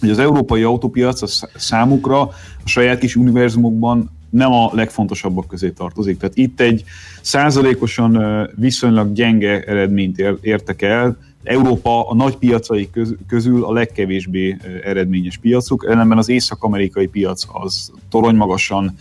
hogy 0.00 0.10
az 0.10 0.18
európai 0.18 0.62
autópiac 0.62 1.22
a 1.22 1.48
számukra 1.56 2.20
a 2.20 2.32
saját 2.64 2.98
kis 2.98 3.16
univerzumokban 3.16 4.10
nem 4.34 4.52
a 4.52 4.70
legfontosabbak 4.72 5.46
közé 5.46 5.70
tartozik. 5.70 6.18
Tehát 6.18 6.36
itt 6.36 6.60
egy 6.60 6.84
százalékosan 7.20 8.20
viszonylag 8.56 9.12
gyenge 9.12 9.62
eredményt 9.62 10.18
értek 10.40 10.82
el, 10.82 11.16
Európa 11.44 12.08
a 12.08 12.14
nagy 12.14 12.36
piacai 12.36 12.90
közül 13.26 13.64
a 13.64 13.72
legkevésbé 13.72 14.56
eredményes 14.84 15.36
piacuk, 15.38 15.86
ellenben 15.88 16.18
az 16.18 16.28
észak-amerikai 16.28 17.06
piac 17.06 17.44
az 17.52 17.92
toronymagasan 18.10 18.94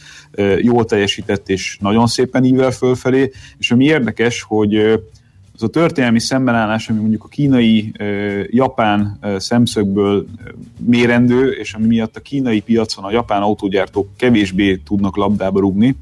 jól 0.57 0.85
teljesített 0.85 1.49
és 1.49 1.77
nagyon 1.81 2.07
szépen 2.07 2.43
ível 2.43 2.71
fölfelé, 2.71 3.31
és 3.57 3.71
ami 3.71 3.85
érdekes, 3.85 4.41
hogy 4.41 5.01
az 5.55 5.63
a 5.63 5.67
történelmi 5.67 6.19
szembenállás, 6.19 6.89
ami 6.89 6.99
mondjuk 6.99 7.23
a 7.23 7.27
kínai, 7.27 7.91
japán 8.47 9.19
szemszögből 9.37 10.25
mérendő, 10.85 11.51
és 11.51 11.73
ami 11.73 11.85
miatt 11.85 12.15
a 12.15 12.19
kínai 12.19 12.59
piacon 12.59 13.03
a 13.03 13.11
japán 13.11 13.41
autógyártók 13.41 14.07
kevésbé 14.17 14.75
tudnak 14.75 15.15
labdába 15.15 15.59
rugni, 15.59 15.95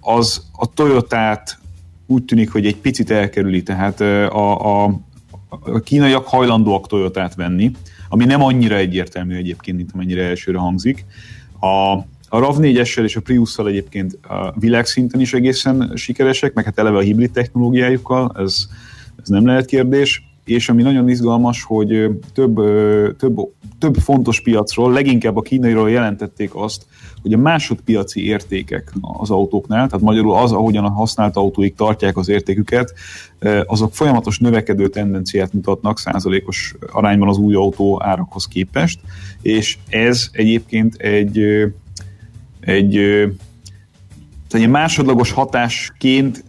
az 0.00 0.46
a 0.52 0.72
Toyotát 0.74 1.58
úgy 2.06 2.24
tűnik, 2.24 2.52
hogy 2.52 2.66
egy 2.66 2.76
picit 2.76 3.10
elkerüli, 3.10 3.62
tehát 3.62 4.00
a, 4.00 4.84
a, 4.84 5.00
a 5.48 5.80
kínaiak 5.80 6.26
hajlandóak 6.26 6.86
Toyotát 6.86 7.34
venni, 7.34 7.70
ami 8.08 8.24
nem 8.24 8.42
annyira 8.42 8.76
egyértelmű 8.76 9.36
egyébként, 9.36 9.76
mint 9.76 9.90
amennyire 9.94 10.24
elsőre 10.24 10.58
hangzik. 10.58 11.04
A, 11.60 11.98
a 12.34 12.38
RAV4-essel 12.38 13.02
és 13.02 13.16
a 13.16 13.20
Prius-szal 13.20 13.68
egyébként 13.68 14.18
a 14.22 14.52
világszinten 14.58 15.20
is 15.20 15.34
egészen 15.34 15.92
sikeresek, 15.94 16.54
meg 16.54 16.64
hát 16.64 16.78
eleve 16.78 16.96
a 16.96 17.00
hibrid 17.00 17.30
technológiájukkal, 17.30 18.32
ez, 18.36 18.66
ez 19.22 19.28
nem 19.28 19.46
lehet 19.46 19.64
kérdés. 19.64 20.30
és 20.44 20.68
ami 20.68 20.82
nagyon 20.82 21.08
izgalmas, 21.08 21.62
hogy 21.62 22.10
több, 22.34 22.54
több, 23.16 23.40
több 23.78 23.94
fontos 23.94 24.40
piacról, 24.40 24.92
leginkább 24.92 25.36
a 25.36 25.42
kínairól 25.42 25.90
jelentették 25.90 26.54
azt, 26.54 26.86
hogy 27.22 27.32
a 27.32 27.38
másodpiaci 27.38 28.26
értékek 28.26 28.92
az 29.00 29.30
autóknál, 29.30 29.86
tehát 29.86 30.04
magyarul 30.04 30.34
az, 30.34 30.52
ahogyan 30.52 30.84
a 30.84 30.90
használt 30.90 31.36
autóik 31.36 31.74
tartják 31.74 32.16
az 32.16 32.28
értéküket, 32.28 32.92
azok 33.66 33.94
folyamatos 33.94 34.38
növekedő 34.38 34.88
tendenciát 34.88 35.52
mutatnak 35.52 35.98
százalékos 35.98 36.74
arányban 36.92 37.28
az 37.28 37.36
új 37.36 37.54
autó 37.54 38.02
árakhoz 38.02 38.46
képest, 38.46 39.00
és 39.42 39.78
ez 39.88 40.28
egyébként 40.32 40.94
egy, 40.94 41.40
egy, 42.64 42.96
egy 44.50 44.68
másodlagos 44.68 45.30
hatásként 45.30 46.44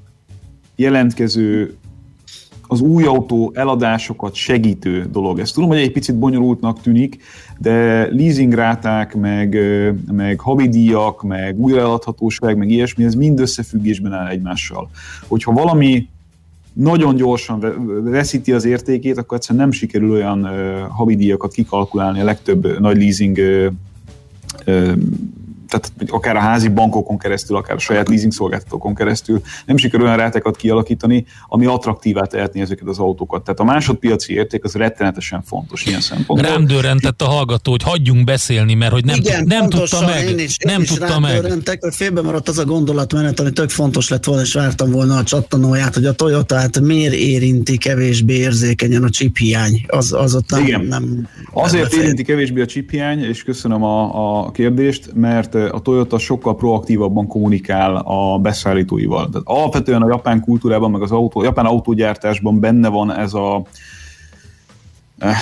jelentkező 0.75 1.75
az 2.67 2.81
új 2.81 3.03
autó 3.03 3.51
eladásokat 3.55 4.33
segítő 4.33 5.05
dolog. 5.11 5.39
Ezt 5.39 5.53
tudom, 5.53 5.69
hogy 5.69 5.77
egy 5.77 5.91
picit 5.91 6.15
bonyolultnak 6.15 6.81
tűnik, 6.81 7.17
de 7.57 8.07
leasingráták, 8.11 9.15
meg, 9.15 9.57
meg 10.11 10.39
havidíjak, 10.39 11.23
meg 11.23 11.59
újraeladhatóság, 11.59 12.57
meg 12.57 12.69
ilyesmi, 12.69 13.03
ez 13.03 13.15
mind 13.15 13.39
összefüggésben 13.39 14.13
áll 14.13 14.27
egymással. 14.27 14.89
Hogyha 15.27 15.51
valami 15.51 16.07
nagyon 16.73 17.15
gyorsan 17.15 17.59
ve- 17.59 17.75
veszíti 18.03 18.51
az 18.51 18.65
értékét, 18.65 19.17
akkor 19.17 19.37
egyszerűen 19.37 19.63
nem 19.63 19.71
sikerül 19.71 20.11
olyan 20.11 20.47
havidíjakat 20.89 21.53
kikalkulálni 21.53 22.19
a 22.19 22.23
legtöbb 22.23 22.79
nagy 22.79 22.97
leasing 22.97 23.39
tehát 25.73 25.91
akár 26.07 26.35
a 26.35 26.39
házi 26.39 26.67
bankokon 26.67 27.17
keresztül, 27.17 27.57
akár 27.57 27.75
a 27.75 27.79
saját 27.79 28.07
leasing 28.07 28.31
szolgáltatókon 28.31 28.95
keresztül 28.95 29.41
nem 29.65 29.77
sikerül 29.77 30.05
olyan 30.05 30.17
rátekat 30.17 30.55
kialakítani, 30.55 31.25
ami 31.47 31.65
attraktívá 31.65 32.21
tehetné 32.21 32.61
ezeket 32.61 32.87
az 32.87 32.99
autókat. 32.99 33.43
Tehát 33.43 33.59
a 33.59 33.63
másodpiaci 33.63 34.33
érték 34.33 34.63
az 34.63 34.73
rettenetesen 34.73 35.41
fontos 35.41 35.85
ilyen 35.85 36.01
szempontból. 36.01 36.49
Rám 36.49 36.65
dörrentett 36.65 37.21
a 37.21 37.25
hallgató, 37.25 37.71
hogy 37.71 37.83
hagyjunk 37.83 38.23
beszélni, 38.23 38.73
mert 38.73 38.91
hogy 38.91 39.05
nem, 39.05 39.15
Igen, 39.15 39.39
tud, 39.39 39.47
nem 39.47 39.59
pontosan, 39.59 39.99
tudta 39.99 40.13
meg. 40.13 40.29
Én 40.29 40.39
is, 40.39 40.57
én 40.59 40.71
nem 40.71 40.81
is 40.81 40.87
tudta 40.87 41.19
meg. 41.19 41.31
rádörrentek, 41.31 41.83
hogy 41.83 41.95
félbe 41.95 42.21
maradt 42.21 42.49
az 42.49 42.57
a 42.57 42.65
gondolatmenet, 42.65 43.39
ami 43.39 43.51
tök 43.51 43.69
fontos 43.69 44.09
lett 44.09 44.23
volna, 44.23 44.41
és 44.41 44.53
vártam 44.53 44.91
volna 44.91 45.17
a 45.17 45.23
csattanóját, 45.23 45.93
hogy 45.93 46.05
a 46.05 46.13
Toyota 46.13 46.55
hát 46.55 46.79
miért 46.79 47.13
érinti 47.13 47.77
kevésbé 47.77 48.33
érzékenyen 48.33 49.03
a 49.03 49.09
chip 49.09 49.37
hiány. 49.37 49.85
Az, 49.87 50.13
az 50.13 50.35
ott 50.35 50.49
nem, 50.49 50.63
Igen. 50.63 50.85
nem 50.85 51.27
Azért 51.51 51.91
nem 51.91 52.01
érinti 52.01 52.23
kevésbé 52.23 52.61
a 52.61 52.65
chip 52.65 52.89
hiány, 52.89 53.19
és 53.19 53.43
köszönöm 53.43 53.83
a, 53.83 54.41
a 54.41 54.51
kérdést, 54.51 55.09
mert 55.13 55.55
a 55.71 55.79
Toyota 55.79 56.17
sokkal 56.17 56.55
proaktívabban 56.55 57.27
kommunikál 57.27 57.95
a 57.95 58.39
beszállítóival. 58.39 59.29
Tehát 59.29 59.47
alapvetően 59.47 60.01
a 60.01 60.07
japán 60.07 60.41
kultúrában, 60.41 60.91
meg 60.91 61.01
az 61.01 61.11
autó, 61.11 61.43
japán 61.43 61.65
autógyártásban 61.65 62.59
benne 62.59 62.89
van 62.89 63.15
ez 63.15 63.33
a 63.33 63.63
eh, 65.17 65.37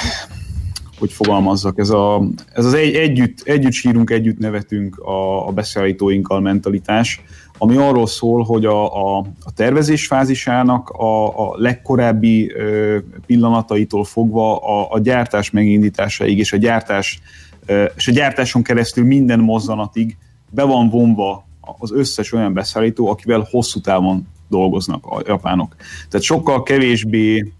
hogy 1.02 1.14
fogalmazzak, 1.14 1.80
ez, 1.80 1.90
a, 1.90 2.24
ez 2.54 2.66
az 2.66 2.74
egy, 2.74 2.96
együtt, 2.96 3.42
együtt 3.44 3.72
sírunk, 3.72 4.10
együtt 4.10 4.38
nevetünk 4.38 4.98
a, 5.00 5.48
a 5.48 5.52
beszállítóinkkal 5.52 6.40
mentalitás, 6.40 7.22
ami 7.58 7.78
arról 7.78 8.08
szól, 8.08 8.44
hogy 8.44 8.66
a, 8.66 9.18
a, 9.18 9.18
a 9.20 9.54
tervezés 9.56 10.08
fázisának 10.08 10.90
a, 10.90 11.28
a 11.28 11.54
legkorábbi 11.56 12.52
ö, 12.54 12.98
pillanataitól 13.26 14.04
fogva 14.04 14.58
a, 14.58 14.88
a 14.92 15.00
gyártás 15.00 15.52
megindításaig 15.52 16.38
és 16.38 16.54
a 16.54 16.58
gyártás 16.58 17.22
és 17.96 18.08
a 18.08 18.12
gyártáson 18.12 18.64
keresztül 18.64 19.06
minden 19.06 19.40
mozzanatig 19.40 20.18
be 20.50 20.64
van 20.64 20.90
vonva 20.90 21.46
az 21.80 21.92
összes 21.92 22.34
olyan 22.34 22.54
beszállító, 22.54 23.08
akivel 23.08 23.48
hosszú 23.50 23.80
távon 23.80 24.28
dolgoznak 24.48 25.06
a 25.06 25.22
japánok. 25.26 25.76
Tehát 26.10 26.26
sokkal 26.26 26.64
kevésbé 26.64 27.54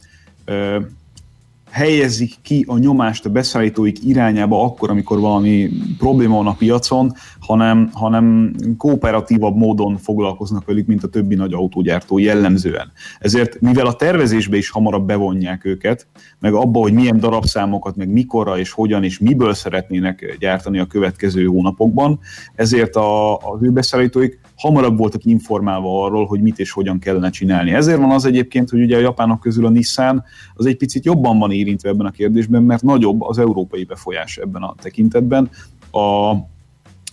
helyezik 1.72 2.36
ki 2.42 2.66
a 2.68 2.78
nyomást 2.78 3.26
a 3.26 3.30
beszállítóik 3.30 4.06
irányába 4.06 4.64
akkor, 4.64 4.90
amikor 4.90 5.20
valami 5.20 5.70
probléma 5.98 6.36
van 6.36 6.48
a 6.48 6.54
piacon, 6.54 7.14
hanem, 7.40 7.90
hanem 7.94 8.56
kooperatívabb 8.78 9.56
módon 9.56 9.98
foglalkoznak 9.98 10.66
velük, 10.66 10.88
mint 10.88 11.04
a 11.04 11.08
többi 11.08 11.36
nagy 11.36 11.54
autógyártó 11.54 12.18
jellemzően. 12.18 12.92
Ezért, 13.20 13.62
mivel 13.62 13.86
a 13.86 13.94
tervezésbe 13.94 14.58
is 14.58 14.70
hamarabb 14.70 15.06
bevonják 15.06 15.66
őket, 15.66 16.08
meg 16.40 16.54
abba, 16.54 16.80
hogy 16.80 16.94
milyen 16.94 17.20
darabszámokat, 17.20 17.96
meg 17.96 18.10
mikorra 18.10 18.58
és 18.58 18.72
hogyan 18.72 19.04
és 19.04 19.20
miből 19.20 19.54
szeretnének 19.54 20.38
gyártani 20.40 20.80
a 20.80 20.86
következő 20.86 21.46
hónapokban, 21.46 22.20
ezért 22.56 22.96
a, 22.96 23.38
az 23.38 23.62
ő 23.62 23.70
beszállítóik 23.70 24.40
hamarabb 24.56 24.98
voltak 24.98 25.26
informálva 25.26 26.04
arról, 26.06 26.26
hogy 26.26 26.42
mit 26.42 26.60
és 26.60 26.72
hogyan 26.72 27.00
kellene 27.00 27.30
csinálni. 27.30 27.74
Ezért 27.74 27.98
van 27.98 28.12
az 28.12 28.26
egyébként, 28.26 28.70
hogy 28.70 28.82
ugye 28.82 28.98
a 28.98 29.00
japánok 29.00 29.40
közül 29.40 29.66
a 29.66 29.70
Nissan 29.70 30.24
az 30.54 30.66
egy 30.66 30.78
picit 30.78 31.06
jobban 31.06 31.40
van 31.40 31.52
érintve 31.62 31.90
ebben 31.90 32.06
a 32.06 32.12
kérdésben, 32.12 32.64
mert 32.64 32.82
nagyobb 32.82 33.22
az 33.22 33.38
európai 33.38 33.84
befolyás 33.84 34.38
ebben 34.38 34.62
a 34.62 34.76
tekintetben. 34.82 35.50
A, 35.92 36.34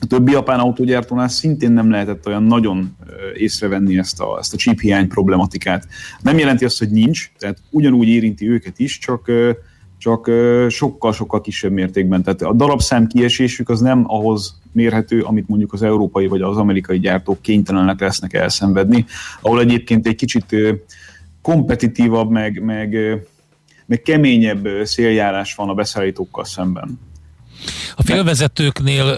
többi 0.09 0.33
japán 0.33 0.59
autógyártónál 0.59 1.29
szintén 1.29 1.73
nem 1.73 1.91
lehetett 1.91 2.27
olyan 2.27 2.43
nagyon 2.43 2.97
észrevenni 3.35 3.99
ezt 3.99 4.21
a, 4.21 4.39
ezt 4.39 4.55
a 4.55 4.57
chip 4.57 4.81
hiány 4.81 5.09
problematikát. 5.09 5.89
Nem 6.23 6.39
jelenti 6.39 6.65
azt, 6.65 6.79
hogy 6.79 6.91
nincs, 6.91 7.33
tehát 7.39 7.59
ugyanúgy 7.71 8.09
érinti 8.09 8.49
őket 8.49 8.79
is, 8.79 8.99
csak 8.99 9.31
csak 9.99 10.31
sokkal-sokkal 10.69 11.41
kisebb 11.41 11.73
mértékben. 11.73 12.23
Tehát 12.23 12.43
a 12.43 12.53
darabszám 12.53 13.07
kiesésük 13.07 13.69
az 13.69 13.81
nem 13.81 14.05
ahhoz 14.07 14.61
mérhető, 14.73 15.21
amit 15.21 15.49
mondjuk 15.49 15.73
az 15.73 15.83
európai 15.83 16.27
vagy 16.27 16.43
az 16.43 16.57
amerikai 16.57 16.99
gyártók 16.99 17.43
kénytelenek 17.43 18.01
lesznek 18.01 18.33
elszenvedni, 18.33 19.07
ahol 19.41 19.61
egyébként 19.61 20.07
egy 20.07 20.15
kicsit 20.15 20.57
kompetitívabb, 21.43 22.31
meg, 22.31 22.63
meg, 22.63 22.97
ö, 23.89 23.95
meg 23.95 24.03
keményebb 24.03 24.69
széljárás 24.83 25.55
van 25.55 25.69
a 25.69 25.75
beszállítókkal 25.75 26.45
szemben. 26.45 27.07
A 27.97 28.03
félvezetőknél 28.03 29.17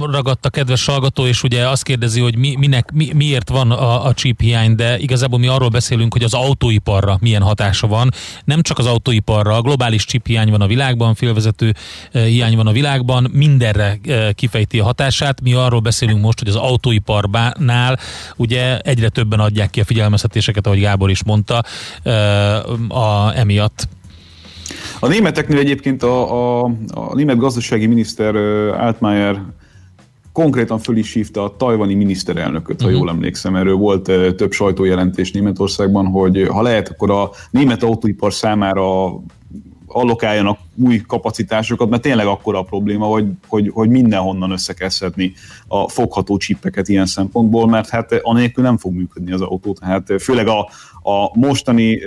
ragadt 0.00 0.46
a 0.46 0.50
kedves 0.50 0.86
hallgató, 0.86 1.26
és 1.26 1.42
ugye 1.42 1.68
azt 1.68 1.82
kérdezi, 1.82 2.20
hogy 2.20 2.36
mi, 2.36 2.54
minek, 2.58 2.92
mi, 2.92 3.10
miért 3.14 3.48
van 3.48 3.70
a, 3.70 4.06
a 4.06 4.14
chip 4.14 4.40
hiány, 4.40 4.74
de 4.74 4.98
igazából 4.98 5.38
mi 5.38 5.46
arról 5.46 5.68
beszélünk, 5.68 6.12
hogy 6.12 6.22
az 6.22 6.34
autóiparra 6.34 7.18
milyen 7.20 7.42
hatása 7.42 7.86
van. 7.86 8.10
Nem 8.44 8.62
csak 8.62 8.78
az 8.78 8.86
autóiparra, 8.86 9.60
globális 9.60 10.04
chip 10.04 10.26
hiány 10.26 10.50
van 10.50 10.60
a 10.60 10.66
világban, 10.66 11.14
félvezető 11.14 11.74
hiány 12.12 12.56
van 12.56 12.66
a 12.66 12.72
világban, 12.72 13.30
mindenre 13.32 13.98
kifejti 14.32 14.78
a 14.78 14.84
hatását. 14.84 15.40
Mi 15.40 15.52
arról 15.52 15.80
beszélünk 15.80 16.20
most, 16.20 16.38
hogy 16.38 16.48
az 16.48 16.56
autóiparnál 16.56 17.98
ugye 18.36 18.78
egyre 18.78 19.08
többen 19.08 19.40
adják 19.40 19.70
ki 19.70 19.80
a 19.80 19.84
figyelmeztetéseket, 19.84 20.66
ahogy 20.66 20.80
Gábor 20.80 21.10
is 21.10 21.24
mondta, 21.24 21.62
a, 22.88 23.36
emiatt. 23.36 23.88
A 25.00 25.08
németeknél 25.08 25.58
egyébként 25.58 26.02
a, 26.02 26.62
a, 26.62 26.70
a 26.94 27.14
német 27.14 27.36
gazdasági 27.36 27.86
miniszter 27.86 28.36
Altmaier 28.74 29.42
konkrétan 30.32 30.78
föl 30.78 30.96
is 30.96 31.12
hívta 31.12 31.44
a 31.44 31.56
tajvani 31.56 31.94
miniszterelnököt, 31.94 32.80
ha 32.82 32.88
Mhm. 32.88 32.96
jól 32.96 33.08
emlékszem. 33.08 33.56
Erről 33.56 33.76
volt 33.76 34.02
több 34.36 34.52
sajtójelentés 34.52 35.32
Németországban, 35.32 36.06
hogy 36.06 36.46
ha 36.48 36.62
lehet, 36.62 36.88
akkor 36.88 37.10
a 37.10 37.30
német 37.50 37.82
autóipar 37.82 38.32
számára 38.32 39.12
allokáljanak 39.86 40.58
új 40.76 41.00
kapacitásokat, 41.06 41.88
mert 41.88 42.02
tényleg 42.02 42.26
akkora 42.26 42.58
a 42.58 42.62
probléma, 42.62 43.06
hogy, 43.06 43.26
hogy, 43.46 43.70
hogy 43.74 43.88
mindenhonnan 43.88 44.50
össze 44.50 44.72
kell 44.72 44.88
szedni 44.88 45.32
a 45.66 45.88
fogható 45.88 46.36
csippeket 46.36 46.88
ilyen 46.88 47.06
szempontból, 47.06 47.68
mert 47.68 47.88
hát 47.88 48.12
anélkül 48.22 48.64
nem 48.64 48.76
fog 48.76 48.92
működni 48.92 49.32
az 49.32 49.40
autó. 49.40 49.72
Tehát 49.72 50.12
főleg 50.22 50.46
a, 50.48 50.60
a 51.10 51.38
mostani 51.38 52.00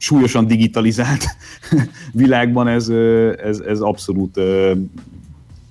súlyosan 0.00 0.46
digitalizált 0.46 1.24
világban 2.12 2.68
ez, 2.68 2.88
ez, 3.44 3.58
ez 3.58 3.80
abszolút 3.80 4.32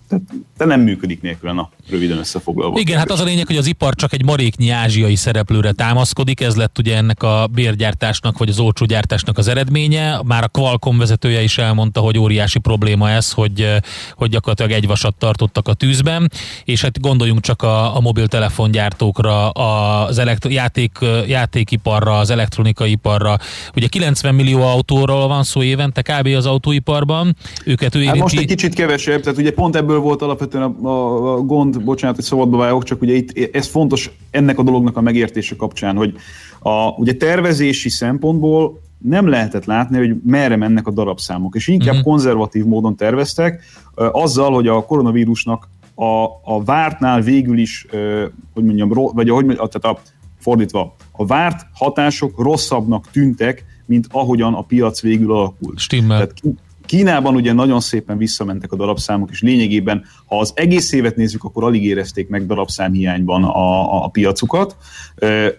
tehát, 0.10 0.24
de 0.58 0.66
nem 0.66 0.82
működik 0.82 1.22
nélkül, 1.22 1.52
na, 1.52 1.70
röviden 1.90 2.18
összefoglalva. 2.18 2.80
Igen, 2.80 2.98
hát 2.98 3.12
az 3.12 3.20
a 3.20 3.24
lényeg, 3.24 3.48
hogy 3.48 3.58
az 3.58 3.68
ipar 3.68 3.96
csak 3.96 4.14
egy 4.14 4.26
maréknyi 4.26 4.70
ázsiai 4.70 5.16
szereplőre 5.16 5.72
támaszkodik, 5.72 6.42
ez 6.42 6.56
lett 6.56 6.78
ugye 6.78 6.96
ennek 6.96 7.24
a 7.24 7.48
bérgyártásnak 7.52 8.38
vagy 8.38 8.50
az 8.50 8.60
olcsó 8.60 8.86
gyártásnak 8.86 9.38
az 9.38 9.48
eredménye. 9.48 10.22
Már 10.26 10.44
a 10.44 10.48
Qualcomm 10.48 10.98
vezetője 10.98 11.42
is 11.42 11.58
elmondta, 11.58 12.00
hogy 12.00 12.18
óriási 12.18 12.60
probléma 12.60 13.10
ez, 13.10 13.32
hogy, 13.32 13.62
eh, 13.62 13.78
hogy 14.16 14.30
gyakorlatilag 14.30 14.72
egy 14.72 14.88
vasat 14.88 15.16
tartottak 15.16 15.68
a 15.68 15.74
tűzben, 15.74 16.32
és 16.64 16.82
hát 16.82 17.02
gondoljunk 17.02 17.42
csak 17.42 17.62
a, 17.62 17.96
a 17.96 18.00
mobiltelefongyártókra, 18.00 19.50
az 19.50 20.18
elektro- 20.18 20.54
játék, 20.54 20.98
játékiparra, 21.28 22.18
az 22.18 22.30
elektronikai 22.30 22.92
iparra. 22.92 23.38
Ugye 23.76 23.88
90 23.88 24.36
millió 24.36 24.62
autóról 24.62 25.28
van 25.28 25.44
szó 25.44 25.64
évente 25.64 26.02
kb. 26.02 26.28
az 26.28 26.46
autóiparban, 26.46 27.36
őket 27.66 27.96
ő 27.96 28.00
Hát 28.00 28.08
érinti. 28.08 28.20
most 28.22 28.38
egy 28.38 28.46
kicsit 28.46 28.74
kevesebb, 28.74 29.22
tehát 29.22 29.40
ugye 29.40 29.52
pont 29.52 29.76
ebből 29.76 30.00
volt 30.00 30.22
alapvetően 30.22 30.64
a, 30.64 30.88
a, 30.88 31.34
a 31.34 31.38
gond, 31.38 31.79
bocsánat, 31.84 32.16
hogy 32.16 32.26
szabadba 32.26 32.58
vágok, 32.58 32.84
csak 32.84 33.02
ugye 33.02 33.14
itt 33.14 33.56
ez 33.56 33.68
fontos 33.68 34.12
ennek 34.32 34.60
a 34.60 34.64
dolognak 34.64 34.98
a 34.98 35.02
megértése 35.02 35.56
kapcsán, 35.56 35.96
hogy 35.96 36.14
a, 36.60 36.90
ugye 36.90 37.14
tervezési 37.14 37.90
szempontból 37.90 38.80
nem 38.98 39.28
lehetett 39.28 39.66
látni, 39.66 39.98
hogy 39.98 40.16
merre 40.26 40.56
mennek 40.56 40.88
a 40.88 40.92
darabszámok, 40.92 41.56
és 41.56 41.68
inkább 41.68 41.96
Mhm. 41.96 42.04
konzervatív 42.04 42.66
módon 42.66 42.96
terveztek, 42.96 43.64
azzal, 43.96 44.54
hogy 44.54 44.68
a 44.68 44.86
koronavírusnak 44.86 45.70
a, 45.96 46.24
a 46.44 46.64
vártnál 46.66 47.22
végül 47.22 47.58
is, 47.58 47.86
hogy 48.54 48.64
mondjam, 48.64 48.90
vagy 48.90 49.30
ahogy 49.30 49.46
mondjam, 49.46 49.68
tehát 49.70 49.98
a, 49.98 50.02
fordítva, 50.40 50.96
a 51.12 51.26
várt 51.26 51.66
hatások 51.74 52.42
rosszabbnak 52.42 53.12
tűntek, 53.12 53.66
mint 53.86 54.08
ahogyan 54.12 54.54
a 54.54 54.62
piac 54.62 55.02
végül 55.02 55.32
alakult. 55.32 55.80
Stimmel. 55.80 56.18
Tehát 56.18 56.34
Kínában 56.90 57.36
ugye 57.36 57.54
nagyon 57.54 57.80
szépen 57.80 58.18
visszamentek 58.18 58.72
a 58.72 58.76
darabszámok, 58.76 59.30
és 59.32 59.42
lényegében, 59.42 60.06
ha 60.26 60.40
az 60.40 60.52
egész 60.56 60.92
évet 60.92 61.16
nézzük, 61.16 61.44
akkor 61.44 61.64
alig 61.64 61.86
érezték 61.86 62.30
meg 62.30 62.46
darabszámhiányban 62.46 63.44
a, 63.44 63.94
a, 63.94 64.04
a 64.04 64.08
piacukat. 64.08 64.78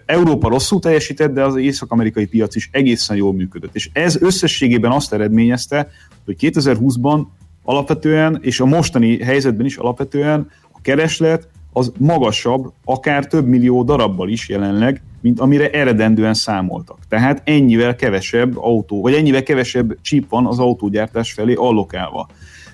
Európa 0.05 0.49
rosszul 0.49 0.79
teljesített, 0.79 1.33
de 1.33 1.43
az 1.43 1.55
észak-amerikai 1.55 2.25
piac 2.25 2.55
is 2.55 2.69
egészen 2.71 3.17
jól 3.17 3.33
működött. 3.33 3.75
És 3.75 3.89
ez 3.93 4.21
összességében 4.21 4.91
azt 4.91 5.13
eredményezte, 5.13 5.89
hogy 6.25 6.35
2020-ban 6.39 7.25
alapvetően, 7.63 8.39
és 8.41 8.59
a 8.59 8.65
mostani 8.65 9.23
helyzetben 9.23 9.65
is 9.65 9.77
alapvetően 9.77 10.49
a 10.71 10.81
kereslet 10.81 11.47
az 11.73 11.91
magasabb, 11.97 12.71
akár 12.85 13.27
több 13.27 13.47
millió 13.47 13.83
darabbal 13.83 14.29
is 14.29 14.49
jelenleg, 14.49 15.01
mint 15.21 15.39
amire 15.39 15.69
eredendően 15.69 16.33
számoltak. 16.33 16.97
Tehát 17.09 17.41
ennyivel 17.45 17.95
kevesebb 17.95 18.57
autó, 18.57 19.01
vagy 19.01 19.13
ennyivel 19.13 19.43
kevesebb 19.43 19.97
chip 20.01 20.29
van 20.29 20.45
az 20.45 20.59
autógyártás 20.59 21.33
felé 21.33 21.53
allokálva 21.53 22.27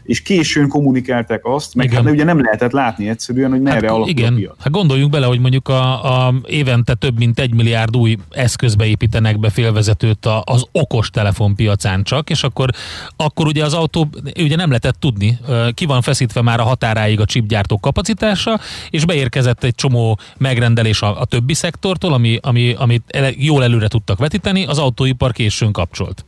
és 0.08 0.22
későn 0.22 0.68
kommunikálták 0.68 1.46
azt, 1.46 1.76
meg 1.76 1.86
igen. 1.86 2.04
hát 2.04 2.14
ugye 2.14 2.24
nem 2.24 2.42
lehetett 2.42 2.72
látni 2.72 3.10
egyszerűen, 3.10 3.50
hogy 3.50 3.62
merre 3.62 3.88
hát, 3.88 3.96
alakul 3.96 4.10
igen. 4.10 4.34
a 4.34 4.36
piac. 4.36 4.56
Hát 4.60 4.72
gondoljunk 4.72 5.12
bele, 5.12 5.26
hogy 5.26 5.40
mondjuk 5.40 5.68
a, 5.68 6.26
a 6.28 6.34
évente 6.46 6.94
több 6.94 7.18
mint 7.18 7.40
egy 7.40 7.54
milliárd 7.54 7.98
új 7.98 8.18
eszközbe 8.30 8.86
építenek 8.86 9.40
be 9.40 9.50
félvezetőt 9.50 10.26
a, 10.26 10.42
az 10.46 10.66
okos 10.72 11.10
telefonpiacán 11.10 12.04
csak, 12.04 12.30
és 12.30 12.44
akkor, 12.44 12.70
akkor 13.16 13.48
ugye 13.48 13.64
az 13.64 13.74
autó 13.74 14.10
ugye 14.38 14.56
nem 14.56 14.68
lehetett 14.68 15.00
tudni, 15.00 15.40
ki 15.74 15.86
van 15.86 16.02
feszítve 16.02 16.42
már 16.42 16.60
a 16.60 16.64
határáig 16.64 17.20
a 17.20 17.26
chipgyártó 17.26 17.80
kapacitása, 17.80 18.60
és 18.90 19.06
beérkezett 19.06 19.64
egy 19.64 19.76
csomó 19.76 20.20
megrendelés 20.38 21.02
a, 21.02 21.22
a 21.22 21.26
többi 21.26 21.54
szektortól, 21.54 22.14
ami, 22.14 22.40
ami, 22.42 22.76
amit 22.78 23.36
jól 23.38 23.64
előre 23.64 23.88
tudtak 23.88 24.20
vetíteni, 24.20 24.66
az 24.66 24.78
autóipar 24.78 25.32
későn 25.32 25.72
kapcsolt. 25.72 26.26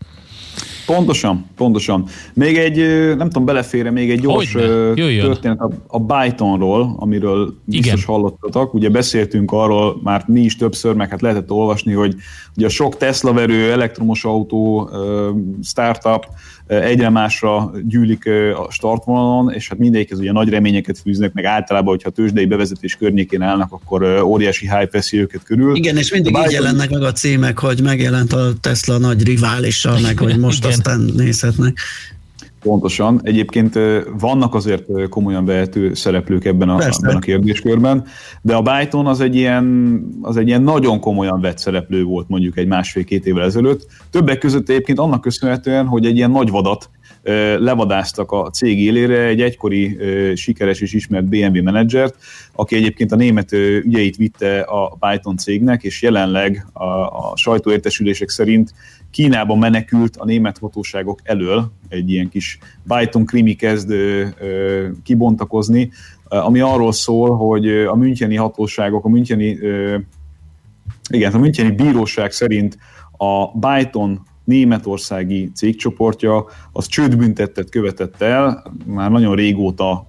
Pontosan, 0.96 1.46
pontosan. 1.56 2.06
Még 2.34 2.58
egy, 2.58 2.78
nem 3.16 3.28
tudom, 3.28 3.46
belefére 3.46 3.92
még 3.92 4.12
egy 4.12 4.20
gyors 4.20 4.52
történet 5.22 5.60
a, 5.60 5.70
a 5.88 6.00
Bytonról, 6.00 6.96
amiről 7.00 7.54
biztos 7.66 7.88
Igen. 7.88 8.06
hallottatok. 8.06 8.74
Ugye 8.74 8.90
beszéltünk 8.90 9.52
arról 9.52 10.00
már 10.04 10.24
mi 10.28 10.42
is 10.42 10.56
többször, 10.56 10.96
meg 10.96 11.10
hát 11.10 11.22
lehetett 11.22 11.52
olvasni, 11.52 11.94
hogy 11.94 12.16
ugye 12.56 12.66
a 12.66 12.70
sok 12.70 12.98
Tesla 12.98 13.34
verő 13.34 13.72
elektromos 13.72 14.26
autó 14.26 14.90
startup 15.64 16.26
egyre 16.70 17.10
másra 17.10 17.72
gyűlik 17.88 18.30
a 18.68 18.72
startvonalon, 18.72 19.54
és 19.54 19.70
hát 19.70 19.78
mindegyikhez 19.78 20.20
ugye 20.20 20.32
nagy 20.32 20.50
reményeket 20.50 21.00
fűznek, 21.00 21.34
meg 21.34 21.46
általában, 21.46 21.90
hogyha 21.90 22.10
tőzsdei 22.10 22.46
bevezetés 22.46 22.96
környékén 22.96 23.42
állnak, 23.42 23.72
akkor 23.72 24.22
óriási 24.22 24.68
hype 24.68 24.90
veszi 24.92 25.20
őket 25.20 25.44
körül. 25.44 25.76
Igen, 25.76 25.98
és 25.98 26.12
mindig 26.12 26.38
így 26.46 26.52
jelennek 26.52 26.90
meg 26.90 27.02
a 27.02 27.12
címek, 27.12 27.60
hogy 27.60 27.82
megjelent 27.82 28.34
a 28.34 28.52
Tesla 28.62 28.98
nagy 28.98 29.24
riválisa, 29.24 29.98
meg 30.02 30.18
hogy 30.18 30.40
most 30.40 30.66
aztán 30.86 31.10
nézhetnek. 31.16 31.78
Pontosan. 32.62 33.20
Egyébként 33.24 33.80
vannak 34.20 34.56
azért 34.56 35.10
komolyan 35.10 35.46
vehető 35.46 35.94
szereplők 35.94 36.46
ebben 36.46 36.70
a, 36.70 36.82
ebben 36.82 37.16
a 37.16 37.20
kérdéskörben, 37.20 38.06
de 38.42 38.56
a 38.56 38.62
Byton 38.62 39.06
az 39.08 39.20
egy, 39.20 39.36
ilyen, 39.36 40.00
az 40.22 40.38
egy 40.38 40.48
ilyen 40.48 40.62
nagyon 40.62 41.00
komolyan 41.00 41.42
vett 41.42 41.58
szereplő 41.58 42.04
volt 42.04 42.30
mondjuk 42.30 42.58
egy 42.58 42.68
másfél-két 42.68 43.26
évvel 43.26 43.44
ezelőtt. 43.44 43.88
Többek 44.10 44.38
között 44.38 44.70
egyébként 44.70 45.00
annak 45.00 45.22
köszönhetően, 45.22 45.86
hogy 45.86 46.06
egy 46.06 46.16
ilyen 46.16 46.32
nagy 46.32 46.50
vadat 46.50 46.90
levadáztak 47.58 48.32
a 48.32 48.50
cég 48.50 48.80
élére 48.80 49.24
egy 49.24 49.42
egykori 49.42 49.98
sikeres 50.36 50.82
és 50.82 50.94
ismert 50.94 51.26
BMW 51.26 51.64
menedzsert, 51.64 52.16
aki 52.54 52.76
egyébként 52.76 53.12
a 53.12 53.16
német 53.16 53.52
ügyeit 53.52 54.16
vitte 54.16 54.60
a 54.60 54.98
Python 55.00 55.38
cégnek, 55.38 55.84
és 55.84 56.02
jelenleg 56.02 56.66
a, 56.74 56.84
a 56.84 57.34
sajtóértesülések 57.36 58.30
szerint 58.30 58.74
Kínába 59.12 59.56
menekült 59.56 60.18
a 60.18 60.26
német 60.26 60.58
hatóságok 60.58 61.20
elől, 61.24 61.72
egy 61.88 62.12
ilyen 62.12 62.30
kis 62.30 62.58
Python 62.88 63.26
krimi 63.26 63.54
kezd 63.54 63.94
kibontakozni, 65.04 65.92
ami 66.24 66.60
arról 66.60 66.92
szól, 66.92 67.36
hogy 67.36 67.70
a 67.70 67.96
müncheni 67.96 68.36
hatóságok, 68.36 69.06
a 69.06 69.10
müncheni, 69.10 69.60
igen, 71.10 71.34
a 71.34 71.38
müncheni 71.38 71.72
bíróság 71.72 72.32
szerint 72.32 72.78
a 73.18 73.58
Byton 73.58 74.28
németországi 74.50 75.52
cégcsoportja 75.56 76.46
az 76.72 76.88
csődbüntettet 76.88 77.70
követett 77.70 78.22
el, 78.22 78.64
már 78.86 79.12
nagyon 79.12 79.36
régóta 79.36 80.08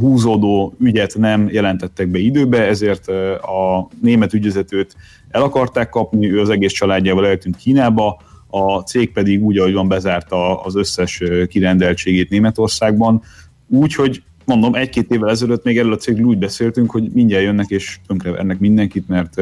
húzódó 0.00 0.74
ügyet 0.80 1.14
nem 1.18 1.48
jelentettek 1.48 2.08
be 2.08 2.18
időbe, 2.18 2.66
ezért 2.66 3.08
a 3.40 3.88
német 4.00 4.32
ügyvezetőt 4.32 4.96
el 5.30 5.42
akarták 5.42 5.88
kapni, 5.88 6.30
ő 6.30 6.40
az 6.40 6.48
egész 6.48 6.72
családjával 6.72 7.26
eltűnt 7.26 7.56
Kínába, 7.56 8.20
a 8.48 8.80
cég 8.80 9.12
pedig 9.12 9.42
úgy, 9.42 9.58
ahogy 9.58 9.72
van, 9.72 9.88
bezárta 9.88 10.60
az 10.60 10.76
összes 10.76 11.22
kirendeltségét 11.48 12.30
Németországban, 12.30 13.22
úgyhogy 13.68 14.22
mondom, 14.46 14.74
egy-két 14.74 15.10
évvel 15.10 15.30
ezelőtt 15.30 15.64
még 15.64 15.78
erről 15.78 15.92
a 15.92 15.96
cégről 15.96 16.26
úgy 16.26 16.38
beszéltünk, 16.38 16.90
hogy 16.90 17.10
mindjárt 17.12 17.44
jönnek 17.44 17.68
és 17.68 17.98
tönkrevernek 18.06 18.58
mindenkit, 18.58 19.08
mert 19.08 19.40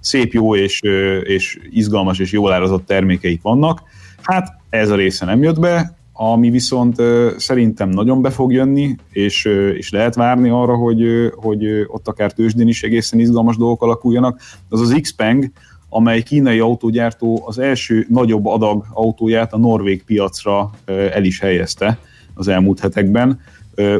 szép, 0.00 0.32
jó 0.32 0.56
és, 0.56 0.80
és 1.22 1.58
izgalmas 1.70 2.18
és 2.18 2.32
jól 2.32 2.52
árazott 2.52 2.86
termékeik 2.86 3.42
vannak. 3.42 3.82
Hát 4.22 4.60
ez 4.70 4.90
a 4.90 4.96
része 4.96 5.24
nem 5.24 5.42
jött 5.42 5.60
be, 5.60 5.96
ami 6.12 6.50
viszont 6.50 7.02
szerintem 7.36 7.88
nagyon 7.88 8.22
be 8.22 8.30
fog 8.30 8.52
jönni, 8.52 8.96
és, 9.10 9.44
és 9.76 9.90
lehet 9.90 10.14
várni 10.14 10.48
arra, 10.48 10.74
hogy, 10.74 11.32
hogy 11.34 11.66
ott 11.86 12.08
akár 12.08 12.32
tőzsdén 12.32 12.68
is 12.68 12.82
egészen 12.82 13.18
izgalmas 13.18 13.56
dolgok 13.56 13.82
alakuljanak, 13.82 14.40
az 14.68 14.80
az 14.80 14.98
Xpeng, 15.00 15.50
amely 15.88 16.22
kínai 16.22 16.58
autógyártó 16.58 17.42
az 17.46 17.58
első 17.58 18.06
nagyobb 18.08 18.46
adag 18.46 18.84
autóját 18.92 19.52
a 19.52 19.58
norvég 19.58 20.04
piacra 20.04 20.70
el 20.86 21.24
is 21.24 21.40
helyezte 21.40 21.98
az 22.34 22.48
elmúlt 22.48 22.80
hetekben 22.80 23.40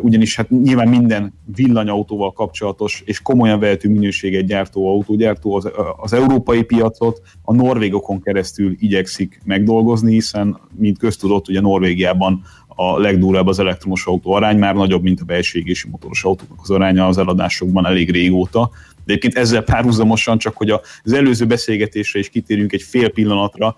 ugyanis 0.00 0.36
hát 0.36 0.50
nyilván 0.50 0.88
minden 0.88 1.34
villanyautóval 1.54 2.32
kapcsolatos 2.32 3.02
és 3.06 3.22
komolyan 3.22 3.58
vehető 3.58 3.88
minőséget 3.88 4.46
gyártó 4.46 4.88
autógyártó 4.88 5.54
az, 5.54 5.70
az 5.96 6.12
európai 6.12 6.62
piacot 6.62 7.22
a 7.42 7.54
norvégokon 7.54 8.22
keresztül 8.22 8.76
igyekszik 8.78 9.40
megdolgozni, 9.44 10.12
hiszen, 10.12 10.58
mint 10.76 10.98
köztudott, 10.98 11.48
ugye 11.48 11.60
Norvégiában 11.60 12.42
a 12.76 12.98
legdurább 12.98 13.46
az 13.46 13.58
elektromos 13.58 14.06
autó 14.06 14.32
arány, 14.32 14.58
már 14.58 14.74
nagyobb, 14.74 15.02
mint 15.02 15.20
a 15.20 15.24
belső 15.24 15.58
égési 15.58 15.88
motoros 15.88 16.24
autóknak 16.24 16.58
az 16.62 16.70
aránya 16.70 17.06
az 17.06 17.18
eladásokban 17.18 17.86
elég 17.86 18.10
régóta. 18.10 18.70
De 19.04 19.12
egyébként 19.12 19.34
ezzel 19.34 19.62
párhuzamosan, 19.62 20.38
csak 20.38 20.56
hogy 20.56 20.70
az 21.02 21.12
előző 21.12 21.46
beszélgetésre 21.46 22.18
is 22.18 22.28
kitérjünk 22.28 22.72
egy 22.72 22.82
fél 22.82 23.08
pillanatra, 23.08 23.74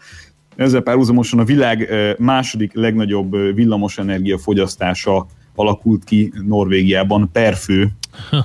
ezzel 0.57 0.81
párhuzamosan 0.81 1.39
a 1.39 1.45
világ 1.45 1.89
második 2.19 2.75
legnagyobb 2.75 3.55
villamosenergia 3.55 4.39
fogyasztása 4.39 5.27
alakult 5.59 6.05
ki 6.05 6.33
Norvégiában 6.47 7.29
per 7.33 7.55
fő. 7.55 7.89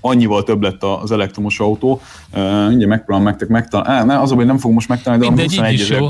Annyival 0.00 0.42
több 0.42 0.62
lett 0.62 0.82
az 0.82 1.10
elektromos 1.10 1.60
autó. 1.60 2.00
Uh, 2.34 2.72
ugye 2.74 2.86
megpróbálom 2.86 3.30
nektek 3.30 3.48
megtalálni. 3.48 4.12
Ne, 4.12 4.20
az 4.20 4.30
hogy 4.30 4.46
nem 4.46 4.58
fogom 4.58 4.74
most 4.74 4.88
megtalálni, 4.88 5.26
de 5.26 5.42
a 5.42 5.44
21 5.44 5.80
ezer. 5.80 6.02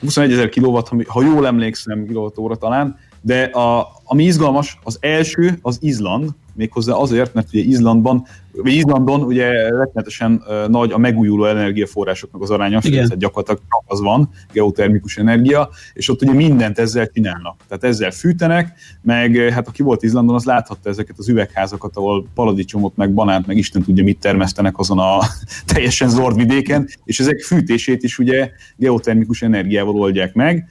21 0.00 0.32
ezer 0.32 0.48
kilowatt, 0.48 1.06
ha 1.06 1.22
jól 1.22 1.46
emlékszem, 1.46 2.06
kilowatt 2.06 2.58
talán, 2.58 2.98
de 3.20 3.42
a, 3.42 3.88
ami 4.04 4.24
izgalmas, 4.24 4.78
az 4.82 4.98
első 5.00 5.58
az 5.62 5.78
Izland, 5.80 6.30
méghozzá 6.56 6.92
azért, 6.92 7.34
mert 7.34 7.48
ugye 7.52 7.62
Izlandban, 7.62 8.26
vagy 8.62 8.72
Izlandon 8.72 9.22
ugye 9.22 9.48
rettenetesen 9.68 10.42
nagy 10.68 10.92
a 10.92 10.98
megújuló 10.98 11.44
energiaforrásoknak 11.44 12.42
az 12.42 12.50
aránya, 12.50 12.80
ez 12.82 13.16
gyakorlatilag 13.16 13.60
az 13.86 14.00
van, 14.00 14.30
geotermikus 14.52 15.16
energia, 15.16 15.68
és 15.92 16.08
ott 16.08 16.22
ugye 16.22 16.32
mindent 16.32 16.78
ezzel 16.78 17.06
csinálnak. 17.06 17.56
Tehát 17.68 17.84
ezzel 17.84 18.10
fűtenek, 18.10 18.78
meg 19.02 19.36
hát 19.36 19.68
aki 19.68 19.82
volt 19.82 20.02
Izlandon, 20.02 20.34
az 20.34 20.44
láthatta 20.44 20.88
ezeket 20.88 21.18
az 21.18 21.28
üvegházakat, 21.28 21.96
ahol 21.96 22.26
paradicsomot, 22.34 22.96
meg 22.96 23.14
banánt, 23.14 23.46
meg 23.46 23.56
Isten 23.56 23.82
tudja 23.82 24.04
mit 24.04 24.18
termesztenek 24.18 24.78
azon 24.78 24.98
a 24.98 25.18
teljesen 25.72 26.08
zord 26.08 26.36
vidéken, 26.36 26.88
és 27.04 27.20
ezek 27.20 27.40
fűtését 27.40 28.02
is 28.02 28.18
ugye 28.18 28.50
geotermikus 28.76 29.42
energiával 29.42 29.96
oldják 29.96 30.34
meg. 30.34 30.68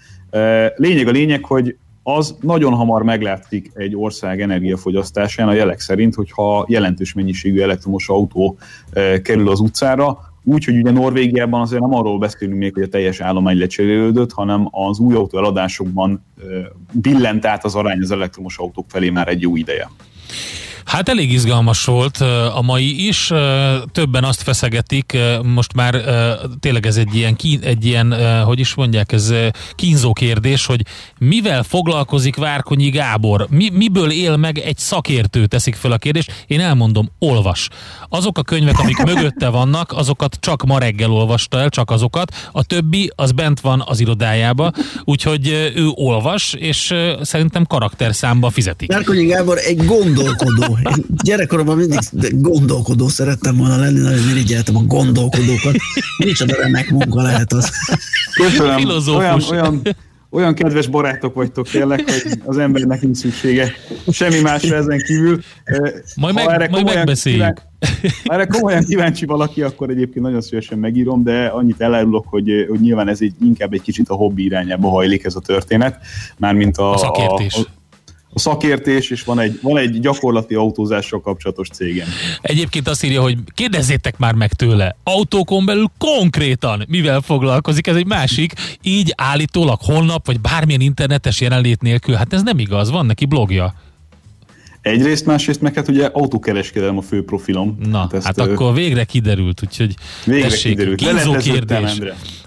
Lényeg 0.75 1.07
a 1.07 1.11
lényeg, 1.11 1.43
hogy 1.45 1.77
az 2.07 2.35
nagyon 2.41 2.73
hamar 2.73 3.03
meglátszik 3.03 3.71
egy 3.73 3.95
ország 3.95 4.41
energiafogyasztásán 4.41 5.47
a 5.47 5.53
jelek 5.53 5.79
szerint, 5.79 6.15
hogyha 6.15 6.65
jelentős 6.67 7.13
mennyiségű 7.13 7.61
elektromos 7.61 8.09
autó 8.09 8.57
e, 8.91 9.21
kerül 9.21 9.49
az 9.49 9.59
utcára, 9.59 10.33
Úgyhogy 10.47 10.77
ugye 10.77 10.91
Norvégiában 10.91 11.61
azért 11.61 11.81
nem 11.81 11.93
arról 11.93 12.17
beszélünk 12.17 12.57
még, 12.57 12.73
hogy 12.73 12.83
a 12.83 12.87
teljes 12.87 13.19
állomány 13.19 13.57
lecserélődött, 13.57 14.31
hanem 14.31 14.67
az 14.71 14.99
új 14.99 15.15
autó 15.15 15.37
eladásokban 15.37 16.25
e, 16.37 16.43
billent 16.91 17.45
át 17.45 17.65
az 17.65 17.75
arány 17.75 18.01
az 18.01 18.11
elektromos 18.11 18.57
autók 18.57 18.85
felé 18.87 19.09
már 19.09 19.27
egy 19.27 19.41
jó 19.41 19.55
ideje. 19.55 19.89
Hát 20.85 21.09
elég 21.09 21.31
izgalmas 21.31 21.85
volt 21.85 22.17
a 22.53 22.61
mai 22.61 23.07
is. 23.07 23.31
Többen 23.91 24.23
azt 24.23 24.41
feszegetik, 24.41 25.17
most 25.43 25.73
már 25.73 26.03
tényleg 26.59 26.85
ez 26.85 26.97
egy 26.97 27.15
ilyen, 27.15 27.35
egy 27.61 27.85
ilyen 27.85 28.43
hogy 28.43 28.59
is 28.59 28.73
mondják, 28.73 29.11
ez 29.11 29.33
kínzó 29.75 30.13
kérdés, 30.13 30.65
hogy 30.65 30.81
mivel 31.19 31.63
foglalkozik 31.63 32.35
Várkonyi 32.35 32.89
Gábor? 32.89 33.47
Mi, 33.49 33.69
miből 33.69 34.11
él 34.11 34.37
meg 34.37 34.57
egy 34.57 34.77
szakértő, 34.77 35.45
teszik 35.45 35.75
fel 35.75 35.91
a 35.91 35.97
kérdést. 35.97 36.45
Én 36.47 36.59
elmondom, 36.59 37.11
olvas. 37.19 37.69
Azok 38.09 38.37
a 38.37 38.43
könyvek, 38.43 38.79
amik 38.79 39.03
mögötte 39.13 39.49
vannak, 39.49 39.91
azokat 39.91 40.37
csak 40.39 40.63
ma 40.63 40.79
reggel 40.79 41.11
olvasta 41.11 41.59
el, 41.59 41.69
csak 41.69 41.91
azokat. 41.91 42.49
A 42.51 42.63
többi, 42.63 43.11
az 43.15 43.31
bent 43.31 43.59
van 43.59 43.83
az 43.85 43.99
irodájába, 43.99 44.71
úgyhogy 45.03 45.71
ő 45.75 45.87
olvas, 45.93 46.53
és 46.53 46.93
szerintem 47.21 47.65
karakterszámba 47.65 48.49
fizetik. 48.49 48.91
Várkonyi 48.91 49.25
Gábor 49.25 49.57
egy 49.57 49.85
gondolkodó. 49.85 50.74
Én 50.83 51.05
gyerekkoromban 51.23 51.77
mindig 51.77 51.99
gondolkodó 52.31 53.07
szerettem 53.07 53.57
volna 53.57 53.77
lenni, 53.77 53.99
nagyon 53.99 54.29
irigyeltem 54.29 54.75
a 54.75 54.81
gondolkodókat. 54.81 55.75
Micsoda 56.17 56.55
remek 56.55 56.89
munka 56.89 57.21
lehet 57.21 57.53
az. 57.53 57.71
Köszönöm. 58.35 58.89
Olyan, 59.07 59.41
olyan, 59.49 59.81
olyan 60.29 60.53
kedves 60.53 60.87
barátok 60.87 61.33
vagytok 61.33 61.69
tényleg, 61.69 62.03
hogy 62.09 62.39
az 62.45 62.57
embernek 62.57 63.01
nincs 63.01 63.17
szüksége 63.17 63.73
semmi 64.11 64.39
másra 64.39 64.75
ezen 64.75 64.99
kívül. 65.07 65.39
Majd, 66.15 66.35
meg, 66.35 66.47
erre 66.47 66.67
majd 66.69 66.85
megbeszéljük. 66.85 67.39
Kíván, 67.39 68.13
ha 68.25 68.33
erre 68.33 68.45
komolyan 68.45 68.83
kíváncsi 68.83 69.25
valaki, 69.25 69.61
akkor 69.61 69.89
egyébként 69.89 70.25
nagyon 70.25 70.41
szívesen 70.41 70.79
megírom, 70.79 71.23
de 71.23 71.45
annyit 71.45 71.81
elárulok, 71.81 72.25
hogy, 72.27 72.65
hogy 72.69 72.79
nyilván 72.79 73.07
ez 73.07 73.21
egy, 73.21 73.33
inkább 73.41 73.73
egy 73.73 73.81
kicsit 73.81 74.09
a 74.09 74.15
hobbi 74.15 74.43
irányába 74.43 74.89
hajlik 74.89 75.23
ez 75.23 75.35
a 75.35 75.39
történet, 75.39 75.99
mármint 76.37 76.77
a, 76.77 76.93
a 76.93 76.97
szakértés. 76.97 77.55
A, 77.55 77.59
a, 77.59 77.74
a 78.35 78.39
szakértés, 78.39 79.09
és 79.09 79.23
van 79.23 79.39
egy, 79.39 79.59
van 79.61 79.77
egy 79.77 79.99
gyakorlati 79.99 80.55
autózással 80.55 81.21
kapcsolatos 81.21 81.67
cégem. 81.67 82.07
Egyébként 82.41 82.87
azt 82.87 83.03
írja, 83.03 83.21
hogy 83.21 83.37
kérdezzétek 83.53 84.17
már 84.17 84.33
meg 84.33 84.53
tőle, 84.53 84.95
autókon 85.03 85.65
belül 85.65 85.91
konkrétan 85.97 86.85
mivel 86.87 87.21
foglalkozik, 87.21 87.87
ez 87.87 87.95
egy 87.95 88.05
másik, 88.05 88.53
így 88.81 89.13
állítólag 89.15 89.79
holnap, 89.81 90.25
vagy 90.25 90.39
bármilyen 90.39 90.81
internetes 90.81 91.41
jelenlét 91.41 91.81
nélkül, 91.81 92.15
hát 92.15 92.33
ez 92.33 92.43
nem 92.43 92.59
igaz, 92.59 92.91
van 92.91 93.05
neki 93.05 93.25
blogja. 93.25 93.73
Egyrészt, 94.85 95.25
másrészt 95.25 95.61
meg 95.61 95.73
hát 95.73 95.87
ugye 95.87 96.05
autókereskedelem 96.05 96.97
a 96.97 97.01
fő 97.01 97.23
profilom. 97.23 97.77
Na, 97.89 97.97
hát, 97.97 98.13
ezt, 98.13 98.25
hát 98.25 98.39
akkor 98.39 98.73
végre 98.73 99.03
kiderült, 99.03 99.61
úgyhogy 99.63 99.93
végre 100.25 100.47
tessék, 100.47 100.71
kiderült. 100.71 100.97
kínzó 100.97 101.31
kérdés. 101.31 101.99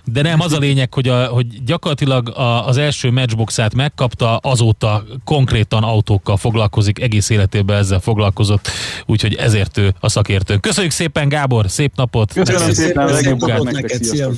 De 0.05 0.23
nem, 0.23 0.41
az 0.41 0.53
a 0.53 0.59
lényeg, 0.59 0.95
hogy, 0.95 1.09
a, 1.09 1.27
hogy 1.27 1.65
gyakorlatilag 1.65 2.29
a, 2.29 2.67
az 2.67 2.77
első 2.77 3.11
matchboxát 3.11 3.75
megkapta, 3.75 4.37
azóta 4.37 5.05
konkrétan 5.25 5.83
autókkal 5.83 6.37
foglalkozik, 6.37 7.01
egész 7.01 7.31
életében 7.31 7.79
ezzel 7.79 8.01
foglalkozott, 8.01 8.69
úgyhogy 9.07 9.35
ezért 9.35 9.79
ő 9.79 9.95
a 10.01 10.09
szakértő. 10.09 10.57
Köszönjük 10.57 10.93
szépen 10.93 11.29
Gábor, 11.29 11.71
szép 11.71 11.93
napot! 11.97 12.33
Köszönöm, 12.33 12.73
szépen, 12.73 13.09
szépen 13.09 13.23
szép 13.23 13.49
napot 13.49 13.73
neked, 13.73 14.05
szia! 14.05 14.31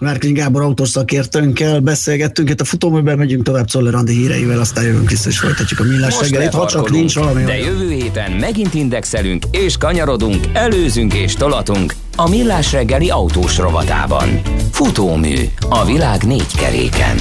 Márkiny 0.00 0.32
Gábor 0.32 0.62
autószakértőnkkel 0.62 1.80
beszélgettünk, 1.80 2.50
itt 2.50 2.60
a 2.60 2.64
futóműben 2.64 3.18
megyünk 3.18 3.42
tovább 3.42 3.66
Czoller 3.66 3.94
Andi 3.94 4.12
híreivel, 4.12 4.60
aztán 4.60 4.84
jövünk 4.84 5.10
vissza 5.10 5.28
és 5.28 5.38
folytatjuk 5.38 5.80
a 5.80 5.82
millás 5.82 6.20
reggelit, 6.20 6.54
ha 6.54 6.66
csak 6.66 6.90
nincs 6.90 7.14
valami. 7.14 7.44
De 7.44 7.58
jövő 7.58 7.90
héten 7.90 8.32
megint 8.32 8.74
indexelünk 8.74 9.44
és 9.50 9.76
kanyarodunk, 9.76 10.44
előzünk 10.52 11.14
és 11.14 11.34
tolatunk 11.34 11.94
a 12.16 12.28
millás 12.28 12.72
reggeli 12.72 13.10
autós 13.10 13.58
rovatában. 13.58 14.40
Futómű 14.70 15.36
a 15.68 15.84
világ 15.84 16.22
négy 16.22 16.56
keréken 16.56 17.16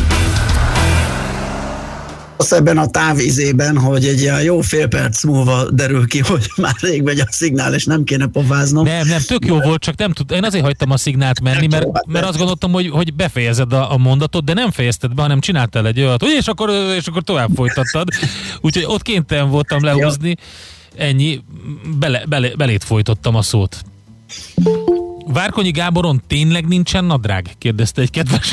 az 2.39 2.53
ebben 2.53 2.77
a 2.77 2.87
távizében, 2.87 3.77
hogy 3.77 4.05
egy 4.05 4.21
ilyen 4.21 4.41
jó 4.41 4.61
fél 4.61 4.87
perc 4.87 5.23
múlva 5.23 5.71
derül 5.71 6.07
ki, 6.07 6.19
hogy 6.19 6.51
már 6.55 6.73
rég 6.79 7.01
megy 7.01 7.19
a 7.19 7.25
szignál, 7.29 7.73
és 7.73 7.85
nem 7.85 8.03
kéne 8.03 8.27
pofáznom. 8.27 8.85
Nem, 8.85 9.07
nem, 9.07 9.21
tök 9.27 9.45
jó 9.45 9.59
volt, 9.59 9.81
csak 9.81 9.97
nem 9.97 10.11
tud, 10.11 10.31
én 10.31 10.43
azért 10.43 10.63
hagytam 10.63 10.91
a 10.91 10.97
szignált 10.97 11.41
menni, 11.41 11.67
mert, 11.67 12.07
mert 12.07 12.25
azt 12.25 12.37
gondoltam, 12.37 12.71
hogy, 12.71 12.89
hogy 12.89 13.13
befejezed 13.13 13.73
a, 13.73 13.93
a 13.93 13.97
mondatot, 13.97 14.43
de 14.43 14.53
nem 14.53 14.71
fejezted 14.71 15.13
be, 15.13 15.21
hanem 15.21 15.39
csináltál 15.39 15.87
egy 15.87 15.99
olyat, 15.99 16.23
és 16.23 16.47
akkor, 16.47 16.69
és 16.97 17.07
akkor 17.07 17.21
tovább 17.21 17.49
folytattad. 17.55 18.07
Úgyhogy 18.61 18.83
ott 18.85 19.01
kénytelen 19.01 19.49
voltam 19.49 19.83
lehúzni, 19.83 20.35
ennyi, 20.95 21.41
bele, 21.99 22.23
bele, 22.29 22.55
belét 22.55 22.83
folytottam 22.83 23.35
a 23.35 23.41
szót. 23.41 23.83
Várkonyi 25.33 25.71
Gáboron 25.71 26.21
tényleg 26.27 26.67
nincsen 26.67 27.05
nadrág? 27.05 27.55
kérdezte 27.57 28.01
egy 28.01 28.09
kedves 28.09 28.51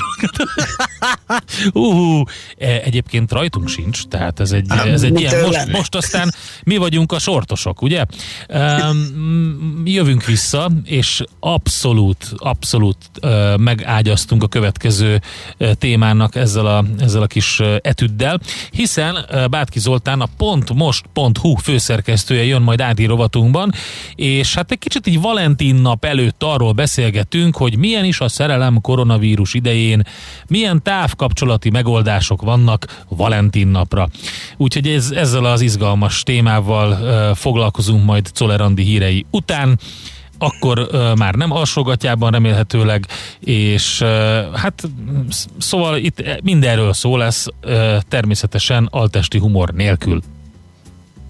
uh, 1.72 2.20
Egyébként 2.58 3.32
rajtunk 3.32 3.68
sincs, 3.68 4.06
tehát 4.06 4.40
ez 4.40 4.52
egy, 4.52 4.70
ez 4.86 5.02
egy 5.02 5.20
ilyen, 5.20 5.44
most, 5.44 5.72
most 5.72 5.94
aztán 5.94 6.34
mi 6.64 6.76
vagyunk 6.76 7.12
a 7.12 7.18
sortosok, 7.18 7.82
ugye? 7.82 8.04
Um, 8.48 9.82
jövünk 9.84 10.24
vissza, 10.24 10.70
és 10.84 11.22
abszolút, 11.40 12.32
abszolút 12.36 12.96
uh, 13.22 13.56
megágyaztunk 13.58 14.42
a 14.42 14.48
következő 14.48 15.20
uh, 15.58 15.72
témának 15.72 16.34
ezzel 16.34 16.66
a, 16.66 16.84
ezzel 16.98 17.22
a 17.22 17.26
kis 17.26 17.58
uh, 17.58 17.76
etüddel, 17.82 18.40
hiszen 18.70 19.14
uh, 19.14 19.48
Bátki 19.48 19.78
Zoltán 19.78 20.20
a 20.20 20.28
pontmost.hu 20.36 21.54
főszerkesztője 21.54 22.44
jön 22.44 22.62
majd 22.62 22.80
Ádi 22.80 23.04
rovatunkban, 23.04 23.72
és 24.14 24.54
hát 24.54 24.70
egy 24.70 24.78
kicsit 24.78 25.06
így 25.06 25.20
Valentin 25.20 25.74
nap 25.74 26.04
előtt 26.04 26.42
arról 26.42 26.65
arról 26.66 26.84
beszélgetünk, 26.84 27.56
hogy 27.56 27.78
milyen 27.78 28.04
is 28.04 28.20
a 28.20 28.28
szerelem 28.28 28.80
koronavírus 28.80 29.54
idején, 29.54 30.02
milyen 30.48 30.82
távkapcsolati 30.82 31.70
megoldások 31.70 32.42
vannak 32.42 33.04
Valentin 33.08 33.68
napra. 33.68 34.08
Úgyhogy 34.56 34.86
ez, 34.88 35.10
ezzel 35.10 35.44
az 35.44 35.60
izgalmas 35.60 36.22
témával 36.22 36.90
uh, 36.90 37.36
foglalkozunk 37.36 38.04
majd 38.04 38.30
Czolerandi 38.32 38.82
hírei 38.82 39.26
után 39.30 39.78
akkor 40.38 40.78
uh, 40.78 41.16
már 41.16 41.34
nem 41.34 41.50
alsógatjában 41.50 42.30
remélhetőleg, 42.30 43.06
és 43.40 44.00
uh, 44.00 44.08
hát 44.54 44.82
szóval 45.58 45.96
itt 45.96 46.42
mindenről 46.42 46.92
szó 46.92 47.16
lesz, 47.16 47.46
uh, 47.64 47.96
természetesen 48.08 48.88
altesti 48.90 49.38
humor 49.38 49.70
nélkül. 49.70 50.20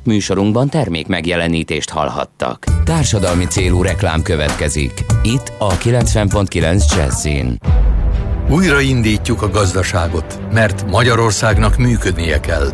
Műsorunkban 0.06 0.68
termék 0.68 1.06
megjelenítést 1.06 1.90
hallhattak. 1.90 2.64
Társadalmi 2.84 3.44
célú 3.44 3.82
reklám 3.82 4.22
következik. 4.22 5.04
Itt 5.22 5.52
a 5.58 5.76
90.9 5.76 6.96
Jazzin. 6.96 7.58
Újraindítjuk 8.50 9.42
a 9.42 9.50
gazdaságot, 9.50 10.40
mert 10.52 10.90
Magyarországnak 10.90 11.76
működnie 11.76 12.40
kell. 12.40 12.68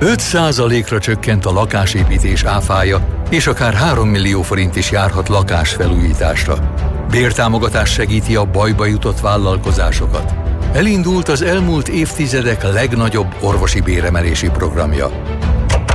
5%-ra 0.00 0.98
csökkent 0.98 1.46
a 1.46 1.52
lakásépítés 1.52 2.44
áfája, 2.44 3.24
és 3.30 3.46
akár 3.46 3.74
3 3.74 4.08
millió 4.08 4.42
forint 4.42 4.76
is 4.76 4.90
járhat 4.90 5.28
lakásfelújításra. 5.28 6.74
Bértámogatás 7.10 7.92
segíti 7.92 8.36
a 8.36 8.44
bajba 8.44 8.86
jutott 8.86 9.20
vállalkozásokat. 9.20 10.34
Elindult 10.72 11.28
az 11.28 11.42
elmúlt 11.42 11.88
évtizedek 11.88 12.72
legnagyobb 12.72 13.34
orvosi 13.40 13.80
béremelési 13.80 14.48
programja. 14.48 15.10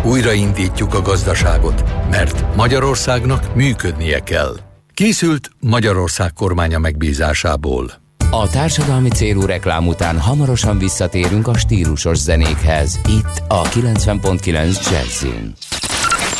Újraindítjuk 0.05 0.93
a 0.93 1.01
gazdaságot, 1.01 1.83
mert 2.09 2.55
Magyarországnak 2.55 3.55
működnie 3.55 4.19
kell. 4.19 4.55
Készült 4.93 5.49
Magyarország 5.59 6.33
kormánya 6.33 6.79
megbízásából. 6.79 7.91
A 8.31 8.49
társadalmi 8.49 9.09
célú 9.09 9.45
reklám 9.45 9.87
után 9.87 10.19
hamarosan 10.19 10.77
visszatérünk 10.77 11.47
a 11.47 11.57
stílusos 11.57 12.17
zenékhez. 12.17 12.99
Itt 13.07 13.43
a 13.47 13.61
90.9 13.61 14.91
Jazzin. 14.91 15.53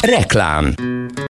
Reklám 0.02 0.74